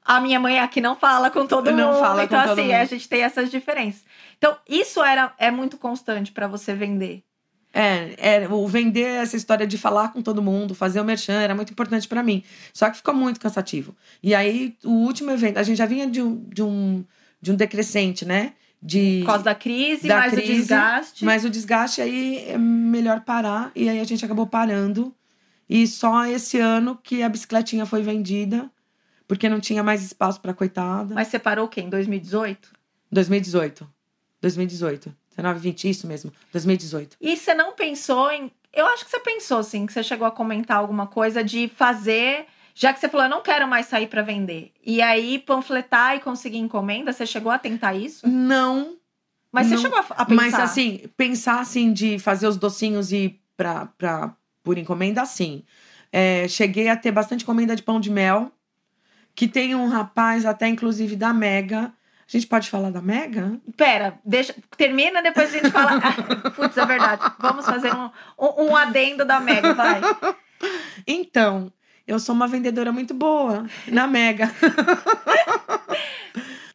A 0.05 0.21
minha 0.21 0.39
mãe 0.39 0.59
aqui 0.61 0.79
não 0.79 0.95
fala 0.95 1.31
com 1.31 1.47
todo 1.47 1.71
Não 1.71 1.87
mundo. 1.93 2.01
fala 2.01 2.17
com 2.19 2.23
então, 2.37 2.53
assim, 2.53 2.63
mundo. 2.65 2.73
a 2.75 2.85
gente 2.85 3.09
tem 3.09 3.23
essas 3.23 3.51
diferenças. 3.51 4.05
Então, 4.43 4.57
isso 4.69 5.01
era, 5.01 5.33
é 5.39 5.53
muito 5.53 5.79
constante 5.79 6.33
para 6.33 6.49
você 6.49 6.75
vender. 6.75 7.23
É, 7.73 8.43
é, 8.43 8.49
o 8.49 8.67
vender 8.67 9.23
essa 9.23 9.37
história 9.37 9.65
de 9.65 9.79
falar 9.79 10.13
com 10.13 10.21
todo 10.21 10.43
mundo, 10.43 10.75
fazer 10.75 11.01
o 11.01 11.05
merchan, 11.05 11.41
era 11.41 11.55
muito 11.55 11.73
importante 11.73 12.09
pra 12.09 12.25
mim. 12.25 12.43
Só 12.75 12.91
que 12.91 12.97
ficou 12.97 13.15
muito 13.15 13.39
cansativo. 13.39 13.95
E 14.21 14.35
aí, 14.35 14.77
o 14.83 14.91
último 14.91 15.31
evento, 15.31 15.59
a 15.59 15.63
gente 15.63 15.79
já 15.79 15.87
vinha 15.87 16.09
de 16.09 16.21
um, 16.21 16.43
de 16.49 16.61
um, 16.61 17.05
de 17.41 17.53
um 17.53 17.55
decrescente, 17.55 18.25
né? 18.25 18.55
De, 18.83 19.21
Por 19.21 19.27
causa 19.27 19.45
da 19.45 19.55
crise, 19.55 20.09
Da 20.09 20.17
mais 20.17 20.33
crise, 20.33 20.51
o 20.51 20.57
desgaste. 20.57 21.25
Mas 21.25 21.45
o 21.45 21.51
desgaste 21.51 22.03
aí 22.03 22.45
é 22.49 22.59
melhor 22.59 23.21
parar. 23.21 23.71
E 23.77 23.89
aí 23.89 24.01
a 24.01 24.05
gente 24.05 24.25
acabou 24.25 24.49
parando. 24.49 25.15
E 25.71 25.87
só 25.87 26.27
esse 26.27 26.59
ano 26.59 26.99
que 27.01 27.23
a 27.23 27.29
bicicletinha 27.29 27.87
foi 27.87 28.03
vendida, 28.03 28.69
porque 29.29 29.49
não 29.49 29.61
tinha 29.61 29.85
mais 29.85 30.03
espaço 30.03 30.41
pra 30.41 30.53
coitada. 30.53 31.15
Mas 31.15 31.29
você 31.29 31.39
parou 31.39 31.67
o 31.67 31.69
quê? 31.69 31.81
Em 31.81 31.89
2018? 31.89 32.73
2018. 33.13 34.02
2018. 34.43 35.15
19, 35.31 35.61
20, 35.61 35.89
isso 35.89 36.07
mesmo. 36.07 36.31
2018. 36.53 37.17
E 37.21 37.37
você 37.37 37.55
não 37.55 37.73
pensou 37.73 38.31
em. 38.31 38.51
Eu 38.73 38.87
acho 38.87 39.05
que 39.05 39.11
você 39.11 39.21
pensou, 39.21 39.63
sim, 39.63 39.87
que 39.87 39.93
você 39.93 40.03
chegou 40.03 40.27
a 40.27 40.31
comentar 40.31 40.77
alguma 40.79 41.07
coisa 41.07 41.43
de 41.43 41.69
fazer. 41.75 42.47
Já 42.75 42.93
que 42.93 43.01
você 43.01 43.09
falou, 43.09 43.27
eu 43.27 43.31
não 43.31 43.43
quero 43.43 43.69
mais 43.69 43.87
sair 43.87 44.07
para 44.07 44.23
vender. 44.23 44.73
E 44.85 45.01
aí, 45.03 45.39
panfletar 45.39 46.17
e 46.17 46.21
conseguir 46.21 46.59
encomenda, 46.59 47.13
você 47.13 47.27
chegou 47.27 47.53
a 47.53 47.59
tentar 47.59 47.95
isso? 47.95 48.27
Não, 48.27 48.97
Mas 49.51 49.67
você 49.67 49.75
Não, 49.75 49.83
chegou 49.83 49.99
a, 49.99 50.01
a 50.01 50.25
pensar. 50.25 50.35
Mas 50.35 50.55
assim, 50.55 51.03
pensar 51.17 51.61
assim 51.61 51.93
de 51.93 52.19
fazer 52.19 52.47
os 52.47 52.57
docinhos 52.57 53.13
e 53.13 53.39
pra, 53.57 53.87
pra, 53.99 54.35
por 54.63 54.79
encomenda, 54.79 55.25
sim. 55.27 55.63
É, 56.11 56.49
cheguei 56.49 56.89
a 56.89 56.97
ter 56.97 57.13
bastante 57.13 57.43
encomenda 57.43 57.77
de 57.77 57.83
pão 57.83 58.01
de 58.01 58.11
mel. 58.11 58.51
Que 59.35 59.47
tem 59.47 59.75
um 59.75 59.89
rapaz, 59.89 60.45
até 60.47 60.67
inclusive 60.69 61.15
da 61.17 61.33
Mega. 61.33 61.93
A 62.27 62.31
gente 62.33 62.47
pode 62.47 62.71
falar 62.71 62.91
da 62.91 63.03
Mega? 63.03 63.61
Pera, 63.77 64.19
deixa, 64.25 64.55
termina, 64.77 65.23
depois 65.23 65.51
a 65.51 65.59
gente 65.59 65.71
fala. 65.71 66.01
Putz, 66.57 66.77
é 66.77 66.87
verdade. 66.87 67.23
Vamos 67.39 67.67
fazer 67.67 67.93
um, 67.95 68.11
um, 68.39 68.71
um 68.71 68.77
adendo 68.77 69.25
da 69.25 69.41
Mega, 69.41 69.75
vai. 69.75 70.01
Então, 71.07 71.73
eu 72.07 72.19
sou 72.19 72.35
uma 72.35 72.49
vendedora 72.49 72.93
muito 72.93 73.13
boa 73.13 73.67
na 73.89 74.07
Mega. 74.07 74.51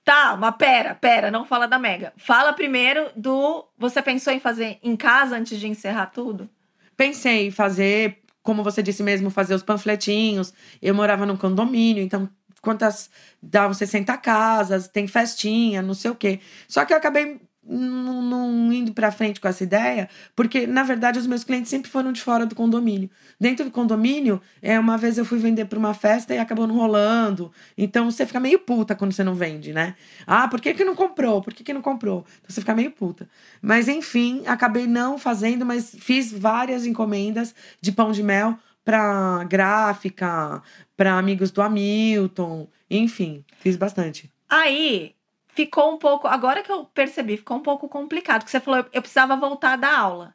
Tá, 0.07 0.37
mas 0.37 0.55
pera, 0.55 0.95
pera, 0.95 1.29
não 1.29 1.43
fala 1.43 1.67
da 1.67 1.77
Mega. 1.77 2.13
Fala 2.15 2.53
primeiro 2.53 3.11
do. 3.13 3.67
Você 3.77 4.01
pensou 4.01 4.31
em 4.31 4.39
fazer 4.39 4.79
em 4.81 4.95
casa 4.95 5.35
antes 5.35 5.59
de 5.59 5.67
encerrar 5.67 6.05
tudo? 6.05 6.49
Pensei 6.95 7.47
em 7.47 7.51
fazer, 7.51 8.19
como 8.41 8.63
você 8.63 8.81
disse 8.81 9.03
mesmo, 9.03 9.29
fazer 9.29 9.53
os 9.53 9.63
panfletinhos. 9.63 10.53
Eu 10.81 10.95
morava 10.95 11.25
num 11.25 11.35
condomínio, 11.35 12.01
então 12.01 12.29
quantas 12.67 13.09
davam 13.41 13.73
60 13.73 14.17
casas, 14.17 14.89
tem 14.89 15.07
festinha, 15.07 15.81
não 15.81 15.93
sei 15.93 16.11
o 16.11 16.15
quê. 16.15 16.41
Só 16.67 16.83
que 16.83 16.91
eu 16.91 16.97
acabei 16.97 17.39
não, 17.63 18.21
não 18.21 18.73
indo 18.73 18.93
pra 18.93 19.09
frente 19.09 19.39
com 19.39 19.47
essa 19.47 19.63
ideia, 19.63 20.09
porque 20.35 20.67
na 20.67 20.83
verdade 20.83 21.17
os 21.17 21.25
meus 21.25 21.45
clientes 21.45 21.69
sempre 21.69 21.89
foram 21.89 22.11
de 22.11 22.21
fora 22.21 22.45
do 22.45 22.53
condomínio. 22.53 23.09
Dentro 23.39 23.63
do 23.63 23.71
condomínio, 23.71 24.41
é 24.61 24.77
uma 24.77 24.97
vez 24.97 25.17
eu 25.17 25.23
fui 25.23 25.39
vender 25.39 25.63
para 25.63 25.79
uma 25.79 25.93
festa 25.93 26.35
e 26.35 26.39
acabou 26.39 26.67
não 26.67 26.75
rolando. 26.75 27.53
Então 27.77 28.11
você 28.11 28.25
fica 28.25 28.39
meio 28.39 28.59
puta 28.59 28.95
quando 28.95 29.13
você 29.13 29.23
não 29.23 29.33
vende, 29.33 29.71
né? 29.71 29.95
Ah, 30.25 30.49
por 30.49 30.59
que, 30.59 30.73
que 30.73 30.83
não 30.83 30.93
comprou? 30.93 31.41
Por 31.41 31.53
que, 31.53 31.63
que 31.63 31.73
não 31.73 31.81
comprou? 31.81 32.25
Então 32.39 32.49
você 32.49 32.59
fica 32.59 32.75
meio 32.75 32.91
puta. 32.91 33.29
Mas 33.61 33.87
enfim, 33.87 34.43
acabei 34.45 34.87
não 34.87 35.17
fazendo, 35.17 35.65
mas 35.65 35.95
fiz 35.97 36.33
várias 36.33 36.85
encomendas 36.85 37.55
de 37.81 37.93
pão 37.93 38.11
de 38.11 38.21
mel 38.21 38.57
para 38.87 39.43
gráfica, 39.43 40.61
para 40.97 41.17
amigos 41.17 41.51
do 41.51 41.61
Hamilton, 41.61 42.67
enfim, 42.89 43.45
fiz 43.59 43.77
bastante. 43.77 44.29
Aí 44.49 45.15
ficou 45.49 45.93
um 45.93 45.97
pouco. 45.97 46.27
Agora 46.27 46.63
que 46.63 46.71
eu 46.71 46.85
percebi, 46.85 47.37
ficou 47.37 47.57
um 47.57 47.61
pouco 47.61 47.87
complicado. 47.87 48.41
Porque 48.41 48.51
você 48.51 48.59
falou, 48.59 48.83
eu 48.91 49.01
precisava 49.01 49.35
voltar 49.35 49.77
da 49.77 49.95
aula. 49.95 50.33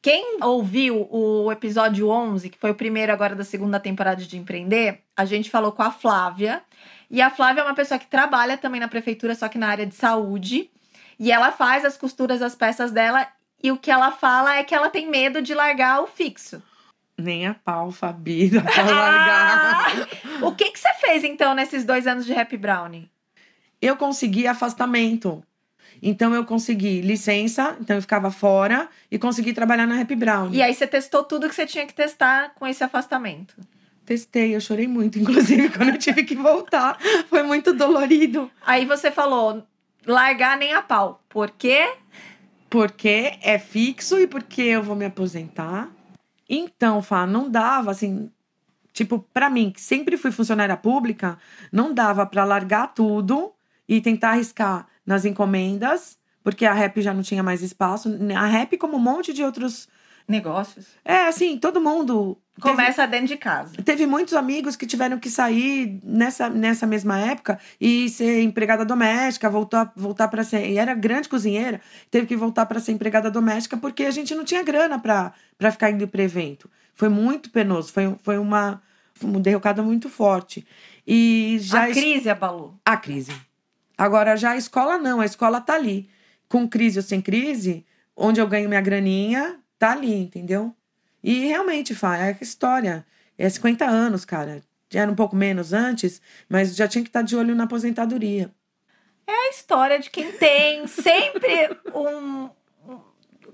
Quem 0.00 0.38
ouviu 0.42 1.06
o 1.10 1.52
episódio 1.52 2.08
11, 2.08 2.50
que 2.50 2.58
foi 2.58 2.70
o 2.70 2.74
primeiro 2.74 3.12
agora 3.12 3.34
da 3.34 3.44
segunda 3.44 3.78
temporada 3.78 4.24
de 4.24 4.36
Empreender, 4.36 5.02
a 5.16 5.24
gente 5.24 5.50
falou 5.50 5.72
com 5.72 5.82
a 5.82 5.90
Flávia. 5.90 6.62
E 7.10 7.20
a 7.20 7.30
Flávia 7.30 7.60
é 7.60 7.64
uma 7.64 7.74
pessoa 7.74 7.98
que 7.98 8.06
trabalha 8.06 8.56
também 8.56 8.80
na 8.80 8.88
prefeitura, 8.88 9.34
só 9.34 9.48
que 9.48 9.58
na 9.58 9.68
área 9.68 9.86
de 9.86 9.94
saúde. 9.94 10.70
E 11.18 11.32
ela 11.32 11.52
faz 11.52 11.84
as 11.84 11.96
costuras 11.96 12.40
das 12.40 12.54
peças 12.54 12.90
dela. 12.90 13.26
E 13.62 13.72
o 13.72 13.76
que 13.76 13.90
ela 13.90 14.10
fala 14.10 14.56
é 14.56 14.64
que 14.64 14.74
ela 14.74 14.88
tem 14.88 15.08
medo 15.08 15.42
de 15.42 15.54
largar 15.54 16.00
o 16.02 16.06
fixo. 16.06 16.62
Nem 17.18 17.46
a 17.46 17.54
pau, 17.54 17.90
Fabi, 17.90 18.48
dá 18.50 18.62
pra 18.62 18.82
largar. 18.82 20.08
Ah! 20.40 20.46
o 20.46 20.54
que, 20.54 20.70
que 20.70 20.78
você 20.78 20.92
fez 21.00 21.24
então 21.24 21.54
nesses 21.54 21.84
dois 21.84 22.06
anos 22.06 22.24
de 22.24 22.32
Happy 22.32 22.56
Brownie? 22.56 23.10
eu 23.80 23.96
consegui 23.96 24.46
afastamento. 24.46 25.42
Então 26.00 26.32
eu 26.34 26.44
consegui 26.44 27.00
licença, 27.00 27.76
então 27.80 27.96
eu 27.96 28.02
ficava 28.02 28.30
fora 28.30 28.88
e 29.10 29.18
consegui 29.18 29.52
trabalhar 29.52 29.86
na 29.86 30.00
Happy 30.00 30.14
Brown. 30.14 30.50
E 30.52 30.62
aí 30.62 30.72
você 30.72 30.86
testou 30.86 31.24
tudo 31.24 31.48
que 31.48 31.54
você 31.54 31.66
tinha 31.66 31.86
que 31.86 31.94
testar 31.94 32.54
com 32.54 32.66
esse 32.66 32.84
afastamento. 32.84 33.56
Testei, 34.04 34.54
eu 34.54 34.60
chorei 34.60 34.86
muito, 34.86 35.18
inclusive, 35.18 35.68
quando 35.76 35.90
eu 35.90 35.98
tive 35.98 36.22
que 36.22 36.36
voltar. 36.36 36.98
Foi 37.28 37.42
muito 37.42 37.72
dolorido. 37.72 38.50
Aí 38.64 38.86
você 38.86 39.10
falou, 39.10 39.66
largar 40.06 40.56
nem 40.56 40.72
a 40.72 40.80
pau. 40.80 41.20
Por 41.28 41.50
quê? 41.50 41.92
Porque 42.70 43.36
é 43.42 43.58
fixo 43.58 44.20
e 44.20 44.26
porque 44.26 44.62
eu 44.62 44.82
vou 44.82 44.94
me 44.94 45.04
aposentar. 45.04 45.90
Então, 46.48 47.02
Fá, 47.02 47.26
não 47.26 47.50
dava 47.50 47.90
assim. 47.90 48.30
Tipo, 48.92 49.20
para 49.32 49.50
mim, 49.50 49.70
que 49.70 49.80
sempre 49.80 50.16
fui 50.16 50.32
funcionária 50.32 50.76
pública, 50.76 51.38
não 51.70 51.92
dava 51.92 52.26
para 52.26 52.44
largar 52.44 52.94
tudo 52.94 53.52
e 53.88 54.00
tentar 54.00 54.30
arriscar 54.30 54.86
nas 55.06 55.24
encomendas, 55.24 56.18
porque 56.42 56.66
a 56.66 56.72
rap 56.72 57.00
já 57.00 57.14
não 57.14 57.22
tinha 57.22 57.42
mais 57.42 57.62
espaço. 57.62 58.08
A 58.36 58.46
rap, 58.46 58.76
como 58.76 58.96
um 58.96 59.00
monte 59.00 59.32
de 59.32 59.44
outros 59.44 59.88
negócios. 60.26 60.86
É, 61.04 61.26
assim, 61.26 61.58
todo 61.58 61.80
mundo. 61.80 62.38
Começa 62.60 63.02
teve, 63.02 63.12
dentro 63.12 63.26
de 63.28 63.36
casa. 63.36 63.74
Teve 63.82 64.06
muitos 64.06 64.34
amigos 64.34 64.76
que 64.76 64.86
tiveram 64.86 65.18
que 65.18 65.30
sair 65.30 66.00
nessa, 66.02 66.48
nessa 66.48 66.86
mesma 66.86 67.18
época 67.18 67.58
e 67.80 68.08
ser 68.08 68.42
empregada 68.42 68.84
doméstica, 68.84 69.48
voltar, 69.48 69.92
voltar 69.94 70.28
para 70.28 70.44
ser. 70.44 70.68
E 70.68 70.78
era 70.78 70.94
grande 70.94 71.28
cozinheira, 71.28 71.80
teve 72.10 72.26
que 72.26 72.36
voltar 72.36 72.66
para 72.66 72.80
ser 72.80 72.92
empregada 72.92 73.30
doméstica 73.30 73.76
porque 73.76 74.04
a 74.04 74.10
gente 74.10 74.34
não 74.34 74.44
tinha 74.44 74.62
grana 74.62 74.98
para 74.98 75.70
ficar 75.70 75.90
indo 75.90 76.06
para 76.08 76.22
evento. 76.22 76.70
Foi 76.94 77.08
muito 77.08 77.50
penoso, 77.50 77.92
foi, 77.92 78.14
foi 78.22 78.38
uma, 78.38 78.82
uma 79.22 79.40
derrocada 79.40 79.82
muito 79.82 80.08
forte. 80.08 80.66
E 81.06 81.58
já 81.60 81.84
a 81.84 81.90
crise 81.90 82.28
abalou. 82.28 82.74
A 82.84 82.96
crise. 82.96 83.32
Agora, 83.96 84.36
já 84.36 84.50
a 84.50 84.56
escola 84.56 84.98
não, 84.98 85.20
a 85.20 85.24
escola 85.24 85.60
tá 85.60 85.74
ali. 85.74 86.08
Com 86.48 86.68
crise 86.68 86.98
ou 86.98 87.02
sem 87.02 87.20
crise, 87.20 87.84
onde 88.16 88.40
eu 88.40 88.46
ganho 88.46 88.68
minha 88.68 88.80
graninha, 88.80 89.56
tá 89.78 89.92
ali, 89.92 90.14
entendeu? 90.14 90.74
E 91.28 91.40
realmente, 91.40 91.94
Fá, 91.94 92.16
é 92.16 92.30
a 92.30 92.42
história. 92.42 93.04
É 93.36 93.46
50 93.46 93.84
anos, 93.84 94.24
cara. 94.24 94.62
Já 94.88 95.02
era 95.02 95.12
um 95.12 95.14
pouco 95.14 95.36
menos 95.36 95.74
antes, 95.74 96.22
mas 96.48 96.74
já 96.74 96.88
tinha 96.88 97.04
que 97.04 97.10
estar 97.10 97.20
tá 97.20 97.26
de 97.26 97.36
olho 97.36 97.54
na 97.54 97.64
aposentadoria. 97.64 98.50
É 99.26 99.32
a 99.32 99.50
história 99.50 99.98
de 99.98 100.08
quem 100.08 100.32
tem 100.32 100.86
sempre 100.86 101.68
um. 101.94 102.48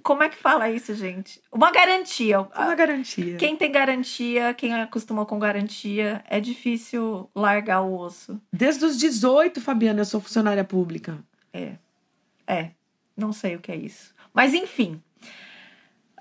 Como 0.04 0.22
é 0.22 0.28
que 0.28 0.36
fala 0.36 0.70
isso, 0.70 0.94
gente? 0.94 1.42
Uma 1.50 1.72
garantia. 1.72 2.42
Uma 2.42 2.76
garantia. 2.76 3.36
Quem 3.38 3.56
tem 3.56 3.72
garantia, 3.72 4.54
quem 4.54 4.72
acostumou 4.72 5.26
com 5.26 5.36
garantia, 5.40 6.22
é 6.30 6.38
difícil 6.38 7.28
largar 7.34 7.80
o 7.80 7.98
osso. 7.98 8.40
Desde 8.52 8.84
os 8.84 8.96
18, 8.96 9.60
Fabiana, 9.60 10.02
eu 10.02 10.04
sou 10.04 10.20
funcionária 10.20 10.62
pública. 10.62 11.18
É. 11.52 11.72
É. 12.46 12.70
Não 13.16 13.32
sei 13.32 13.56
o 13.56 13.60
que 13.60 13.72
é 13.72 13.76
isso. 13.76 14.14
Mas 14.32 14.54
enfim, 14.54 15.02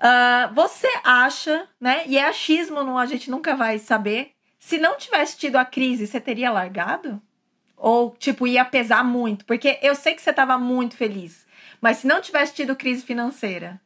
Uh, 0.04 0.52
você 0.52 0.88
acha, 1.02 1.66
né? 1.80 2.04
E 2.06 2.18
é 2.18 2.28
achismo, 2.28 2.84
não, 2.84 2.98
a 2.98 3.06
gente 3.06 3.30
nunca 3.30 3.56
vai 3.56 3.78
saber. 3.78 4.32
Se 4.58 4.76
não 4.76 4.98
tivesse 4.98 5.38
tido 5.38 5.56
a 5.56 5.64
crise, 5.64 6.06
você 6.06 6.20
teria 6.20 6.50
largado? 6.50 7.22
Ou, 7.74 8.14
tipo, 8.18 8.46
ia 8.46 8.66
pesar 8.66 9.02
muito? 9.02 9.46
Porque 9.46 9.78
eu 9.82 9.94
sei 9.94 10.14
que 10.14 10.20
você 10.20 10.28
estava 10.28 10.58
muito 10.58 10.94
feliz. 10.94 11.46
Mas 11.80 11.98
se 11.98 12.06
não 12.06 12.20
tivesse 12.20 12.52
tido 12.52 12.76
crise 12.76 13.02
financeira. 13.02 13.80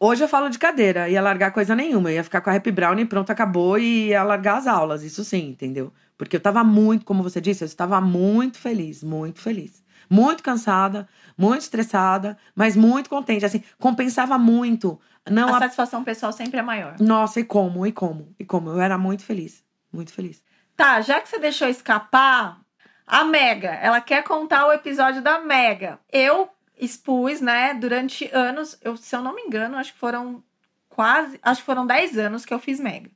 Hoje 0.00 0.24
eu 0.24 0.28
falo 0.28 0.48
de 0.48 0.58
cadeira, 0.58 1.08
ia 1.08 1.20
largar 1.20 1.52
coisa 1.52 1.74
nenhuma. 1.76 2.10
Ia 2.10 2.24
ficar 2.24 2.40
com 2.40 2.48
a 2.48 2.54
Happy 2.54 2.72
Brown 2.72 2.98
e 2.98 3.04
pronto, 3.04 3.30
acabou 3.30 3.78
e 3.78 4.08
ia 4.08 4.22
largar 4.22 4.56
as 4.56 4.66
aulas. 4.66 5.02
Isso 5.02 5.22
sim, 5.22 5.50
entendeu? 5.50 5.92
Porque 6.16 6.36
eu 6.36 6.40
tava 6.40 6.64
muito, 6.64 7.04
como 7.04 7.22
você 7.22 7.42
disse, 7.42 7.62
eu 7.62 7.66
estava 7.66 8.00
muito 8.00 8.58
feliz, 8.58 9.02
muito 9.02 9.40
feliz. 9.40 9.83
Muito 10.14 10.42
cansada, 10.44 11.08
muito 11.36 11.62
estressada, 11.62 12.38
mas 12.54 12.76
muito 12.76 13.10
contente. 13.10 13.44
Assim, 13.44 13.64
compensava 13.80 14.38
muito. 14.38 15.00
Não 15.28 15.48
a, 15.48 15.56
a 15.56 15.60
satisfação 15.60 16.04
pessoal 16.04 16.32
sempre 16.32 16.60
é 16.60 16.62
maior. 16.62 16.94
Nossa, 17.00 17.40
e 17.40 17.44
como, 17.44 17.84
e 17.84 17.90
como, 17.90 18.32
e 18.38 18.44
como. 18.44 18.70
Eu 18.70 18.80
era 18.80 18.96
muito 18.96 19.24
feliz, 19.24 19.64
muito 19.92 20.12
feliz. 20.12 20.42
Tá, 20.76 21.00
já 21.00 21.20
que 21.20 21.28
você 21.28 21.38
deixou 21.38 21.68
escapar, 21.68 22.60
a 23.06 23.24
Mega, 23.24 23.70
ela 23.70 24.00
quer 24.00 24.22
contar 24.22 24.66
o 24.66 24.72
episódio 24.72 25.20
da 25.20 25.40
Mega. 25.40 25.98
Eu 26.12 26.48
expus, 26.78 27.40
né, 27.40 27.74
durante 27.74 28.28
anos, 28.32 28.78
eu, 28.82 28.96
se 28.96 29.14
eu 29.14 29.20
não 29.20 29.34
me 29.34 29.42
engano, 29.42 29.76
acho 29.76 29.92
que 29.92 29.98
foram 29.98 30.42
quase, 30.88 31.38
acho 31.42 31.60
que 31.60 31.66
foram 31.66 31.86
10 31.86 32.18
anos 32.18 32.44
que 32.44 32.54
eu 32.54 32.58
fiz 32.58 32.78
Mega. 32.78 33.10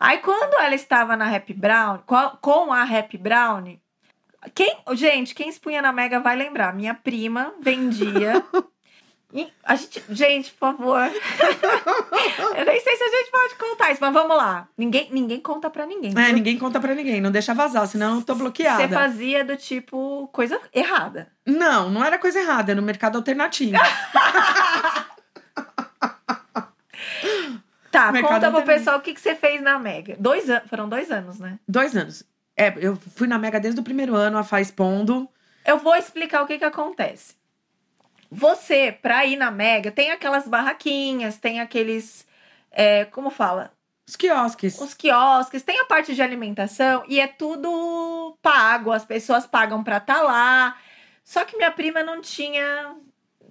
Aí 0.00 0.18
quando 0.18 0.54
ela 0.54 0.74
estava 0.74 1.16
na 1.16 1.34
Happy 1.34 1.54
Brown, 1.54 1.98
com 2.40 2.72
a 2.72 2.82
Happy 2.82 3.18
Brown, 3.18 3.78
quem, 4.54 4.76
gente, 4.92 5.34
quem 5.34 5.48
expunha 5.48 5.82
na 5.82 5.92
Mega 5.92 6.20
vai 6.20 6.36
lembrar. 6.36 6.74
Minha 6.74 6.94
prima 6.94 7.52
vendia. 7.60 8.44
a 9.64 9.74
gente, 9.74 10.02
gente, 10.10 10.52
por 10.52 10.58
favor. 10.58 11.00
eu 12.56 12.64
nem 12.64 12.80
sei 12.80 12.96
se 12.96 13.02
a 13.02 13.08
gente 13.08 13.30
pode 13.30 13.54
contar 13.56 13.90
isso, 13.90 14.00
mas 14.00 14.12
vamos 14.12 14.36
lá. 14.36 14.68
Ninguém, 14.76 15.08
ninguém 15.10 15.40
conta 15.40 15.68
para 15.68 15.84
ninguém. 15.86 16.12
É, 16.16 16.32
ninguém 16.32 16.56
conta 16.56 16.78
para 16.78 16.94
ninguém. 16.94 17.20
Não 17.20 17.32
deixa 17.32 17.52
vazar, 17.52 17.86
senão 17.88 18.16
eu 18.16 18.22
tô 18.22 18.34
bloqueada. 18.36 18.86
Você 18.86 18.88
fazia 18.88 19.44
do 19.44 19.56
tipo 19.56 20.28
coisa 20.28 20.60
errada. 20.72 21.32
Não, 21.44 21.90
não 21.90 22.04
era 22.04 22.18
coisa 22.18 22.38
errada, 22.38 22.70
era 22.72 22.80
no 22.80 22.86
mercado 22.86 23.16
alternativo. 23.16 23.76
tá, 27.90 28.12
mercado 28.12 28.34
conta 28.34 28.50
pro 28.52 28.62
pessoal 28.62 28.98
o 28.98 29.00
que, 29.00 29.12
que 29.14 29.20
você 29.20 29.34
fez 29.34 29.60
na 29.60 29.80
Mega. 29.80 30.16
Dois 30.18 30.48
anos, 30.48 30.68
foram 30.70 30.88
dois 30.88 31.10
anos, 31.10 31.40
né? 31.40 31.58
Dois 31.66 31.96
anos. 31.96 32.24
É, 32.58 32.74
eu 32.78 32.96
fui 32.96 33.28
na 33.28 33.38
Mega 33.38 33.60
desde 33.60 33.80
o 33.80 33.84
primeiro 33.84 34.16
ano, 34.16 34.36
a 34.36 34.42
Faz 34.42 34.68
Pondo. 34.68 35.28
Eu 35.64 35.78
vou 35.78 35.94
explicar 35.94 36.42
o 36.42 36.46
que 36.46 36.58
que 36.58 36.64
acontece. 36.64 37.36
Você, 38.28 38.90
pra 39.00 39.24
ir 39.24 39.36
na 39.36 39.48
Mega, 39.48 39.92
tem 39.92 40.10
aquelas 40.10 40.48
barraquinhas, 40.48 41.38
tem 41.38 41.60
aqueles. 41.60 42.26
É, 42.72 43.04
como 43.04 43.30
fala? 43.30 43.72
Os 44.08 44.16
quiosques. 44.16 44.80
Os 44.80 44.92
quiosques, 44.92 45.62
tem 45.62 45.78
a 45.78 45.84
parte 45.84 46.16
de 46.16 46.20
alimentação 46.20 47.04
e 47.06 47.20
é 47.20 47.28
tudo 47.28 48.36
pago, 48.42 48.90
as 48.90 49.04
pessoas 49.04 49.46
pagam 49.46 49.84
pra 49.84 49.98
estar 49.98 50.14
tá 50.16 50.22
lá. 50.22 50.76
Só 51.22 51.44
que 51.44 51.56
minha 51.56 51.70
prima 51.70 52.02
não 52.02 52.20
tinha 52.20 52.96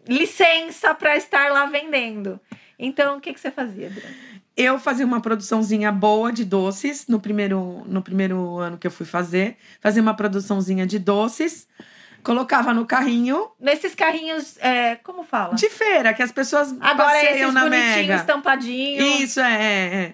licença 0.05 0.93
para 0.93 1.15
estar 1.15 1.49
lá 1.51 1.65
vendendo. 1.65 2.41
Então, 2.77 3.17
o 3.17 3.21
que, 3.21 3.33
que 3.33 3.39
você 3.39 3.51
fazia, 3.51 3.87
Adriana? 3.87 4.15
Eu 4.57 4.79
fazia 4.79 5.05
uma 5.05 5.21
produçãozinha 5.21 5.91
boa 5.91 6.31
de 6.31 6.43
doces 6.43 7.05
no 7.07 7.19
primeiro, 7.19 7.83
no 7.85 8.01
primeiro 8.01 8.57
ano 8.57 8.75
que 8.75 8.87
eu 8.87 8.91
fui 8.91 9.05
fazer. 9.05 9.55
Fazia 9.79 10.01
uma 10.01 10.15
produçãozinha 10.15 10.87
de 10.87 10.97
doces, 10.97 11.67
colocava 12.23 12.73
no 12.73 12.83
carrinho. 12.83 13.51
Nesses 13.59 13.93
carrinhos, 13.93 14.57
é, 14.57 14.95
como 14.95 15.23
fala? 15.23 15.53
De 15.53 15.69
feira, 15.69 16.11
que 16.11 16.23
as 16.23 16.31
pessoas 16.31 16.75
Agora 16.81 17.13
passeiam 17.13 17.51
na 17.51 17.69
mega. 17.69 18.15
estampadinho. 18.15 19.03
Isso, 19.21 19.39
é, 19.39 19.53
é, 19.53 19.95
é. 19.95 20.13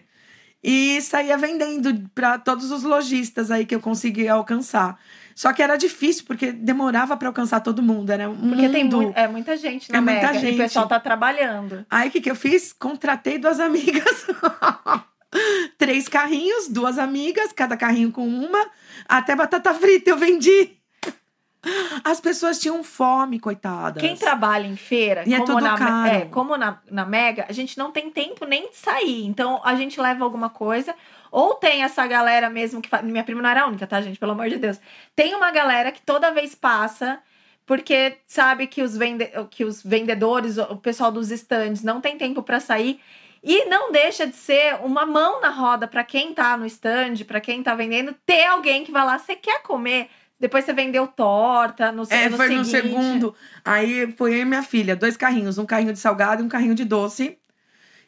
E 0.61 1.01
saía 1.01 1.37
vendendo 1.37 2.09
para 2.13 2.37
todos 2.37 2.69
os 2.69 2.83
lojistas 2.83 3.49
aí 3.49 3.65
que 3.65 3.73
eu 3.73 3.79
conseguia 3.79 4.33
alcançar. 4.33 4.99
Só 5.35 5.51
que 5.53 5.61
era 5.61 5.77
difícil, 5.77 6.23
porque 6.25 6.51
demorava 6.51 7.17
para 7.17 7.27
alcançar 7.27 7.59
todo 7.59 7.81
mundo. 7.81 8.11
Era 8.11 8.29
um 8.29 8.35
porque 8.35 8.67
mundo... 8.67 8.71
tem 8.71 8.83
mu 8.83 9.13
é 9.15 9.27
muita 9.27 9.57
gente 9.57 9.91
na 9.91 9.97
é 9.97 10.01
Mega, 10.01 10.27
muita 10.27 10.39
gente. 10.39 10.53
e 10.53 10.55
o 10.55 10.63
pessoal 10.63 10.87
tá 10.87 10.99
trabalhando. 10.99 11.85
Aí 11.89 12.09
o 12.09 12.11
que, 12.11 12.21
que 12.21 12.31
eu 12.31 12.35
fiz? 12.35 12.73
Contratei 12.73 13.37
duas 13.37 13.59
amigas. 13.59 14.27
Três 15.77 16.07
carrinhos, 16.07 16.67
duas 16.67 16.99
amigas, 16.99 17.51
cada 17.51 17.75
carrinho 17.75 18.11
com 18.11 18.27
uma. 18.27 18.69
Até 19.07 19.35
batata 19.35 19.73
frita 19.73 20.11
eu 20.11 20.17
vendi. 20.17 20.77
As 22.03 22.19
pessoas 22.19 22.59
tinham 22.59 22.83
fome, 22.83 23.39
coitadas. 23.39 24.01
Quem 24.01 24.15
trabalha 24.15 24.67
em 24.67 24.75
feira, 24.75 25.23
e 25.25 25.33
é 25.33 25.39
como, 25.39 25.59
é 25.59 25.61
na, 25.61 25.77
caro. 25.77 26.09
É, 26.09 26.25
como 26.25 26.57
na, 26.57 26.79
na 26.89 27.05
Mega, 27.05 27.45
a 27.47 27.53
gente 27.53 27.77
não 27.77 27.91
tem 27.91 28.09
tempo 28.09 28.45
nem 28.45 28.69
de 28.69 28.75
sair. 28.75 29.25
Então 29.25 29.61
a 29.63 29.75
gente 29.75 29.99
leva 29.99 30.23
alguma 30.23 30.49
coisa. 30.49 30.93
Ou 31.31 31.55
tem 31.55 31.83
essa 31.83 32.05
galera 32.05 32.49
mesmo 32.49 32.81
que. 32.81 32.89
Minha 33.03 33.23
prima 33.23 33.41
não 33.41 33.49
era 33.49 33.63
a 33.63 33.67
única, 33.67 33.87
tá, 33.87 34.01
gente? 34.01 34.19
Pelo 34.19 34.33
amor 34.33 34.49
de 34.49 34.57
Deus. 34.57 34.79
Tem 35.15 35.33
uma 35.33 35.51
galera 35.51 35.91
que 35.91 36.01
toda 36.01 36.31
vez 36.31 36.53
passa, 36.53 37.19
porque 37.65 38.17
sabe 38.27 38.67
que 38.67 38.81
os, 38.81 38.97
vende... 38.97 39.29
que 39.49 39.63
os 39.63 39.81
vendedores, 39.81 40.57
o 40.57 40.75
pessoal 40.77 41.11
dos 41.11 41.31
estandes, 41.31 41.83
não 41.83 42.01
tem 42.01 42.17
tempo 42.17 42.43
para 42.43 42.59
sair. 42.59 42.99
E 43.45 43.65
não 43.65 43.91
deixa 43.91 44.25
de 44.25 44.35
ser 44.35 44.75
uma 44.83 45.05
mão 45.05 45.41
na 45.41 45.49
roda 45.49 45.85
para 45.85 46.01
quem 46.03 46.33
tá 46.33 46.55
no 46.55 46.65
stand, 46.65 47.25
para 47.27 47.41
quem 47.41 47.61
tá 47.61 47.75
vendendo, 47.75 48.15
ter 48.25 48.45
alguém 48.45 48.85
que 48.85 48.91
vai 48.91 49.05
lá, 49.05 49.19
você 49.19 49.35
quer 49.35 49.61
comer? 49.63 50.09
Depois 50.43 50.65
você 50.65 50.73
vendeu 50.73 51.07
torta 51.07 51.89
no 51.89 52.03
É, 52.09 52.27
no 52.27 52.35
foi 52.35 52.49
seguinte. 52.49 52.57
no 52.57 52.65
segundo. 52.65 53.35
Aí 53.63 54.11
foi 54.17 54.33
eu 54.33 54.39
e 54.39 54.45
minha 54.45 54.61
filha, 54.61 54.93
dois 54.93 55.15
carrinhos, 55.15 55.57
um 55.57 55.65
carrinho 55.65 55.93
de 55.93 55.99
salgado 55.99 56.43
e 56.43 56.45
um 56.45 56.49
carrinho 56.49 56.75
de 56.75 56.83
doce. 56.83 57.37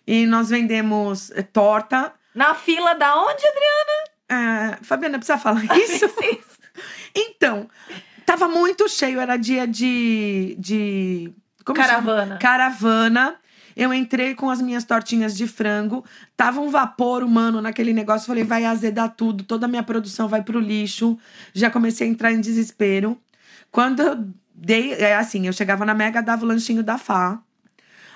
E 0.05 0.25
nós 0.25 0.49
vendemos 0.49 1.31
eh, 1.31 1.41
torta, 1.43 2.11
na 2.35 2.53
fila 2.53 2.93
da 2.93 3.15
onde, 3.15 3.41
Adriana? 3.47 4.73
É, 4.77 4.83
Fabiana, 4.83 5.17
precisa 5.17 5.37
falar 5.37 5.63
isso? 5.79 6.09
então, 7.15 7.69
tava 8.25 8.49
muito 8.49 8.89
cheio, 8.89 9.21
era 9.21 9.37
dia 9.37 9.65
de. 9.65 10.57
de 10.59 11.33
caravana. 11.73 12.25
Chama? 12.25 12.37
Caravana. 12.39 13.39
Eu 13.75 13.93
entrei 13.93 14.33
com 14.35 14.49
as 14.49 14.61
minhas 14.61 14.83
tortinhas 14.85 15.35
de 15.35 15.47
frango, 15.47 16.05
tava 16.37 16.61
um 16.61 16.69
vapor 16.69 17.23
humano 17.23 17.61
naquele 17.61 17.93
negócio. 17.93 18.27
Falei, 18.27 18.43
vai 18.43 18.63
azedar 18.65 19.09
tudo, 19.09 19.43
toda 19.43 19.65
a 19.65 19.69
minha 19.69 19.83
produção 19.83 20.27
vai 20.27 20.41
pro 20.41 20.59
lixo. 20.59 21.17
Já 21.53 21.69
comecei 21.69 22.07
a 22.07 22.09
entrar 22.09 22.31
em 22.31 22.39
desespero. 22.39 23.19
Quando 23.71 24.01
eu 24.01 24.27
dei, 24.53 24.93
é 24.93 25.15
assim, 25.15 25.45
eu 25.45 25.53
chegava 25.53 25.85
na 25.85 25.93
Mega, 25.93 26.21
dava 26.21 26.45
o 26.45 26.47
lanchinho 26.47 26.81
da 26.81 26.97
Fá. 26.97 27.39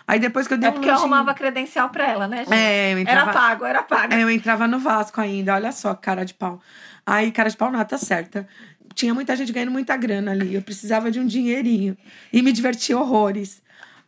Aí 0.07 0.20
depois 0.20 0.47
que 0.47 0.53
eu 0.55 0.57
dei 0.57 0.70
É 0.70 0.72
porque 0.72 0.88
um 0.88 0.91
eu 0.91 0.95
arrumava 0.97 1.34
credencial 1.34 1.89
pra 1.89 2.07
ela, 2.07 2.28
né, 2.28 2.38
gente? 2.38 2.53
É, 2.53 2.93
eu 2.93 2.99
entrava... 2.99 3.30
Era 3.30 3.34
pago, 3.34 3.66
era 3.66 3.84
pago. 3.84 4.14
É, 4.14 4.24
eu 4.24 4.30
entrava 4.30 4.68
no 4.68 4.80
Vasco 4.80 5.22
ainda, 5.22 5.53
olha 5.53 5.72
só, 5.72 5.93
cara 5.93 6.24
de 6.24 6.34
pau. 6.34 6.60
Aí, 7.05 7.32
cara 7.32 7.49
de 7.49 7.57
pau, 7.57 7.72
nota 7.72 7.97
certa. 7.97 8.47
Tinha 8.95 9.14
muita 9.14 9.36
gente 9.36 9.51
ganhando 9.51 9.72
muita 9.72 9.95
grana 9.95 10.32
ali. 10.32 10.55
Eu 10.55 10.62
precisava 10.62 11.12
de 11.12 11.20
um 11.20 11.28
dinheirinho. 11.28 11.95
E 12.34 12.41
me 12.41 12.51
divertia 12.51 12.97
horrores. 12.97 13.62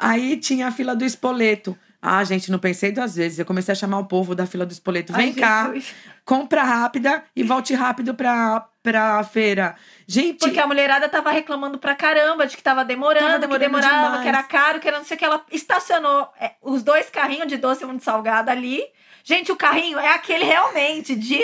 Aí 0.03 0.35
tinha 0.37 0.67
a 0.67 0.71
fila 0.71 0.95
do 0.95 1.05
espoleto. 1.05 1.77
Ah, 2.01 2.23
gente, 2.23 2.49
não 2.51 2.57
pensei 2.57 2.91
duas 2.91 3.15
vezes. 3.15 3.37
Eu 3.37 3.45
comecei 3.45 3.71
a 3.73 3.75
chamar 3.75 3.99
o 3.99 4.05
povo 4.05 4.33
da 4.33 4.47
fila 4.47 4.65
do 4.65 4.71
espoleto. 4.71 5.13
Vem 5.13 5.27
Ai, 5.27 5.33
cá, 5.33 5.65
Jesus. 5.67 5.93
compra 6.25 6.63
rápida 6.63 7.23
e 7.35 7.43
volte 7.43 7.75
rápido 7.75 8.15
pra, 8.15 8.65
pra 8.81 9.23
feira. 9.23 9.75
Gente, 10.07 10.39
Porque 10.39 10.59
a 10.59 10.65
mulherada 10.65 11.07
tava 11.07 11.29
reclamando 11.29 11.77
pra 11.77 11.93
caramba 11.93 12.47
de 12.47 12.57
que 12.57 12.63
tava 12.63 12.83
demorando, 12.83 13.27
Tava 13.41 13.53
que 13.53 13.59
demorando 13.59 13.81
demorava, 13.87 14.05
demais. 14.07 14.21
que 14.23 14.27
era 14.29 14.41
caro, 14.43 14.79
que 14.79 14.87
era 14.87 14.97
não 14.97 15.05
sei 15.05 15.15
o 15.15 15.19
que. 15.19 15.25
Ela 15.25 15.45
estacionou 15.51 16.27
é, 16.39 16.53
os 16.63 16.81
dois 16.81 17.07
carrinhos 17.11 17.47
de 17.47 17.57
doce 17.57 17.85
muito 17.85 18.03
salgado 18.03 18.49
ali. 18.49 18.83
Gente, 19.23 19.51
o 19.51 19.55
carrinho 19.55 19.99
é 19.99 20.15
aquele 20.15 20.43
realmente 20.43 21.15
de, 21.15 21.39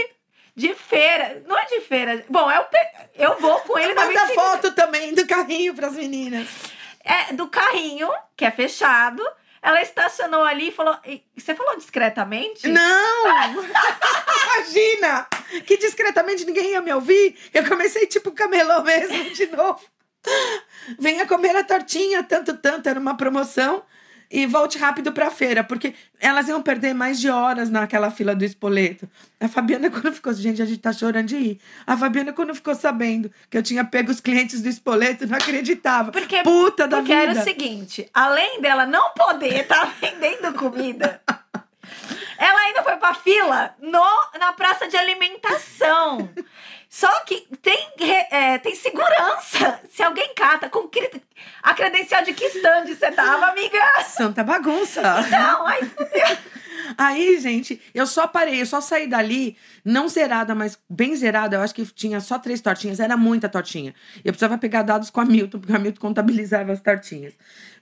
de 0.56 0.74
feira. 0.74 1.44
Não 1.48 1.56
é 1.56 1.66
de 1.66 1.82
feira. 1.82 2.26
Bom, 2.28 2.50
eu, 2.50 2.64
pe- 2.64 2.88
eu 3.16 3.40
vou 3.40 3.60
com 3.60 3.78
ele 3.78 3.94
na 3.94 4.08
manda 4.08 4.22
25 4.26 4.42
foto 4.42 4.72
também 4.72 5.14
do 5.14 5.28
carrinho 5.28 5.76
pras 5.76 5.94
meninas. 5.94 6.48
É, 7.08 7.34
do 7.34 7.48
carrinho, 7.48 8.10
que 8.36 8.44
é 8.44 8.52
fechado. 8.52 9.24
Ela 9.62 9.82
estacionou 9.82 10.44
ali 10.44 10.70
e 10.70 10.72
falou. 10.72 10.98
e 11.06 11.24
Você 11.36 11.56
falou 11.56 11.76
discretamente? 11.78 12.68
Não! 12.68 13.26
Imagina! 14.46 15.28
Que 15.66 15.78
discretamente 15.78 16.46
ninguém 16.46 16.72
ia 16.72 16.82
me 16.82 16.94
ouvir. 16.94 17.38
Eu 17.54 17.66
comecei 17.68 18.06
tipo 18.06 18.32
camelô 18.32 18.82
mesmo, 18.84 19.32
de 19.34 19.48
novo. 19.48 19.82
Venha 21.00 21.26
comer 21.26 21.56
a 21.56 21.64
tortinha, 21.64 22.24
tanto, 22.24 22.58
tanto. 22.58 22.88
Era 22.88 23.00
uma 23.00 23.16
promoção. 23.16 23.84
E 24.30 24.46
volte 24.46 24.78
rápido 24.78 25.12
pra 25.14 25.32
feira, 25.32 25.64
porque 25.64 25.94
elas 26.20 26.50
iam 26.50 26.62
perder 26.62 26.94
mais 26.94 27.20
de 27.20 27.30
horas 27.30 27.70
naquela 27.70 28.12
fila 28.12 28.36
do 28.36 28.44
espoleto. 28.44 29.08
A 29.40 29.48
Fabiana, 29.48 29.90
quando 29.92 30.12
ficou. 30.14 30.34
Gente, 30.34 30.62
a 30.62 30.66
gente 30.66 30.80
tá 30.80 30.92
chorando 30.92 31.28
de 31.28 31.38
ir. 31.38 31.60
A 31.86 31.96
Fabiana, 31.96 32.34
quando 32.34 32.54
ficou 32.54 32.76
sabendo 32.76 33.32
que 33.50 33.58
eu 33.58 33.64
tinha 33.64 33.86
pego 33.86 34.12
os 34.12 34.20
clientes 34.20 34.62
do 34.62 34.68
espoleto, 34.68 35.26
não 35.26 35.38
acreditava. 35.38 36.12
Porque, 36.12 36.44
Puta 36.44 36.88
da 36.88 36.98
porque 36.98 37.16
vida. 37.16 37.32
era 37.32 37.40
o 37.40 37.44
seguinte: 37.44 38.10
além 38.14 38.62
dela 38.62 38.86
não 38.86 39.12
poder 39.14 39.62
estar 39.62 39.94
vendendo 40.02 40.54
comida, 40.54 41.22
ela 42.38 42.60
ainda 42.62 42.84
foi 42.84 42.98
pra 42.98 43.14
fila 43.14 43.76
no, 43.80 44.06
na 44.40 44.54
praça 44.54 44.88
de 44.88 44.98
alimentação. 44.98 46.30
Só 46.90 47.10
que 47.22 47.48
tem, 47.62 47.92
é, 48.32 48.58
tem 48.60 48.74
segurança. 48.76 49.82
Se 49.92 50.02
alguém 50.02 50.34
cata 50.34 50.70
com 50.70 50.90
a 51.62 51.74
credencial 51.74 52.24
de 52.24 52.34
que 52.34 52.46
stand 52.46 52.86
você 52.86 53.12
tava, 53.12 53.48
amiga. 53.48 53.80
Santa 54.06 54.44
bagunça. 54.44 55.02
Não, 55.30 55.68
aí 55.68 55.82
Aí, 56.98 57.40
gente, 57.40 57.82
eu 57.94 58.06
só 58.06 58.28
parei, 58.28 58.62
eu 58.62 58.66
só 58.66 58.80
saí 58.80 59.08
dali, 59.08 59.58
não 59.84 60.08
zerada, 60.08 60.54
mas 60.54 60.78
bem 60.90 61.16
zerada. 61.16 61.56
Eu 61.56 61.62
acho 61.62 61.74
que 61.74 61.86
tinha 61.86 62.20
só 62.20 62.38
três 62.38 62.62
tortinhas, 62.62 63.00
era 63.00 63.18
muita 63.18 63.50
tortinha. 63.50 63.96
Eu 64.24 64.32
precisava 64.32 64.58
pegar 64.58 64.84
dados 64.84 65.10
com 65.10 65.20
a 65.20 65.26
Milton, 65.26 65.60
porque 65.60 65.74
a 65.74 65.80
Milton 65.80 66.00
contabilizava 66.00 66.72
as 66.72 66.80
tortinhas. 66.80 67.34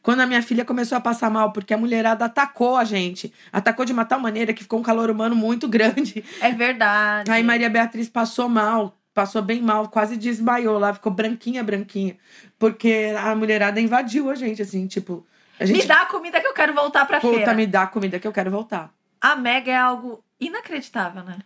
Quando 0.02 0.20
a 0.20 0.28
minha 0.28 0.42
filha 0.42 0.64
começou 0.64 0.98
a 0.98 1.02
passar 1.02 1.32
mal, 1.32 1.52
porque 1.52 1.74
a 1.74 1.78
mulherada 1.78 2.26
atacou 2.26 2.78
a 2.78 2.84
gente, 2.84 3.34
atacou 3.52 3.86
de 3.86 3.92
uma 3.92 4.06
tal 4.06 4.20
maneira 4.20 4.54
que 4.54 4.62
ficou 4.62 4.80
um 4.80 4.84
calor 4.84 5.10
humano 5.10 5.36
muito 5.36 5.68
grande. 5.68 6.24
É 6.40 6.52
verdade. 6.52 7.32
Aí 7.32 7.44
Maria 7.44 7.70
Beatriz 7.70 8.08
passou 8.08 8.48
mal, 8.48 8.96
passou 9.16 9.42
bem 9.42 9.62
mal, 9.62 9.90
quase 9.90 10.16
desmaiou 10.16 10.78
lá, 10.78 10.94
ficou 10.94 11.12
branquinha, 11.12 11.64
branquinha. 11.64 12.18
Porque 12.60 13.14
a 13.18 13.36
mulherada 13.36 13.82
invadiu 13.82 14.30
a 14.30 14.36
gente, 14.36 14.62
assim, 14.62 14.86
tipo. 14.86 15.26
Gente, 15.60 15.78
Me 15.82 15.86
dá 15.86 16.02
a 16.02 16.06
comida 16.06 16.40
que 16.42 16.48
eu 16.48 16.54
quero 16.54 16.74
voltar 16.74 17.06
pra 17.06 17.20
Puta, 17.20 17.36
feira. 17.36 17.54
me 17.54 17.66
dá 17.66 17.84
a 17.84 17.88
comida 17.88 18.20
que 18.20 18.28
eu 18.28 18.32
quero 18.34 18.52
voltar. 18.52 18.90
A 19.22 19.36
Mega 19.36 19.72
é 19.72 19.78
algo 19.78 20.24
inacreditável, 20.40 21.24
né? 21.24 21.38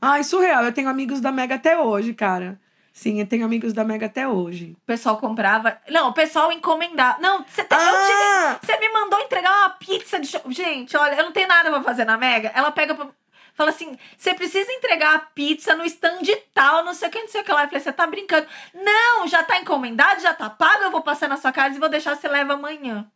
Ai, 0.00 0.24
surreal. 0.24 0.64
Eu 0.64 0.72
tenho 0.72 0.88
amigos 0.88 1.20
da 1.20 1.30
Mega 1.30 1.54
até 1.54 1.78
hoje, 1.78 2.12
cara. 2.12 2.60
Sim, 2.92 3.20
eu 3.20 3.26
tenho 3.26 3.44
amigos 3.44 3.72
da 3.72 3.84
Mega 3.84 4.06
até 4.06 4.26
hoje. 4.28 4.76
O 4.82 4.86
pessoal 4.86 5.16
comprava. 5.16 5.78
Não, 5.88 6.08
o 6.08 6.12
pessoal 6.12 6.50
encomendava. 6.52 7.18
Não, 7.20 7.42
você 7.46 7.62
te- 7.64 7.74
Ah! 7.74 8.58
Você 8.62 8.76
me 8.78 8.88
mandou 8.92 9.18
entregar 9.20 9.50
uma 9.50 9.70
pizza 9.70 10.18
de. 10.20 10.28
Gente, 10.50 10.96
olha, 10.96 11.14
eu 11.14 11.24
não 11.24 11.32
tenho 11.32 11.48
nada 11.48 11.70
pra 11.70 11.82
fazer 11.82 12.04
na 12.04 12.18
Mega. 12.18 12.50
Ela 12.54 12.70
pega. 12.72 12.94
pra- 12.94 13.08
Fala 13.54 13.70
assim: 13.70 13.96
você 14.18 14.34
precisa 14.34 14.70
entregar 14.72 15.14
a 15.14 15.18
pizza 15.20 15.74
no 15.74 15.84
stand 15.84 16.20
tal, 16.52 16.84
não 16.84 16.92
sei 16.94 17.08
o 17.08 17.10
que, 17.10 17.20
não 17.20 17.28
sei 17.28 17.40
o 17.42 17.44
que 17.44 17.52
lá. 17.52 17.62
Eu 17.62 17.68
falei: 17.68 17.80
você 17.82 17.92
tá 17.92 18.06
brincando. 18.06 18.46
Não, 18.74 19.26
já 19.28 19.42
tá 19.42 19.58
encomendado, 19.58 20.20
já 20.20 20.34
tá 20.34 20.50
pago. 20.50 20.82
Eu 20.82 20.90
vou 20.90 21.02
passar 21.02 21.28
na 21.28 21.36
sua 21.36 21.52
casa 21.52 21.76
e 21.76 21.78
vou 21.80 21.88
deixar 21.88 22.16
você 22.16 22.28
leva 22.28 22.54
amanhã. 22.54 23.06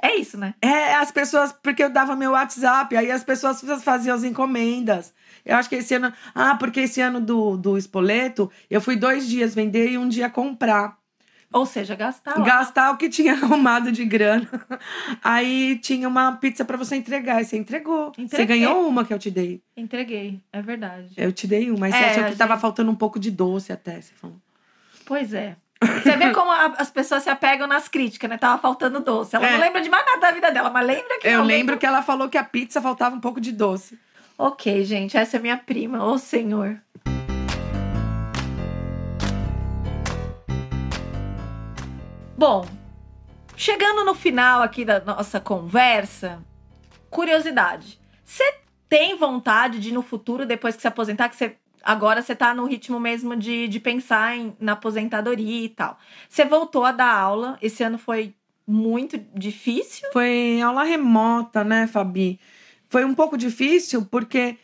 É 0.00 0.14
isso, 0.16 0.38
né? 0.38 0.54
É, 0.62 0.94
as 0.94 1.10
pessoas, 1.10 1.52
porque 1.52 1.82
eu 1.82 1.90
dava 1.90 2.14
meu 2.14 2.30
WhatsApp, 2.32 2.96
aí 2.96 3.10
as 3.10 3.24
pessoas 3.24 3.60
faziam 3.82 4.14
as 4.14 4.22
encomendas. 4.24 5.12
Eu 5.44 5.56
acho 5.56 5.68
que 5.68 5.76
esse 5.76 5.94
ano. 5.94 6.12
Ah, 6.34 6.54
porque 6.56 6.80
esse 6.80 7.00
ano 7.00 7.20
do, 7.20 7.56
do 7.56 7.76
espoleto, 7.76 8.50
eu 8.70 8.80
fui 8.80 8.94
dois 8.96 9.26
dias 9.28 9.54
vender 9.54 9.90
e 9.90 9.98
um 9.98 10.08
dia 10.08 10.30
comprar. 10.30 10.96
Ou 11.50 11.64
seja, 11.64 11.94
gastar. 11.96 12.34
Gastar 12.44 12.90
o 12.92 12.96
que 12.98 13.08
tinha 13.08 13.32
arrumado 13.42 13.90
de 13.90 14.04
grana. 14.04 14.46
Aí 15.24 15.78
tinha 15.78 16.06
uma 16.06 16.32
pizza 16.36 16.64
pra 16.64 16.76
você 16.76 16.94
entregar, 16.96 17.40
e 17.40 17.44
você 17.44 17.56
entregou. 17.56 18.12
Você 18.14 18.22
Entreguei. 18.22 18.58
ganhou 18.60 18.86
uma 18.86 19.04
que 19.04 19.12
eu 19.14 19.18
te 19.18 19.30
dei. 19.30 19.62
Entreguei, 19.76 20.40
é 20.52 20.60
verdade. 20.62 21.08
Eu 21.16 21.32
te 21.32 21.46
dei 21.46 21.70
uma, 21.70 21.80
mas 21.80 21.94
você 21.94 22.00
É, 22.02 22.10
achou 22.10 22.24
a 22.24 22.30
que 22.30 22.36
tava 22.36 22.52
gente- 22.52 22.60
faltando 22.60 22.90
um 22.90 22.94
pouco 22.94 23.18
de 23.18 23.30
doce 23.30 23.72
até, 23.72 24.00
você 24.00 24.12
falou. 24.14 24.36
Pois 25.06 25.32
é. 25.32 25.56
Você 25.80 26.16
vê 26.16 26.30
como 26.32 26.50
a- 26.50 26.74
as 26.78 26.90
pessoas 26.90 27.22
se 27.22 27.30
apegam 27.30 27.66
nas 27.66 27.88
críticas, 27.88 28.28
né? 28.28 28.36
Tava 28.36 28.60
faltando 28.60 29.00
doce. 29.00 29.36
Ela 29.36 29.46
É. 29.46 29.52
não 29.52 29.60
lembra 29.60 29.80
de 29.80 29.88
mais 29.88 30.04
nada 30.04 30.20
da 30.20 30.30
vida 30.32 30.50
dela, 30.50 30.70
mas 30.70 30.86
lembra 30.86 31.18
que 31.20 31.28
Eu 31.28 31.42
lembro 31.44 31.78
que 31.78 31.86
ela 31.86 32.02
falou 32.02 32.28
que 32.28 32.36
a 32.38 32.44
pizza 32.44 32.80
faltava 32.80 33.14
um 33.14 33.20
pouco 33.20 33.40
de 33.40 33.52
doce. 33.52 33.98
Ok, 34.36 34.84
gente, 34.84 35.16
essa 35.16 35.36
é 35.36 35.40
minha 35.40 35.56
prima. 35.56 36.04
Ô, 36.04 36.18
senhor. 36.18 36.80
Bom, 42.36 42.66
chegando 43.56 44.04
no 44.04 44.14
final 44.14 44.62
aqui 44.62 44.84
da 44.84 45.00
nossa 45.00 45.40
conversa, 45.40 46.38
curiosidade. 47.10 47.98
Você 48.24 48.44
tem 48.88 49.16
vontade 49.16 49.80
de 49.80 49.92
no 49.92 50.02
futuro, 50.02 50.46
depois 50.46 50.76
que 50.76 50.82
se 50.82 50.88
aposentar, 50.88 51.28
que 51.28 51.36
você 51.36 51.56
agora 51.88 52.20
você 52.20 52.36
tá 52.36 52.52
no 52.52 52.66
ritmo 52.66 53.00
mesmo 53.00 53.34
de, 53.34 53.66
de 53.66 53.80
pensar 53.80 54.36
em, 54.36 54.54
na 54.60 54.72
aposentadoria 54.72 55.64
e 55.64 55.70
tal. 55.70 55.98
Você 56.28 56.44
voltou 56.44 56.84
a 56.84 56.92
dar 56.92 57.10
aula, 57.10 57.58
esse 57.62 57.82
ano 57.82 57.96
foi 57.96 58.34
muito 58.66 59.18
difícil. 59.34 60.06
Foi 60.12 60.60
aula 60.60 60.82
remota, 60.82 61.64
né, 61.64 61.86
Fabi? 61.86 62.38
Foi 62.90 63.06
um 63.06 63.14
pouco 63.14 63.38
difícil, 63.38 64.04
porque 64.04 64.58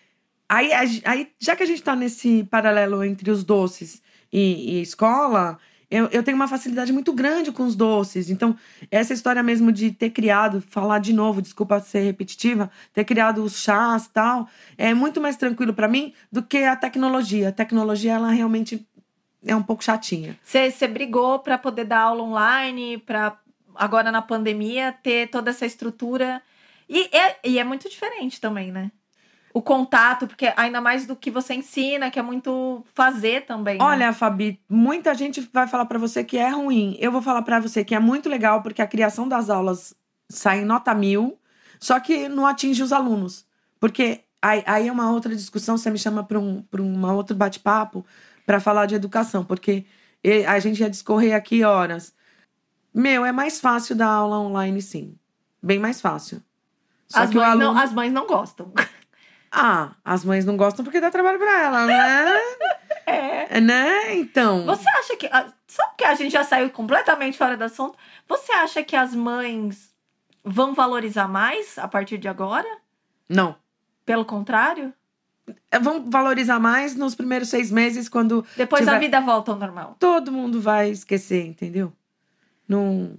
aí, 0.46 0.70
aí 1.02 1.30
já 1.40 1.56
que 1.56 1.62
a 1.62 1.66
gente 1.66 1.82
tá 1.82 1.96
nesse 1.96 2.44
paralelo 2.44 3.02
entre 3.02 3.30
os 3.30 3.42
doces 3.42 4.02
e, 4.30 4.76
e 4.76 4.82
escola, 4.82 5.58
eu, 5.90 6.08
eu 6.08 6.22
tenho 6.22 6.36
uma 6.36 6.48
facilidade 6.48 6.92
muito 6.92 7.12
grande 7.12 7.52
com 7.52 7.64
os 7.64 7.76
doces. 7.76 8.30
Então, 8.30 8.56
essa 8.90 9.12
história 9.12 9.42
mesmo 9.42 9.70
de 9.70 9.90
ter 9.90 10.10
criado, 10.10 10.60
falar 10.60 10.98
de 10.98 11.12
novo, 11.12 11.42
desculpa 11.42 11.80
ser 11.80 12.00
repetitiva, 12.00 12.70
ter 12.92 13.04
criado 13.04 13.42
os 13.42 13.56
chás 13.56 14.08
tal, 14.08 14.48
é 14.76 14.94
muito 14.94 15.20
mais 15.20 15.36
tranquilo 15.36 15.74
pra 15.74 15.88
mim 15.88 16.12
do 16.30 16.42
que 16.42 16.58
a 16.58 16.76
tecnologia. 16.76 17.48
A 17.48 17.52
tecnologia, 17.52 18.12
ela 18.14 18.30
realmente 18.30 18.86
é 19.46 19.54
um 19.54 19.62
pouco 19.62 19.84
chatinha. 19.84 20.38
Você 20.42 20.88
brigou 20.88 21.38
para 21.38 21.58
poder 21.58 21.84
dar 21.84 22.00
aula 22.00 22.22
online, 22.22 22.98
para 22.98 23.38
agora 23.74 24.10
na 24.10 24.22
pandemia 24.22 24.92
ter 25.02 25.28
toda 25.28 25.50
essa 25.50 25.66
estrutura. 25.66 26.42
E 26.88 27.08
é, 27.16 27.36
e 27.44 27.58
é 27.58 27.64
muito 27.64 27.88
diferente 27.88 28.40
também, 28.40 28.70
né? 28.70 28.90
O 29.56 29.62
contato, 29.62 30.26
porque 30.26 30.52
ainda 30.56 30.80
mais 30.80 31.06
do 31.06 31.14
que 31.14 31.30
você 31.30 31.54
ensina, 31.54 32.10
que 32.10 32.18
é 32.18 32.22
muito 32.22 32.84
fazer 32.92 33.46
também. 33.46 33.78
né? 33.78 33.84
Olha, 33.84 34.12
Fabi, 34.12 34.60
muita 34.68 35.14
gente 35.14 35.48
vai 35.52 35.68
falar 35.68 35.84
pra 35.84 35.96
você 35.96 36.24
que 36.24 36.36
é 36.36 36.48
ruim. 36.48 36.96
Eu 36.98 37.12
vou 37.12 37.22
falar 37.22 37.40
pra 37.42 37.60
você 37.60 37.84
que 37.84 37.94
é 37.94 38.00
muito 38.00 38.28
legal, 38.28 38.62
porque 38.62 38.82
a 38.82 38.86
criação 38.86 39.28
das 39.28 39.48
aulas 39.48 39.94
sai 40.28 40.62
em 40.62 40.64
nota 40.64 40.92
mil, 40.92 41.38
só 41.78 42.00
que 42.00 42.28
não 42.28 42.44
atinge 42.44 42.82
os 42.82 42.92
alunos. 42.92 43.46
Porque 43.78 44.24
aí, 44.42 44.64
aí 44.66 44.88
é 44.88 44.92
uma 44.92 45.12
outra 45.12 45.32
discussão, 45.36 45.78
você 45.78 45.88
me 45.88 45.98
chama 45.98 46.24
pra 46.24 46.38
um, 46.38 46.60
pra 46.62 46.82
um 46.82 47.14
outro 47.14 47.36
bate-papo 47.36 48.04
pra 48.44 48.58
falar 48.58 48.86
de 48.86 48.96
educação, 48.96 49.44
porque 49.44 49.86
a 50.48 50.58
gente 50.58 50.80
ia 50.80 50.90
discorrer 50.90 51.32
aqui 51.32 51.62
horas. 51.62 52.12
Meu, 52.92 53.24
é 53.24 53.30
mais 53.30 53.60
fácil 53.60 53.94
dar 53.94 54.08
aula 54.08 54.38
online, 54.40 54.82
sim. 54.82 55.16
Bem 55.62 55.78
mais 55.78 56.00
fácil. 56.00 56.42
Só 57.06 57.20
as, 57.20 57.30
mães 57.32 57.48
aluno. 57.48 57.64
não, 57.72 57.78
as 57.80 57.92
mães 57.92 58.12
não 58.12 58.26
gostam. 58.26 58.72
Ah, 59.56 59.92
as 60.04 60.24
mães 60.24 60.44
não 60.44 60.56
gostam 60.56 60.84
porque 60.84 61.00
dá 61.00 61.10
trabalho 61.12 61.38
pra 61.38 61.62
ela, 61.62 61.86
né? 61.86 62.32
É. 63.06 63.60
né? 63.60 64.14
Então. 64.16 64.64
Você 64.64 64.88
acha 64.98 65.16
que. 65.16 65.26
ah, 65.30 65.46
Só 65.68 65.86
porque 65.88 66.04
a 66.04 66.14
gente 66.14 66.32
já 66.32 66.42
saiu 66.42 66.70
completamente 66.70 67.36
fora 67.36 67.54
do 67.56 67.62
assunto, 67.62 67.96
você 68.26 68.50
acha 68.52 68.82
que 68.82 68.96
as 68.96 69.14
mães 69.14 69.94
vão 70.42 70.74
valorizar 70.74 71.28
mais 71.28 71.78
a 71.78 71.86
partir 71.86 72.16
de 72.18 72.28
agora? 72.28 72.66
Não. 73.28 73.54
Pelo 74.06 74.24
contrário? 74.24 74.92
É, 75.70 75.78
Vão 75.78 76.10
valorizar 76.10 76.58
mais 76.58 76.96
nos 76.96 77.14
primeiros 77.14 77.48
seis 77.50 77.70
meses, 77.70 78.08
quando 78.08 78.44
Depois 78.56 78.82
a 78.88 78.92
Tiver- 78.92 79.00
vida 79.00 79.20
volta 79.20 79.52
ao 79.52 79.58
normal. 79.58 79.96
todo 80.00 80.32
mundo 80.32 80.58
vai 80.60 80.88
esquecer, 80.90 81.46
entendeu? 81.46 81.92
Não. 82.66 83.16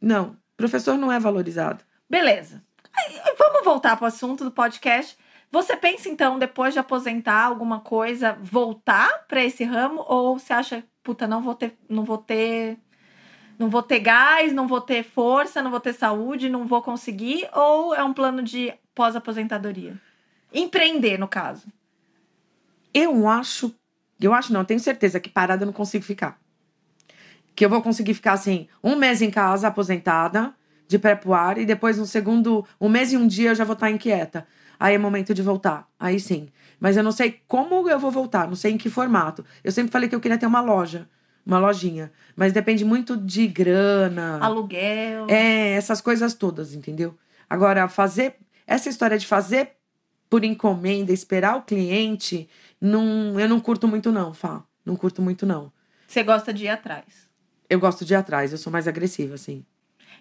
Não. 0.00 0.36
Professor 0.56 0.98
não 0.98 1.10
é 1.12 1.20
valorizado. 1.20 1.84
Beleza. 2.08 2.62
Vamos 3.38 3.64
voltar 3.64 3.96
para 3.96 4.04
o 4.04 4.08
assunto 4.08 4.42
do 4.44 4.50
podcast. 4.50 5.16
Você 5.50 5.76
pensa, 5.76 6.08
então, 6.08 6.38
depois 6.38 6.72
de 6.72 6.78
aposentar 6.78 7.44
alguma 7.44 7.80
coisa, 7.80 8.38
voltar 8.40 9.26
para 9.26 9.44
esse 9.44 9.64
ramo? 9.64 10.04
Ou 10.06 10.38
você 10.38 10.52
acha, 10.52 10.84
puta, 11.02 11.26
não 11.26 11.42
vou 11.42 11.54
ter, 11.54 11.76
não 11.88 12.04
vou 12.04 12.18
ter 12.18 12.78
não 13.60 13.68
vou 13.68 13.82
ter 13.82 14.00
gás, 14.00 14.54
não 14.54 14.66
vou 14.66 14.80
ter 14.80 15.02
força, 15.02 15.60
não 15.60 15.70
vou 15.70 15.80
ter 15.80 15.92
saúde, 15.92 16.48
não 16.48 16.66
vou 16.66 16.80
conseguir? 16.80 17.46
Ou 17.52 17.94
é 17.94 18.02
um 18.02 18.14
plano 18.14 18.42
de 18.42 18.72
pós-aposentadoria? 18.94 20.00
Empreender, 20.50 21.18
no 21.18 21.28
caso. 21.28 21.66
Eu 22.94 23.28
acho. 23.28 23.74
Eu 24.18 24.32
acho 24.32 24.50
não, 24.50 24.64
tenho 24.64 24.80
certeza 24.80 25.20
que 25.20 25.28
parada 25.28 25.62
eu 25.62 25.66
não 25.66 25.74
consigo 25.74 26.02
ficar. 26.02 26.40
Que 27.54 27.62
eu 27.62 27.68
vou 27.68 27.82
conseguir 27.82 28.14
ficar 28.14 28.32
assim, 28.32 28.66
um 28.82 28.96
mês 28.96 29.20
em 29.20 29.30
casa, 29.30 29.68
aposentada, 29.68 30.54
de 30.88 30.98
pré 30.98 31.14
pro 31.14 31.34
ar, 31.34 31.58
e 31.58 31.66
depois 31.66 31.98
no 31.98 32.06
segundo, 32.06 32.66
um 32.80 32.88
mês 32.88 33.12
e 33.12 33.16
um 33.18 33.26
dia 33.26 33.50
eu 33.50 33.54
já 33.54 33.64
vou 33.64 33.74
estar 33.74 33.90
inquieta. 33.90 34.46
Aí 34.80 34.94
é 34.94 34.98
momento 34.98 35.34
de 35.34 35.42
voltar. 35.42 35.86
Aí 36.00 36.18
sim. 36.18 36.48
Mas 36.80 36.96
eu 36.96 37.04
não 37.04 37.12
sei 37.12 37.40
como 37.46 37.88
eu 37.88 37.98
vou 38.00 38.10
voltar, 38.10 38.48
não 38.48 38.56
sei 38.56 38.72
em 38.72 38.78
que 38.78 38.88
formato. 38.90 39.44
Eu 39.62 39.70
sempre 39.70 39.92
falei 39.92 40.08
que 40.08 40.14
eu 40.14 40.20
queria 40.20 40.38
ter 40.38 40.46
uma 40.46 40.60
loja 40.60 41.06
uma 41.44 41.58
lojinha. 41.58 42.12
Mas 42.36 42.52
depende 42.52 42.84
muito 42.84 43.16
de 43.16 43.46
grana. 43.46 44.38
Aluguel. 44.40 45.26
É, 45.28 45.72
essas 45.72 46.00
coisas 46.00 46.34
todas, 46.34 46.74
entendeu? 46.74 47.16
Agora, 47.48 47.88
fazer. 47.88 48.36
Essa 48.66 48.88
história 48.88 49.18
de 49.18 49.26
fazer 49.26 49.72
por 50.28 50.44
encomenda, 50.44 51.12
esperar 51.12 51.56
o 51.56 51.62
cliente, 51.62 52.48
não, 52.80 53.38
eu 53.40 53.48
não 53.48 53.58
curto 53.58 53.88
muito, 53.88 54.12
não, 54.12 54.32
Fá. 54.32 54.62
Não 54.86 54.94
curto 54.94 55.20
muito, 55.20 55.44
não. 55.44 55.72
Você 56.06 56.22
gosta 56.22 56.52
de 56.52 56.66
ir 56.66 56.68
atrás? 56.68 57.28
Eu 57.68 57.80
gosto 57.80 58.04
de 58.04 58.14
ir 58.14 58.16
atrás, 58.16 58.52
eu 58.52 58.58
sou 58.58 58.72
mais 58.72 58.86
agressiva, 58.86 59.34
assim. 59.34 59.64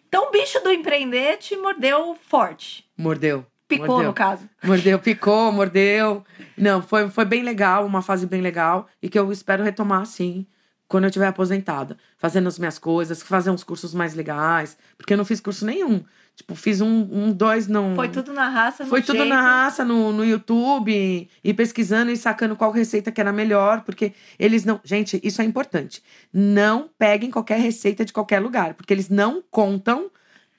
Então 0.07 0.27
o 0.27 0.31
bicho 0.31 0.59
do 0.61 0.71
empreender 0.71 1.37
te 1.37 1.55
mordeu 1.55 2.17
forte. 2.27 2.89
Mordeu. 2.97 3.45
Picou, 3.69 3.87
mordeu. 3.87 4.07
no 4.07 4.13
caso. 4.13 4.49
Mordeu, 4.63 4.99
picou, 4.99 5.51
mordeu. 5.51 6.25
Não, 6.57 6.81
foi, 6.81 7.09
foi 7.09 7.23
bem 7.23 7.43
legal, 7.43 7.85
uma 7.85 8.01
fase 8.01 8.25
bem 8.25 8.41
legal. 8.41 8.87
E 9.01 9.07
que 9.07 9.17
eu 9.17 9.31
espero 9.31 9.63
retomar, 9.63 10.05
sim 10.05 10.45
quando 10.89 11.03
eu 11.03 11.11
tiver 11.11 11.27
aposentada, 11.27 11.95
fazendo 12.17 12.47
as 12.47 12.57
minhas 12.57 12.79
coisas, 12.79 13.21
fazer 13.21 13.51
uns 13.51 13.63
cursos 13.63 13.93
mais 13.93 14.15
legais, 14.15 14.75
porque 14.97 15.13
eu 15.13 15.17
não 15.17 15.23
fiz 15.23 15.39
curso 15.39 15.63
nenhum. 15.63 16.03
Tipo, 16.35 16.55
fiz 16.55 16.81
um, 16.81 17.07
um 17.11 17.31
dois, 17.31 17.67
não. 17.67 17.95
Foi 17.95 18.09
tudo 18.09 18.33
na 18.33 18.49
raça, 18.49 18.85
Foi 18.85 19.01
tudo 19.01 19.17
jeito. 19.17 19.29
na 19.29 19.39
raça, 19.39 19.85
no, 19.85 20.11
no 20.11 20.25
YouTube, 20.25 21.29
e 21.43 21.53
pesquisando 21.53 22.09
e 22.09 22.17
sacando 22.17 22.55
qual 22.55 22.71
receita 22.71 23.11
que 23.11 23.21
era 23.21 23.31
melhor, 23.31 23.81
porque 23.81 24.13
eles 24.39 24.65
não. 24.65 24.79
Gente, 24.83 25.19
isso 25.23 25.41
é 25.41 25.45
importante. 25.45 26.01
Não 26.33 26.89
peguem 26.97 27.29
qualquer 27.29 27.59
receita 27.59 28.03
de 28.03 28.11
qualquer 28.11 28.39
lugar, 28.39 28.73
porque 28.73 28.91
eles 28.91 29.09
não 29.09 29.43
contam 29.51 30.09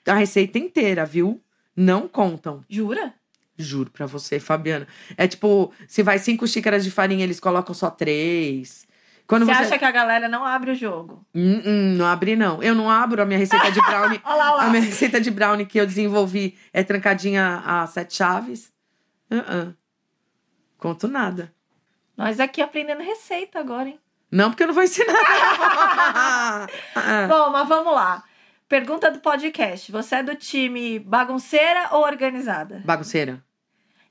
a 0.07 0.13
receita 0.13 0.57
inteira, 0.57 1.05
viu? 1.05 1.41
Não 1.75 2.07
contam. 2.07 2.63
Jura? 2.69 3.13
Juro 3.57 3.91
pra 3.91 4.05
você, 4.05 4.39
Fabiana. 4.39 4.87
É 5.17 5.27
tipo, 5.27 5.71
se 5.87 6.01
vai 6.03 6.19
cinco 6.19 6.47
xícaras 6.47 6.83
de 6.83 6.91
farinha, 6.91 7.23
eles 7.23 7.39
colocam 7.39 7.73
só 7.73 7.89
três. 7.89 8.87
Quando 9.27 9.45
você, 9.45 9.53
você 9.53 9.63
acha 9.63 9.79
que 9.79 9.85
a 9.85 9.91
galera 9.91 10.27
não 10.27 10.45
abre 10.45 10.71
o 10.71 10.75
jogo? 10.75 11.25
Hum, 11.33 11.61
hum, 11.65 11.95
não 11.95 12.05
abre, 12.05 12.35
não. 12.35 12.61
Eu 12.61 12.75
não 12.75 12.89
abro 12.89 13.21
a 13.21 13.25
minha 13.25 13.39
receita 13.39 13.71
de 13.71 13.79
brownie. 13.85 14.19
olha 14.25 14.35
lá, 14.35 14.51
olha 14.51 14.55
lá. 14.57 14.63
A 14.65 14.69
minha 14.69 14.83
receita 14.83 15.21
de 15.21 15.31
brownie 15.31 15.65
que 15.65 15.79
eu 15.79 15.85
desenvolvi 15.85 16.57
é 16.73 16.83
trancadinha 16.83 17.61
a 17.65 17.87
sete 17.87 18.15
chaves. 18.15 18.73
Uh 19.29 19.35
-uh. 19.35 19.75
Conto 20.77 21.07
nada. 21.07 21.53
Nós 22.17 22.39
aqui 22.39 22.61
aprendendo 22.61 23.01
receita 23.01 23.59
agora, 23.59 23.87
hein? 23.87 23.99
Não, 24.29 24.49
porque 24.49 24.63
eu 24.63 24.67
não 24.67 24.73
vou 24.73 24.83
ensinar. 24.83 25.07
Bom, 27.29 27.49
mas 27.51 27.67
vamos 27.67 27.93
lá. 27.93 28.23
Pergunta 28.71 29.11
do 29.11 29.19
podcast. 29.19 29.91
Você 29.91 30.15
é 30.15 30.23
do 30.23 30.33
time 30.33 30.97
bagunceira 30.97 31.89
ou 31.91 32.05
organizada? 32.05 32.81
Bagunceira. 32.85 33.43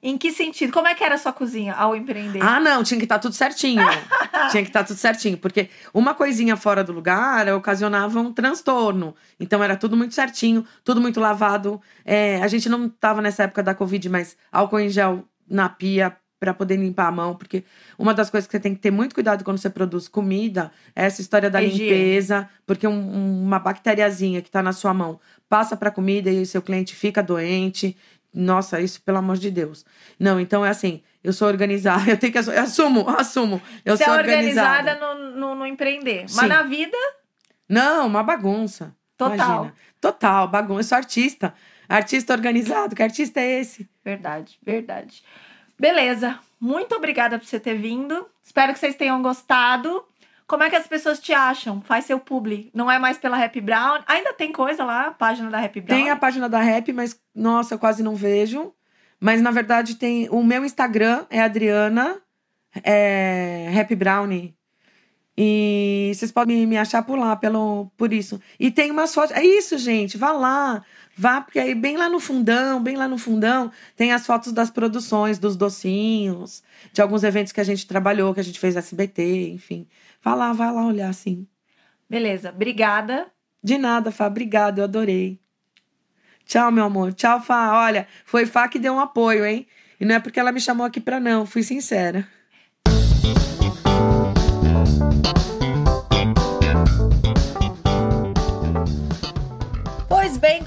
Em 0.02 0.18
que 0.18 0.30
sentido? 0.30 0.70
Como 0.70 0.86
é 0.86 0.94
que 0.94 1.02
era 1.02 1.14
a 1.14 1.18
sua 1.18 1.32
cozinha 1.32 1.72
ao 1.72 1.96
empreender? 1.96 2.42
Ah, 2.42 2.60
não, 2.60 2.84
tinha 2.84 2.98
que 2.98 3.06
estar 3.06 3.14
tá 3.14 3.22
tudo 3.22 3.34
certinho. 3.34 3.82
tinha 4.52 4.62
que 4.62 4.68
estar 4.68 4.80
tá 4.80 4.84
tudo 4.84 4.98
certinho, 4.98 5.38
porque 5.38 5.70
uma 5.94 6.12
coisinha 6.12 6.58
fora 6.58 6.84
do 6.84 6.92
lugar 6.92 7.48
ocasionava 7.54 8.20
um 8.20 8.34
transtorno. 8.34 9.16
Então 9.40 9.64
era 9.64 9.78
tudo 9.78 9.96
muito 9.96 10.14
certinho, 10.14 10.62
tudo 10.84 11.00
muito 11.00 11.20
lavado. 11.20 11.80
É, 12.04 12.42
a 12.42 12.46
gente 12.46 12.68
não 12.68 12.84
estava 12.84 13.22
nessa 13.22 13.44
época 13.44 13.62
da 13.62 13.74
Covid, 13.74 14.10
mas 14.10 14.36
álcool 14.52 14.80
em 14.80 14.90
gel 14.90 15.24
na 15.48 15.70
pia 15.70 16.14
para 16.40 16.54
poder 16.54 16.76
limpar 16.76 17.08
a 17.08 17.12
mão, 17.12 17.36
porque 17.36 17.62
uma 17.98 18.14
das 18.14 18.30
coisas 18.30 18.48
que 18.48 18.52
você 18.52 18.58
tem 18.58 18.74
que 18.74 18.80
ter 18.80 18.90
muito 18.90 19.14
cuidado 19.14 19.44
quando 19.44 19.58
você 19.58 19.68
produz 19.68 20.08
comida 20.08 20.72
é 20.96 21.04
essa 21.04 21.20
história 21.20 21.50
da 21.50 21.62
Higiene. 21.62 21.90
limpeza, 21.90 22.48
porque 22.66 22.86
um, 22.86 23.42
uma 23.44 23.58
bacteriazinha 23.58 24.40
que 24.40 24.48
está 24.48 24.62
na 24.62 24.72
sua 24.72 24.94
mão 24.94 25.20
passa 25.50 25.76
para 25.76 25.90
a 25.90 25.92
comida 25.92 26.30
e 26.30 26.46
seu 26.46 26.62
cliente 26.62 26.94
fica 26.96 27.22
doente. 27.22 27.94
Nossa, 28.32 28.80
isso 28.80 29.02
pelo 29.02 29.18
amor 29.18 29.36
de 29.36 29.50
Deus. 29.50 29.84
Não, 30.18 30.40
então 30.40 30.64
é 30.64 30.70
assim, 30.70 31.02
eu 31.22 31.32
sou 31.32 31.46
organizada, 31.46 32.08
eu 32.10 32.16
tenho 32.16 32.32
que 32.32 32.38
eu 32.38 32.58
assumo, 32.58 33.06
assumo. 33.10 33.60
Eu 33.84 33.96
Você 33.96 34.04
sou 34.04 34.14
é 34.14 34.16
organizada, 34.16 34.92
organizada 34.92 35.14
no, 35.14 35.36
no, 35.36 35.54
no 35.56 35.66
empreender. 35.66 36.26
Sim. 36.26 36.36
Mas 36.36 36.48
na 36.48 36.62
vida. 36.62 36.96
Não, 37.68 38.06
uma 38.06 38.22
bagunça. 38.22 38.96
Total. 39.16 39.36
Imagina. 39.36 39.74
Total, 40.00 40.48
bagunça. 40.48 40.80
Eu 40.80 40.84
sou 40.84 40.96
artista. 40.96 41.54
Artista 41.86 42.32
organizado. 42.32 42.96
Que 42.96 43.02
artista 43.02 43.40
é 43.40 43.60
esse? 43.60 43.86
Verdade, 44.02 44.58
verdade. 44.62 45.22
Beleza. 45.80 46.38
Muito 46.60 46.94
obrigada 46.94 47.38
por 47.38 47.46
você 47.46 47.58
ter 47.58 47.74
vindo. 47.74 48.26
Espero 48.44 48.74
que 48.74 48.78
vocês 48.78 48.94
tenham 48.94 49.22
gostado. 49.22 50.04
Como 50.46 50.62
é 50.62 50.68
que 50.68 50.76
as 50.76 50.86
pessoas 50.86 51.18
te 51.18 51.32
acham? 51.32 51.80
Faz 51.80 52.04
seu 52.04 52.20
publi. 52.20 52.70
Não 52.74 52.90
é 52.90 52.98
mais 52.98 53.16
pela 53.16 53.42
Happy 53.42 53.62
Brown. 53.62 54.00
Ainda 54.06 54.34
tem 54.34 54.52
coisa 54.52 54.84
lá, 54.84 55.06
a 55.06 55.10
página 55.10 55.48
da 55.48 55.58
Happy 55.64 55.80
Brown? 55.80 55.98
Tem 55.98 56.10
a 56.10 56.16
página 56.16 56.50
da 56.50 56.60
Happy, 56.60 56.92
mas, 56.92 57.18
nossa, 57.34 57.74
eu 57.74 57.78
quase 57.78 58.02
não 58.02 58.14
vejo. 58.14 58.74
Mas, 59.18 59.40
na 59.40 59.50
verdade, 59.50 59.94
tem... 59.94 60.28
O 60.28 60.44
meu 60.44 60.66
Instagram 60.66 61.24
é 61.30 61.40
Adriana 61.40 62.20
é, 62.84 63.72
Happy 63.74 63.94
Brownie. 63.94 64.54
E 65.42 66.12
vocês 66.14 66.30
podem 66.30 66.66
me 66.66 66.76
achar 66.76 67.02
por 67.02 67.18
lá, 67.18 67.34
pelo, 67.34 67.90
por 67.96 68.12
isso. 68.12 68.38
E 68.58 68.70
tem 68.70 68.90
umas 68.90 69.14
fotos... 69.14 69.34
É 69.34 69.42
isso, 69.42 69.78
gente. 69.78 70.18
Vá 70.18 70.32
lá. 70.32 70.84
Vá, 71.16 71.40
porque 71.40 71.58
aí 71.58 71.74
bem 71.74 71.96
lá 71.96 72.10
no 72.10 72.20
fundão, 72.20 72.82
bem 72.82 72.94
lá 72.94 73.08
no 73.08 73.16
fundão, 73.16 73.72
tem 73.96 74.12
as 74.12 74.26
fotos 74.26 74.52
das 74.52 74.70
produções, 74.70 75.38
dos 75.38 75.56
docinhos, 75.56 76.62
de 76.92 77.00
alguns 77.00 77.24
eventos 77.24 77.54
que 77.54 77.60
a 77.60 77.64
gente 77.64 77.86
trabalhou, 77.86 78.34
que 78.34 78.40
a 78.40 78.44
gente 78.44 78.60
fez 78.60 78.76
SBT, 78.76 79.50
enfim. 79.52 79.88
Vá 80.22 80.34
lá, 80.34 80.52
vai 80.52 80.70
lá 80.70 80.84
olhar, 80.84 81.14
sim. 81.14 81.46
Beleza, 82.08 82.50
obrigada. 82.50 83.26
De 83.64 83.78
nada, 83.78 84.12
Fá, 84.12 84.26
obrigada, 84.26 84.82
eu 84.82 84.84
adorei. 84.84 85.40
Tchau, 86.44 86.70
meu 86.70 86.84
amor. 86.84 87.14
Tchau, 87.14 87.40
Fá. 87.40 87.82
Olha, 87.82 88.06
foi 88.26 88.44
Fá 88.44 88.68
que 88.68 88.78
deu 88.78 88.92
um 88.92 89.00
apoio, 89.00 89.46
hein? 89.46 89.66
E 89.98 90.04
não 90.04 90.16
é 90.16 90.20
porque 90.20 90.38
ela 90.38 90.52
me 90.52 90.60
chamou 90.60 90.84
aqui 90.84 91.00
pra 91.00 91.18
não, 91.18 91.46
fui 91.46 91.62
sincera. 91.62 92.28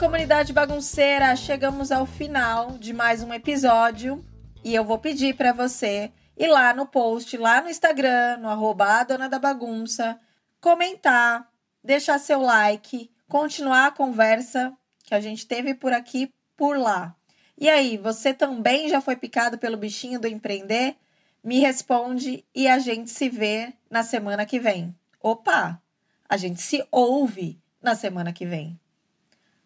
Comunidade 0.04 0.52
bagunceira, 0.52 1.34
chegamos 1.34 1.90
ao 1.90 2.06
final 2.06 2.72
de 2.78 2.92
mais 2.92 3.24
um 3.24 3.34
episódio 3.34 4.22
e 4.62 4.76
eu 4.76 4.84
vou 4.84 5.00
pedir 5.00 5.34
para 5.34 5.54
você 5.54 6.12
ir 6.36 6.48
lá 6.48 6.74
no 6.74 6.86
post, 6.86 7.38
lá 7.38 7.62
no 7.62 7.70
Instagram, 7.70 8.36
no 8.36 8.50
arroba 8.50 9.02
dona 9.06 9.30
da 9.30 9.40
bagunça, 9.40 10.20
comentar, 10.60 11.50
deixar 11.82 12.20
seu 12.20 12.42
like, 12.42 13.10
continuar 13.30 13.88
a 13.88 13.92
conversa 13.92 14.74
que 15.06 15.16
a 15.16 15.22
gente 15.22 15.48
teve 15.48 15.74
por 15.74 15.94
aqui, 15.94 16.30
por 16.58 16.78
lá. 16.78 17.16
E 17.58 17.70
aí, 17.70 17.96
você 17.96 18.34
também 18.34 18.90
já 18.90 19.00
foi 19.00 19.16
picado 19.16 19.58
pelo 19.58 19.78
bichinho 19.78 20.20
do 20.20 20.28
empreender? 20.28 20.98
Me 21.42 21.60
responde 21.60 22.44
e 22.54 22.68
a 22.68 22.78
gente 22.78 23.10
se 23.10 23.30
vê 23.30 23.72
na 23.90 24.04
semana 24.04 24.46
que 24.46 24.60
vem. 24.60 24.94
Opa, 25.22 25.82
a 26.28 26.36
gente 26.36 26.62
se 26.62 26.86
ouve 26.92 27.58
na 27.82 27.96
semana 27.96 28.34
que 28.34 28.46
vem. 28.46 28.78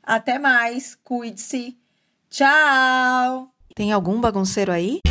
Até 0.08 0.40
mais, 0.40 0.96
cuide-se. 1.04 1.78
Tchau! 2.30 3.50
Tem 3.76 3.92
algum 3.92 4.22
bagunceiro 4.22 4.72
aí? 4.72 5.02